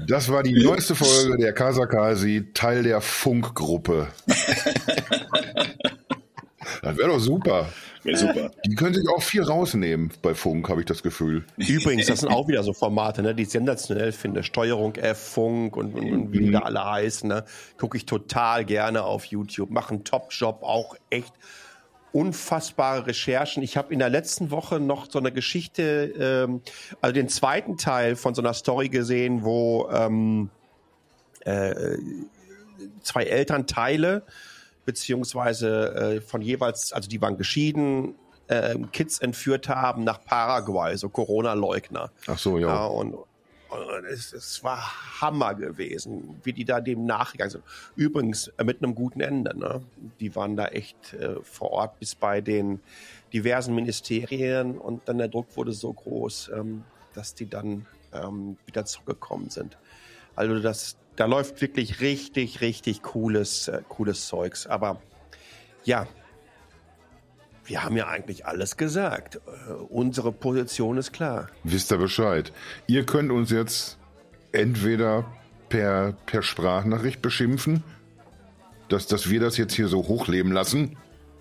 Das 0.07 0.31
war 0.31 0.43
die 0.43 0.63
neueste 0.63 0.95
Folge 0.95 1.39
der 1.39 1.53
Kasakasi, 1.53 2.51
Teil 2.53 2.83
der 2.83 3.01
Funkgruppe. 3.01 4.09
das 6.83 6.97
wäre 6.97 7.09
doch 7.09 7.21
super. 7.21 7.69
Wäre 8.05 8.17
super. 8.19 8.51
Die 8.67 8.75
können 8.75 8.95
sich 8.95 9.09
auch 9.09 9.23
viel 9.23 9.43
rausnehmen 9.43 10.11
bei 10.21 10.35
Funk, 10.35 10.69
habe 10.69 10.81
ich 10.81 10.87
das 10.87 11.03
Gefühl. 11.03 11.45
Übrigens, 11.57 12.07
das 12.07 12.21
sind 12.21 12.29
auch 12.29 12.49
wieder 12.49 12.63
so 12.63 12.75
Formate, 12.75 13.23
ne, 13.23 13.35
die 13.35 13.45
ich 13.45 13.49
sensationell 13.49 14.13
finde. 14.13 14.43
Steuerung 14.43 14.95
F, 14.97 15.19
Funk 15.19 15.77
und, 15.77 15.95
und, 15.95 16.13
und 16.13 16.33
wie 16.33 16.41
die 16.41 16.51
da 16.51 16.61
mhm. 16.61 16.67
alle 16.67 16.85
heißen. 16.85 17.29
Ne, 17.29 17.45
Gucke 17.79 17.97
ich 17.97 18.05
total 18.05 18.65
gerne 18.65 19.05
auf 19.05 19.25
YouTube. 19.25 19.71
Machen 19.71 20.05
Top-Job, 20.05 20.63
auch 20.63 20.97
echt 21.09 21.33
unfassbare 22.13 23.09
Recherchen. 23.09 23.63
Ich 23.63 23.77
habe 23.77 23.93
in 23.93 23.99
der 23.99 24.11
letzten 24.11 24.51
Woche 24.51 24.79
noch 24.79 25.11
so 25.11 25.19
eine 25.19 25.33
Geschichte, 25.33 26.13
ähm, 26.19 26.61
also 27.01 27.13
den 27.13 27.29
zweiten 27.29 27.77
Teil 27.77 28.17
von 28.17 28.35
so 28.35 28.43
einer 28.43 28.55
Story 28.55 28.89
gesehen, 28.89 29.45
wo 29.45 29.89
ähm, 29.91 30.51
äh, 31.41 31.97
zwei 33.03 33.25
Elternteile 33.25 34.23
beziehungsweise 34.85 35.95
äh, 35.95 36.21
von 36.21 36.43
jeweils, 36.43 36.93
also 36.93 37.09
die 37.09 37.21
waren 37.21 37.37
geschieden, 37.37 38.15
äh, 38.49 38.77
Kids 38.93 39.19
entführt 39.19 39.69
haben 39.69 40.05
nach 40.05 40.23
Paraguay, 40.25 40.97
so 40.97 41.09
Corona-Leugner. 41.09 42.11
Ach 42.27 42.39
so, 42.39 42.59
ja. 42.59 42.69
ja 42.69 42.85
und, 42.87 43.15
und 43.15 44.05
es, 44.09 44.33
es, 44.33 44.63
war 44.63 45.21
Hammer 45.21 45.55
gewesen, 45.55 46.41
wie 46.43 46.53
die 46.53 46.65
da 46.65 46.81
dem 46.81 47.07
nachgegangen 47.07 47.51
sind. 47.51 47.65
Übrigens 47.97 48.49
äh, 48.59 48.65
mit 48.65 48.83
einem 48.83 48.95
guten 48.95 49.21
Ende. 49.21 49.59
Ne? 49.59 49.83
Die 50.21 50.37
waren 50.37 50.57
da 50.57 50.67
echt 50.67 51.15
äh, 51.15 51.37
vor 51.43 51.71
Ort 51.71 51.99
bis 51.99 52.15
bei 52.15 52.41
den 52.41 52.81
diversen 53.33 53.75
Ministerien 53.75 54.79
und 54.79 55.09
dann 55.09 55.19
der 55.19 55.29
Druck 55.29 55.57
wurde 55.57 55.73
so 55.73 55.93
groß, 55.93 56.51
ähm, 56.55 56.85
dass 57.15 57.35
die 57.35 57.49
dann 57.49 57.87
ähm, 58.13 58.57
wieder 58.67 58.85
zurückgekommen 58.85 59.51
sind. 59.51 59.77
Also 60.37 60.61
das, 60.61 60.97
da 61.17 61.27
läuft 61.27 61.61
wirklich 61.61 62.01
richtig, 62.01 62.61
richtig 62.61 63.03
cooles, 63.03 63.69
äh, 63.69 63.83
cooles 63.89 64.27
Zeugs. 64.27 64.67
Aber 64.67 65.01
ja, 65.85 66.07
wir 67.65 67.83
haben 67.83 67.97
ja 67.97 68.09
eigentlich 68.09 68.47
alles 68.47 68.77
gesagt. 68.77 69.37
Äh, 69.37 69.73
unsere 69.73 70.33
Position 70.33 70.99
ist 70.99 71.13
klar. 71.13 71.49
Wisst 71.63 71.93
ihr 71.93 71.99
Bescheid? 71.99 72.53
Ihr 72.87 73.07
könnt 73.07 73.31
uns 73.31 73.51
jetzt 73.51 73.99
entweder 74.53 75.25
per, 75.69 76.15
per 76.27 76.43
Sprachnachricht 76.43 77.23
beschimpfen, 77.23 77.83
dass, 78.89 79.07
dass 79.07 79.31
wir 79.31 79.41
das 79.41 79.57
jetzt 79.57 79.75
hier 79.75 79.89
so 79.89 80.07
hochleben 80.07 80.53
lassen, 80.53 80.97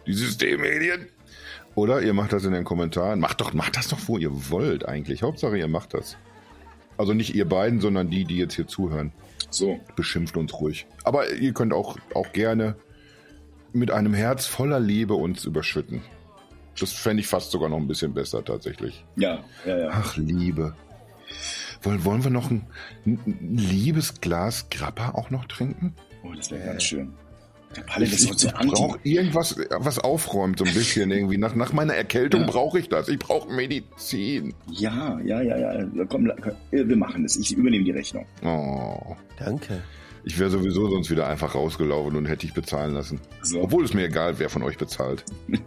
die 0.07 0.13
Systemmedien. 0.13 1.07
Oder 1.75 2.01
ihr 2.01 2.13
macht 2.13 2.33
das 2.33 2.45
in 2.45 2.53
den 2.53 2.63
Kommentaren. 2.63 3.19
Macht 3.19 3.41
doch, 3.41 3.53
macht 3.53 3.77
das 3.77 3.88
doch, 3.88 3.99
wo 4.05 4.17
ihr 4.17 4.51
wollt 4.51 4.88
eigentlich. 4.88 5.24
Hauptsache, 5.24 5.57
ihr 5.57 5.67
macht 5.67 5.93
das. 5.93 6.17
Also 6.97 7.13
nicht 7.13 7.34
ihr 7.34 7.49
beiden, 7.49 7.82
sondern 7.82 8.09
die, 8.09 8.26
die 8.26 8.38
jetzt 8.38 8.53
hier 8.53 8.67
zuhören. 8.67 9.11
So. 9.54 9.80
Beschimpft 9.95 10.38
uns 10.38 10.54
ruhig. 10.60 10.88
Aber 11.04 11.32
ihr 11.32 11.54
könnt 11.54 11.74
auch, 11.74 11.97
auch 12.14 12.32
gerne 12.34 12.76
mit 13.72 13.91
einem 13.91 14.14
Herz 14.14 14.45
voller 14.45 14.80
Liebe 14.80 15.14
uns 15.16 15.45
überschütten. 15.45 16.01
Das 16.80 16.91
fände 16.93 17.22
ich 17.22 17.28
fast 17.28 17.51
sogar 17.51 17.70
noch 17.70 17.78
ein 17.78 17.88
bisschen 17.88 18.14
besser 18.14 18.43
tatsächlich. 18.43 19.06
Ja, 19.16 19.43
ja, 19.66 19.78
ja. 19.78 19.89
Ach, 19.91 20.18
Liebe. 20.18 20.76
Wollen, 21.82 22.06
wollen 22.06 22.24
wir 22.24 22.32
noch 22.32 22.49
ein, 22.49 22.68
ein 23.06 23.58
liebes 23.58 24.22
Glas 24.22 24.70
Grappa 24.70 25.12
auch 25.12 25.30
noch 25.30 25.45
trinken? 25.45 25.93
Oh, 26.24 26.34
das 26.34 26.49
wäre 26.51 26.64
äh. 26.64 26.66
ganz 26.68 26.84
schön. 26.84 27.14
Palle, 27.82 28.05
ich, 28.05 28.13
ich, 28.13 28.32
ich 28.32 28.53
brauche 28.53 28.99
irgendwas, 29.03 29.55
was 29.69 29.99
aufräumt 29.99 30.59
so 30.59 30.65
ein 30.65 30.74
bisschen 30.74 31.11
irgendwie. 31.11 31.38
Nach, 31.38 31.55
nach 31.55 31.74
meiner 31.74 31.93
Erkältung 31.93 32.41
ja. 32.41 32.47
brauche 32.47 32.80
ich 32.80 32.89
das. 32.89 33.09
Ich 33.09 33.19
brauche 33.19 33.51
Medizin. 33.51 34.53
Ja, 34.69 35.19
ja, 35.24 35.41
ja, 35.41 35.57
ja. 35.57 35.86
Komm, 36.09 36.32
wir 36.71 36.95
machen 36.95 37.24
das. 37.24 37.36
Ich 37.38 37.55
übernehme 37.55 37.84
die 37.84 37.91
Rechnung. 37.91 38.26
Oh. 38.43 39.15
Danke. 39.39 39.82
Ich 40.26 40.39
wäre 40.39 40.49
sowieso 40.49 40.89
sonst 40.89 41.09
wieder 41.11 41.28
einfach 41.28 41.53
rausgelaufen 41.53 42.15
und 42.15 42.26
hätte 42.26 42.45
ich 42.45 42.53
bezahlen 42.53 42.93
lassen. 42.93 43.19
So. 43.41 43.61
Obwohl 43.61 43.84
es 43.84 43.93
mir 43.93 44.05
egal, 44.05 44.39
wer 44.39 44.49
von 44.49 44.63
euch 44.63 44.78
bezahlt. 44.78 45.26
ja, 45.47 45.57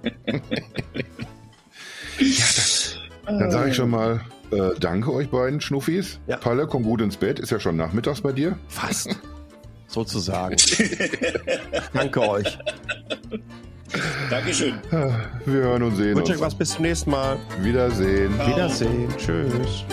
das, 2.19 2.97
dann 3.27 3.51
sage 3.51 3.71
ich 3.71 3.77
schon 3.77 3.91
mal 3.91 4.23
Äh, 4.53 4.79
danke 4.79 5.13
euch 5.13 5.29
beiden 5.29 5.61
Schnuffis. 5.61 6.21
Ja. 6.27 6.37
Palle, 6.37 6.67
komm 6.67 6.85
gut 6.85 7.01
ins 7.01 7.17
Bett. 7.17 7.41
Ist 7.41 7.51
ja 7.51 7.59
schon 7.59 7.77
nachmittags 7.77 8.21
bei 8.21 8.33
dir. 8.33 8.59
Fast. 8.69 9.19
Sozusagen. 9.89 10.57
Danke 11.95 12.21
euch. 12.29 12.59
Dankeschön. 14.31 14.75
Wir 14.91 15.61
hören 15.63 15.83
und 15.85 15.97
sehen 15.97 16.11
Ich 16.11 16.17
wünsche 16.17 16.33
euch 16.33 16.39
uns. 16.39 16.47
was 16.47 16.55
bis 16.55 16.71
zum 16.73 16.83
nächsten 16.83 17.11
Mal. 17.11 17.39
Wiedersehen. 17.61 18.35
Ciao. 18.37 18.49
Wiedersehen. 18.49 19.09
Tschüss. 19.17 19.85